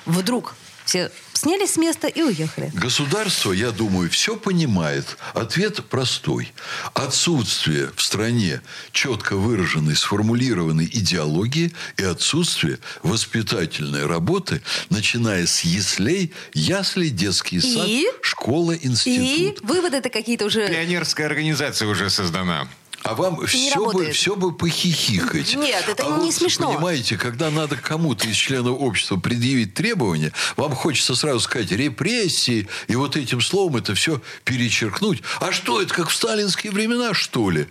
вдруг 0.07 0.55
все 0.91 1.09
снялись 1.35 1.75
с 1.75 1.77
места 1.77 2.09
и 2.09 2.21
уехали. 2.21 2.73
Государство, 2.75 3.53
я 3.53 3.71
думаю, 3.71 4.11
все 4.11 4.37
понимает. 4.37 5.17
Ответ 5.35 5.85
простой. 5.85 6.53
Отсутствие 6.95 7.93
в 7.95 8.03
стране 8.03 8.61
четко 8.91 9.37
выраженной, 9.37 9.95
сформулированной 9.95 10.87
идеологии 10.93 11.73
и 11.97 12.03
отсутствие 12.03 12.81
воспитательной 13.05 14.07
работы, 14.07 14.63
начиная 14.89 15.47
с 15.47 15.61
яслей, 15.61 16.33
ясли, 16.55 17.09
детский 17.09 17.61
сад, 17.61 17.87
и? 17.87 18.09
школа, 18.21 18.73
институт. 18.73 19.63
И 19.63 19.65
выводы-то 19.65 20.11
какие-то 20.11 20.47
уже... 20.47 20.69
Пионерская 20.69 21.29
организация 21.29 21.87
уже 21.87 22.11
создана. 22.11 22.69
А 23.03 23.15
вам 23.15 23.47
все 23.47 23.91
бы, 23.93 24.11
все 24.11 24.37
бы 24.37 24.53
похихикать. 24.53 25.57
Нет, 25.57 25.85
это 25.89 26.05
а 26.05 26.19
не 26.19 26.27
вот, 26.27 26.35
смешно. 26.35 26.73
Понимаете, 26.73 27.17
когда 27.17 27.51
надо 27.51 27.77
кому-то 27.77 28.29
из 28.29 28.37
членов 28.37 28.81
общества 28.81 29.17
предъявить 29.17 29.75
требования, 29.75 30.33
вам 30.57 30.75
хочется 30.75 31.15
сразу 31.15 31.41
сказать 31.41 31.71
репрессии, 31.73 32.69
и 32.89 32.97
вот 32.97 33.17
этим 33.17 33.41
словом 33.41 33.77
это 33.77 33.95
все 33.95 34.21
перечеркнуть. 34.45 35.23
А 35.41 35.51
что 35.51 35.81
это, 35.81 35.95
как 35.95 36.11
в 36.11 36.15
сталинские 36.15 36.73
времена, 36.73 37.15
что 37.15 37.51
ли? 37.51 37.69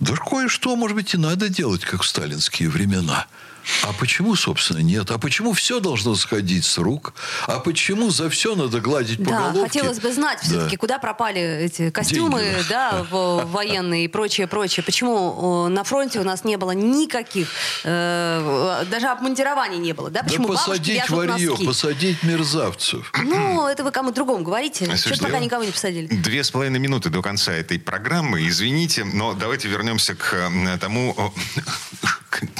Да 0.00 0.14
кое-что, 0.16 0.74
может 0.76 0.96
быть, 0.96 1.14
и 1.14 1.16
надо 1.16 1.48
делать, 1.48 1.84
как 1.84 2.02
в 2.02 2.06
сталинские 2.06 2.68
времена. 2.68 3.26
А 3.82 3.92
почему, 3.92 4.34
собственно, 4.34 4.78
нет? 4.78 5.10
А 5.10 5.18
почему 5.18 5.52
все 5.52 5.80
должно 5.80 6.14
сходить 6.14 6.64
с 6.64 6.78
рук? 6.78 7.14
А 7.46 7.60
почему 7.60 8.10
за 8.10 8.30
все 8.30 8.54
надо 8.54 8.80
гладить 8.80 9.18
по 9.18 9.30
да, 9.30 9.50
головке? 9.50 9.78
хотелось 9.78 10.00
бы 10.00 10.12
знать 10.12 10.40
все-таки, 10.40 10.76
да. 10.76 10.80
куда 10.80 10.98
пропали 10.98 11.40
эти 11.40 11.90
костюмы, 11.90 12.40
Деньги. 12.40 12.68
да, 12.68 13.06
военные 13.10 14.04
и 14.04 14.08
прочее, 14.08 14.46
прочее. 14.46 14.84
Почему 14.84 15.68
на 15.68 15.84
фронте 15.84 16.20
у 16.20 16.24
нас 16.24 16.44
не 16.44 16.56
было 16.56 16.72
никаких, 16.72 17.48
э, 17.84 18.84
даже 18.90 19.06
обмундирований 19.08 19.78
не 19.78 19.92
было, 19.92 20.10
да? 20.10 20.22
Почему 20.22 20.48
да 20.48 20.54
посадить 20.54 21.08
варье, 21.10 21.50
носки? 21.50 21.66
посадить 21.66 22.22
мерзавцев. 22.22 23.12
Ну, 23.28 23.66
это 23.66 23.84
вы 23.84 23.90
кому 23.90 24.10
другому 24.10 24.42
говорите. 24.42 24.88
А, 24.90 24.96
Что 24.96 25.16
пока 25.18 25.38
никого 25.38 25.62
не 25.62 25.70
посадили. 25.70 26.06
Две 26.06 26.42
с 26.42 26.50
половиной 26.50 26.78
минуты 26.78 27.10
до 27.10 27.20
конца 27.22 27.52
этой 27.52 27.78
программы. 27.78 28.46
Извините, 28.48 29.04
но 29.04 29.34
давайте 29.34 29.68
вернемся 29.68 30.14
к 30.14 30.50
тому, 30.80 31.32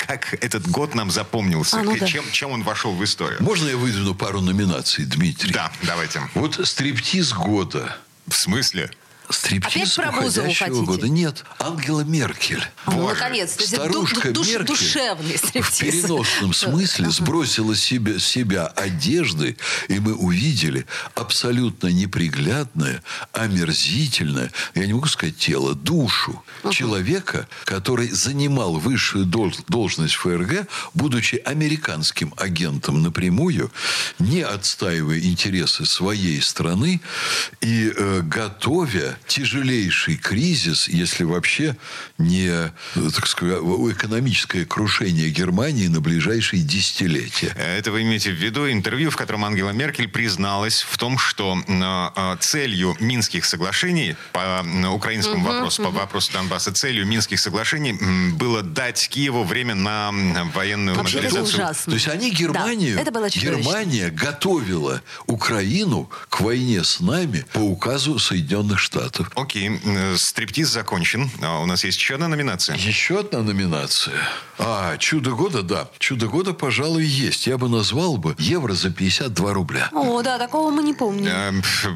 как 0.09 0.43
этот 0.43 0.67
год 0.67 0.95
нам 0.95 1.11
запомнился? 1.11 1.79
А, 1.79 1.83
ну 1.83 1.95
да. 1.95 2.07
чем, 2.07 2.25
чем 2.33 2.51
он 2.53 2.63
вошел 2.63 2.95
в 2.95 3.05
историю? 3.05 3.43
Можно 3.43 3.69
я 3.69 3.77
выдвину 3.77 4.15
пару 4.15 4.41
номинаций, 4.41 5.05
Дмитрий? 5.05 5.53
Да, 5.53 5.71
давайте. 5.83 6.23
Вот 6.35 6.67
стриптиз 6.67 7.35
года. 7.35 7.95
В 8.27 8.35
смысле? 8.35 8.91
Стриптиз 9.31 9.99
Опять 9.99 10.13
про 10.13 10.27
уходящего 10.27 10.85
года. 10.85 11.09
Нет, 11.09 11.45
Ангела 11.59 12.01
Меркель. 12.01 12.63
Ну, 12.87 13.09
наконец. 13.09 13.57
Старушка 13.59 14.33
душ, 14.33 14.49
Меркель 14.49 14.67
душевный 14.67 15.37
стриптиз. 15.37 15.95
в 15.95 16.03
переносном 16.03 16.55
смысле 16.55 17.11
сбросила 17.11 17.77
себе, 17.77 18.19
себя 18.21 18.67
одежды, 18.67 19.57
и 19.89 19.99
мы 20.01 20.15
увидели 20.15 20.87
абсолютно 21.15 21.89
неприглядное, 21.89 23.03
омерзительное, 23.33 24.51
я 24.75 24.87
не 24.87 24.95
могу 24.95 25.07
сказать 25.07 25.37
тело, 25.37 25.75
душу 25.75 26.43
uh-huh. 26.63 26.73
человека, 26.73 27.49
который 27.65 28.09
занимал 28.09 28.75
высшую 28.75 29.27
должность 29.27 30.15
ФРГ, 30.15 30.67
будучи 30.95 31.37
американским 31.45 32.33
агентом 32.39 33.03
напрямую, 33.03 33.71
не 34.19 34.41
отстаивая 34.41 35.21
интересы 35.21 35.85
своей 35.85 36.41
страны 36.41 37.01
и 37.61 37.93
э, 37.95 38.21
готовя 38.23 39.18
тяжелейший 39.27 40.17
кризис, 40.17 40.89
если 40.89 41.25
вообще 41.25 41.77
не, 42.19 42.73
так 42.95 43.27
сказать, 43.27 43.59
экономическое 43.59 44.65
крушение 44.65 45.31
Германии 45.31 45.87
на 45.89 46.01
ближайшие 46.01 46.63
десятилетия. 46.63 47.55
Это 47.57 47.91
вы 47.91 48.03
имеете 48.03 48.31
в 48.31 48.35
виду 48.35 48.71
интервью, 48.71 49.11
в 49.11 49.17
котором 49.17 49.45
Ангела 49.45 49.71
Меркель 49.71 50.09
призналась 50.09 50.83
в 50.83 50.97
том, 50.99 51.19
что 51.19 51.59
а, 51.69 52.37
целью 52.41 52.97
Минских 53.01 53.45
соглашений 53.45 54.17
по 54.33 54.65
украинскому 54.93 55.45
угу, 55.45 55.53
вопросу, 55.53 55.83
угу. 55.83 55.93
по 55.93 55.99
вопросу 55.99 56.33
Донбасса, 56.33 56.73
целью 56.73 57.07
Минских 57.07 57.41
соглашений 57.41 57.99
было 58.33 58.63
дать 58.63 59.09
Киеву 59.09 59.45
время 59.45 59.75
на 59.75 60.11
военную 60.55 60.97
Вообще 60.97 61.17
мобилизацию. 61.17 61.55
Ужасно. 61.55 61.91
То 61.93 61.95
есть 61.95 62.09
они 62.09 62.31
Германию, 62.31 62.97
да, 62.97 63.03
это 63.03 63.11
было 63.11 63.29
Германия 63.29 64.11
готовила 64.11 65.03
Украину 65.27 66.11
к 66.29 66.41
войне 66.41 66.85
с 66.85 67.01
нами 67.01 67.45
по 67.53 67.61
указу 67.61 68.19
Соединенных 68.19 68.79
Штатов. 68.79 69.08
Штатов. 69.09 69.31
Окей, 69.35 69.81
стриптиз 70.17 70.69
закончен. 70.69 71.31
А 71.43 71.61
у 71.61 71.67
нас 71.67 71.85
есть 71.85 71.99
еще 71.99 72.15
одна 72.15 72.29
номинация. 72.29 72.77
Еще 72.77 73.21
одна 73.21 73.43
номинация. 73.43 74.17
А, 74.59 74.97
чудо 74.99 75.31
года, 75.33 75.63
да. 75.63 75.89
Чудо 75.99 76.27
года, 76.27 76.53
пожалуй, 76.53 77.05
есть. 77.05 77.47
Я 77.47 77.59
бы 77.59 77.69
назвал 77.69 78.17
бы 78.17 78.35
евро 78.39 78.75
за 78.75 78.91
52 78.91 79.53
рубля. 79.55 79.89
О, 79.93 80.21
да, 80.23 80.39
такого 80.39 80.71
мы 80.71 80.83
не 80.83 80.95
помним. 80.95 81.31
А, 81.33 81.53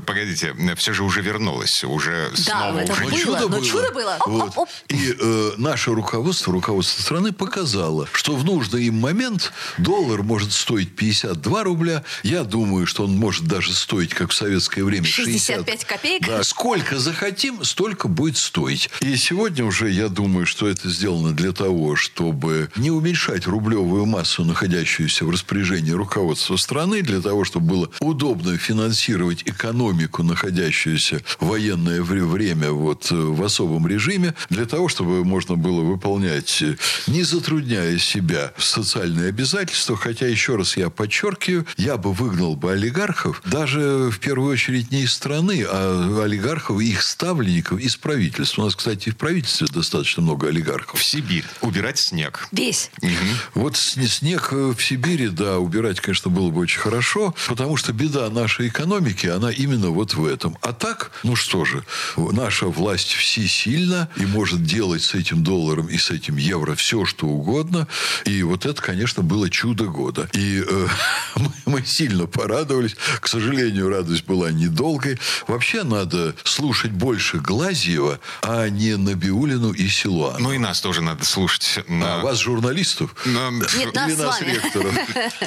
погодите, 0.07 0.55
все 0.77 0.93
же 0.93 1.03
уже 1.03 1.21
вернулось. 1.23 1.85
Уже 1.85 2.31
да, 2.31 2.43
снова 2.43 2.79
это 2.79 2.93
уже. 2.93 3.05
было. 3.05 3.19
Чудо 3.19 3.41
но 3.41 3.49
было. 3.49 3.65
чудо 3.65 3.91
было. 3.93 4.17
Вот. 4.27 4.43
Оп, 4.43 4.49
оп, 4.49 4.59
оп. 4.59 4.69
И 4.89 5.17
э, 5.19 5.53
наше 5.59 5.91
руководство, 5.91 6.53
руководство 6.53 7.03
страны 7.03 7.33
показало, 7.33 8.09
что 8.13 8.37
в 8.37 8.45
нужный 8.45 8.85
им 8.85 9.01
момент 9.01 9.53
доллар 9.79 10.23
может 10.23 10.53
стоить 10.53 10.95
52 10.97 11.65
рубля. 11.65 12.05
Я 12.23 12.45
думаю, 12.45 12.87
что 12.87 13.05
он 13.05 13.17
может 13.17 13.45
даже 13.45 13.75
стоить, 13.75 14.15
как 14.15 14.31
в 14.31 14.35
советское 14.35 14.85
время, 14.85 15.05
65 15.05 15.69
60. 15.69 15.85
копеек. 15.85 16.27
Да, 16.27 16.45
сколько 16.45 16.99
захотим, 17.03 17.63
столько 17.65 18.09
будет 18.09 18.39
стоить. 18.39 18.89
И 19.01 19.17
сегодня 19.17 19.65
уже 19.65 19.91
я 19.91 20.09
думаю, 20.09 20.47
что 20.47 20.69
это 20.69 20.89
сделано 20.89 21.33
для 21.33 21.53
того, 21.53 21.97
чтобы 21.97 22.71
не 22.77 22.91
уменьшать 22.91 23.47
рублевую 23.47 24.07
массу, 24.07 24.45
находящуюся 24.45 25.25
в 25.27 25.31
распоряжении 25.31 25.91
руководства 25.91 26.57
страны, 26.57 27.03
для 27.03 27.21
того, 27.21 27.45
чтобы 27.45 27.67
было 27.67 27.91
удобно 28.01 28.57
финансировать 28.57 29.43
экономику, 29.45 30.23
находящуюся 30.23 31.23
в 31.39 31.47
военное 31.47 32.03
время 32.03 32.71
вот, 32.71 33.11
э, 33.11 33.15
в 33.15 33.43
особом 33.43 33.87
режиме, 33.87 34.35
для 34.49 34.65
того, 34.65 34.89
чтобы 34.89 35.25
можно 35.25 35.57
было 35.57 35.83
выполнять, 35.83 36.63
э, 36.63 36.77
не 37.07 37.23
затрудняя 37.23 37.99
себя, 37.99 38.53
социальные 38.57 39.29
обязательства. 39.29 39.97
Хотя, 39.97 40.27
еще 40.27 40.57
раз 40.57 40.77
я 40.77 40.89
подчеркиваю, 40.91 41.67
я 41.77 41.97
бы 41.97 42.13
выгнал 42.13 42.57
бы 42.57 42.73
олигархов 42.73 43.43
даже 43.45 44.11
в 44.11 44.19
первую 44.19 44.53
очередь 44.53 44.91
не 44.91 45.03
из 45.03 45.13
страны, 45.13 45.65
а 45.69 46.23
олигархов 46.25 46.81
их 46.85 47.03
ставленников 47.03 47.81
из 47.81 47.97
правительства. 47.97 48.63
У 48.63 48.65
нас, 48.65 48.77
кстати, 48.77 49.11
в 49.11 49.17
правительстве 49.17 49.67
достаточно 49.69 50.23
много 50.23 50.49
олигархов. 50.49 51.01
В 51.01 51.05
Сибирь. 51.05 51.45
Убирать 51.61 51.99
снег. 51.99 52.49
Весь. 52.53 52.91
Угу. 53.01 53.13
Вот 53.55 53.77
снег 53.77 54.49
э, 54.53 54.75
в 54.77 54.83
Сибири, 54.83 55.29
да, 55.29 55.59
убирать, 55.59 56.01
конечно, 56.01 56.31
было 56.31 56.51
бы 56.51 56.61
очень 56.61 56.81
хорошо, 56.81 57.35
потому 57.49 57.77
что 57.77 57.93
беда 57.93 58.29
нашей 58.31 58.69
экономики, 58.69 59.27
она 59.27 59.51
именно 59.51 59.91
вот 59.91 60.15
в 60.15 60.25
этом. 60.25 60.57
А 60.61 60.73
так, 60.73 61.13
ну 61.23 61.37
что 61.37 61.65
же, 61.65 61.85
наша 62.17 62.67
власть 62.67 63.13
всесильна 63.13 64.09
и 64.17 64.27
может 64.27 64.65
делать 64.65 65.03
с 65.03 65.15
этим 65.15 65.43
долларом 65.43 65.87
и 65.87 65.99
с 65.99 66.11
этим 66.11 66.37
евро 66.37 66.75
все, 66.75 67.05
что 67.05 67.27
угодно. 67.27 67.87
И 68.25 68.43
вот 68.43 68.67
это, 68.67 68.81
конечно, 68.81 69.23
было 69.23 69.49
чудо 69.51 69.85
года. 69.85 70.29
И 70.33 70.63
э, 70.67 70.89
мы, 71.37 71.53
мы 71.67 71.85
сильно 71.85 72.27
порадовались. 72.27 72.97
К 73.21 73.29
сожалению, 73.29 73.89
радость 73.89 74.25
была 74.25 74.51
недолгой. 74.51 75.19
Вообще 75.47 75.83
надо 75.83 76.35
слушать 76.45 76.72
больше 76.93 77.39
Глазьева, 77.39 78.21
а 78.43 78.69
не 78.69 78.97
Набиулину 78.97 79.73
и 79.73 79.89
Силуан. 79.89 80.43
Ну 80.43 80.53
и 80.53 80.59
нас 80.59 80.81
тоже 80.81 81.03
надо 81.03 81.25
слушать. 81.25 81.85
На... 81.89 82.21
А 82.21 82.23
вас, 82.23 82.39
журналистов? 82.39 83.15
На... 83.25 83.51
Нет, 83.51 83.95
нас 83.95 84.11
Или 84.11 84.17
нас, 84.17 84.41
ректоров? 84.41 84.95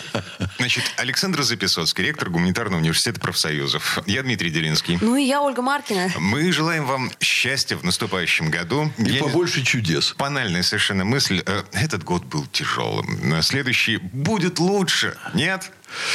Значит, 0.58 0.84
Александр 0.98 1.44
Записоцкий, 1.44 2.04
ректор 2.04 2.30
Гуманитарного 2.30 2.80
университета 2.80 3.20
профсоюзов. 3.20 4.00
Я 4.06 4.24
Дмитрий 4.24 4.50
Делинский. 4.50 4.98
Ну 5.02 5.16
и 5.16 5.24
я, 5.24 5.42
Ольга 5.42 5.62
Маркина. 5.62 6.12
Мы 6.20 6.52
желаем 6.52 6.86
вам 6.86 7.12
счастья 7.20 7.76
в 7.76 7.84
наступающем 7.84 8.50
году. 8.50 8.92
И 8.98 9.04
я 9.04 9.24
побольше 9.24 9.60
не... 9.60 9.66
чудес. 9.66 10.16
Банальная 10.18 10.64
совершенно 10.64 11.06
мысль. 11.06 11.44
Э, 11.46 11.64
этот 11.74 12.04
год 12.04 12.24
был 12.26 12.46
тяжелым. 12.48 13.42
Следующий 13.42 13.98
будет 13.98 14.60
лучше. 14.60 15.18
Нет? 15.34 15.72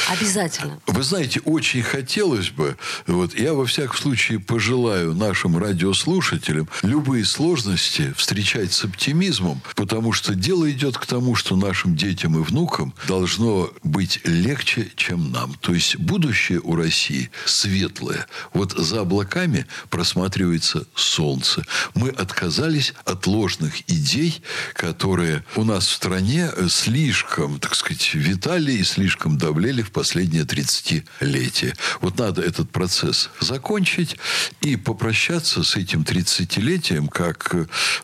Обязательно. 0.09 0.79
Вы 0.87 1.03
знаете, 1.03 1.39
очень 1.45 1.81
хотелось 1.81 2.49
бы, 2.49 2.77
вот 3.07 3.37
я 3.37 3.53
во 3.53 3.65
всяком 3.65 3.97
случае 3.97 4.39
пожелаю 4.39 5.13
нашим 5.13 5.57
радиослушателям 5.57 6.69
любые 6.83 7.25
сложности 7.25 8.13
встречать 8.17 8.73
с 8.73 8.83
оптимизмом, 8.83 9.61
потому 9.75 10.11
что 10.11 10.35
дело 10.35 10.69
идет 10.69 10.97
к 10.97 11.05
тому, 11.05 11.35
что 11.35 11.55
нашим 11.55 11.95
детям 11.95 12.37
и 12.37 12.43
внукам 12.43 12.93
должно 13.07 13.71
быть 13.83 14.19
легче, 14.25 14.91
чем 14.95 15.31
нам. 15.31 15.53
То 15.61 15.73
есть 15.73 15.97
будущее 15.97 16.59
у 16.61 16.75
России 16.75 17.29
светлое. 17.45 18.27
Вот 18.53 18.73
за 18.73 19.01
облаками 19.01 19.65
просматривается 19.89 20.85
солнце. 20.95 21.63
Мы 21.95 22.09
отказались 22.09 22.93
от 23.05 23.27
ложных 23.27 23.89
идей, 23.89 24.41
которые 24.73 25.43
у 25.55 25.63
нас 25.63 25.87
в 25.87 25.91
стране 25.91 26.49
слишком, 26.69 27.59
так 27.59 27.75
сказать, 27.75 28.13
витали 28.13 28.73
и 28.73 28.83
слишком 28.83 29.37
давлели 29.37 29.60
преодолели 29.61 29.83
в 29.83 29.91
последние 29.91 30.43
30-летие. 30.43 31.75
Вот 32.01 32.17
надо 32.17 32.41
этот 32.41 32.71
процесс 32.71 33.29
закончить 33.39 34.15
и 34.61 34.75
попрощаться 34.75 35.63
с 35.63 35.75
этим 35.75 36.01
30-летием 36.01 37.07
как 37.07 37.55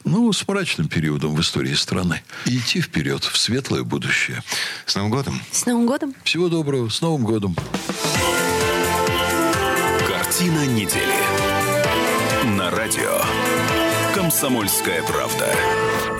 ну, 0.03 0.32
с 0.32 0.47
мрачным 0.47 0.88
периодом 0.88 1.36
в 1.36 1.41
истории 1.41 1.74
страны. 1.74 2.22
И 2.45 2.58
идти 2.58 2.82
вперед 2.82 3.24
в 3.24 3.38
светлое 3.38 3.84
будущее. 3.84 4.43
С 4.86 4.95
Новым 4.95 5.12
годом! 5.12 5.41
С 5.51 5.66
Новым 5.66 5.88
годом! 5.88 6.14
Всего 6.24 6.47
доброго! 6.47 6.89
С 6.89 7.01
Новым 7.01 7.24
годом! 7.24 7.55
Картина 10.08 10.66
недели. 10.68 11.18
На 12.55 12.70
радио. 12.70 13.22
Комсомольская 14.14 15.01
правда. 15.03 15.55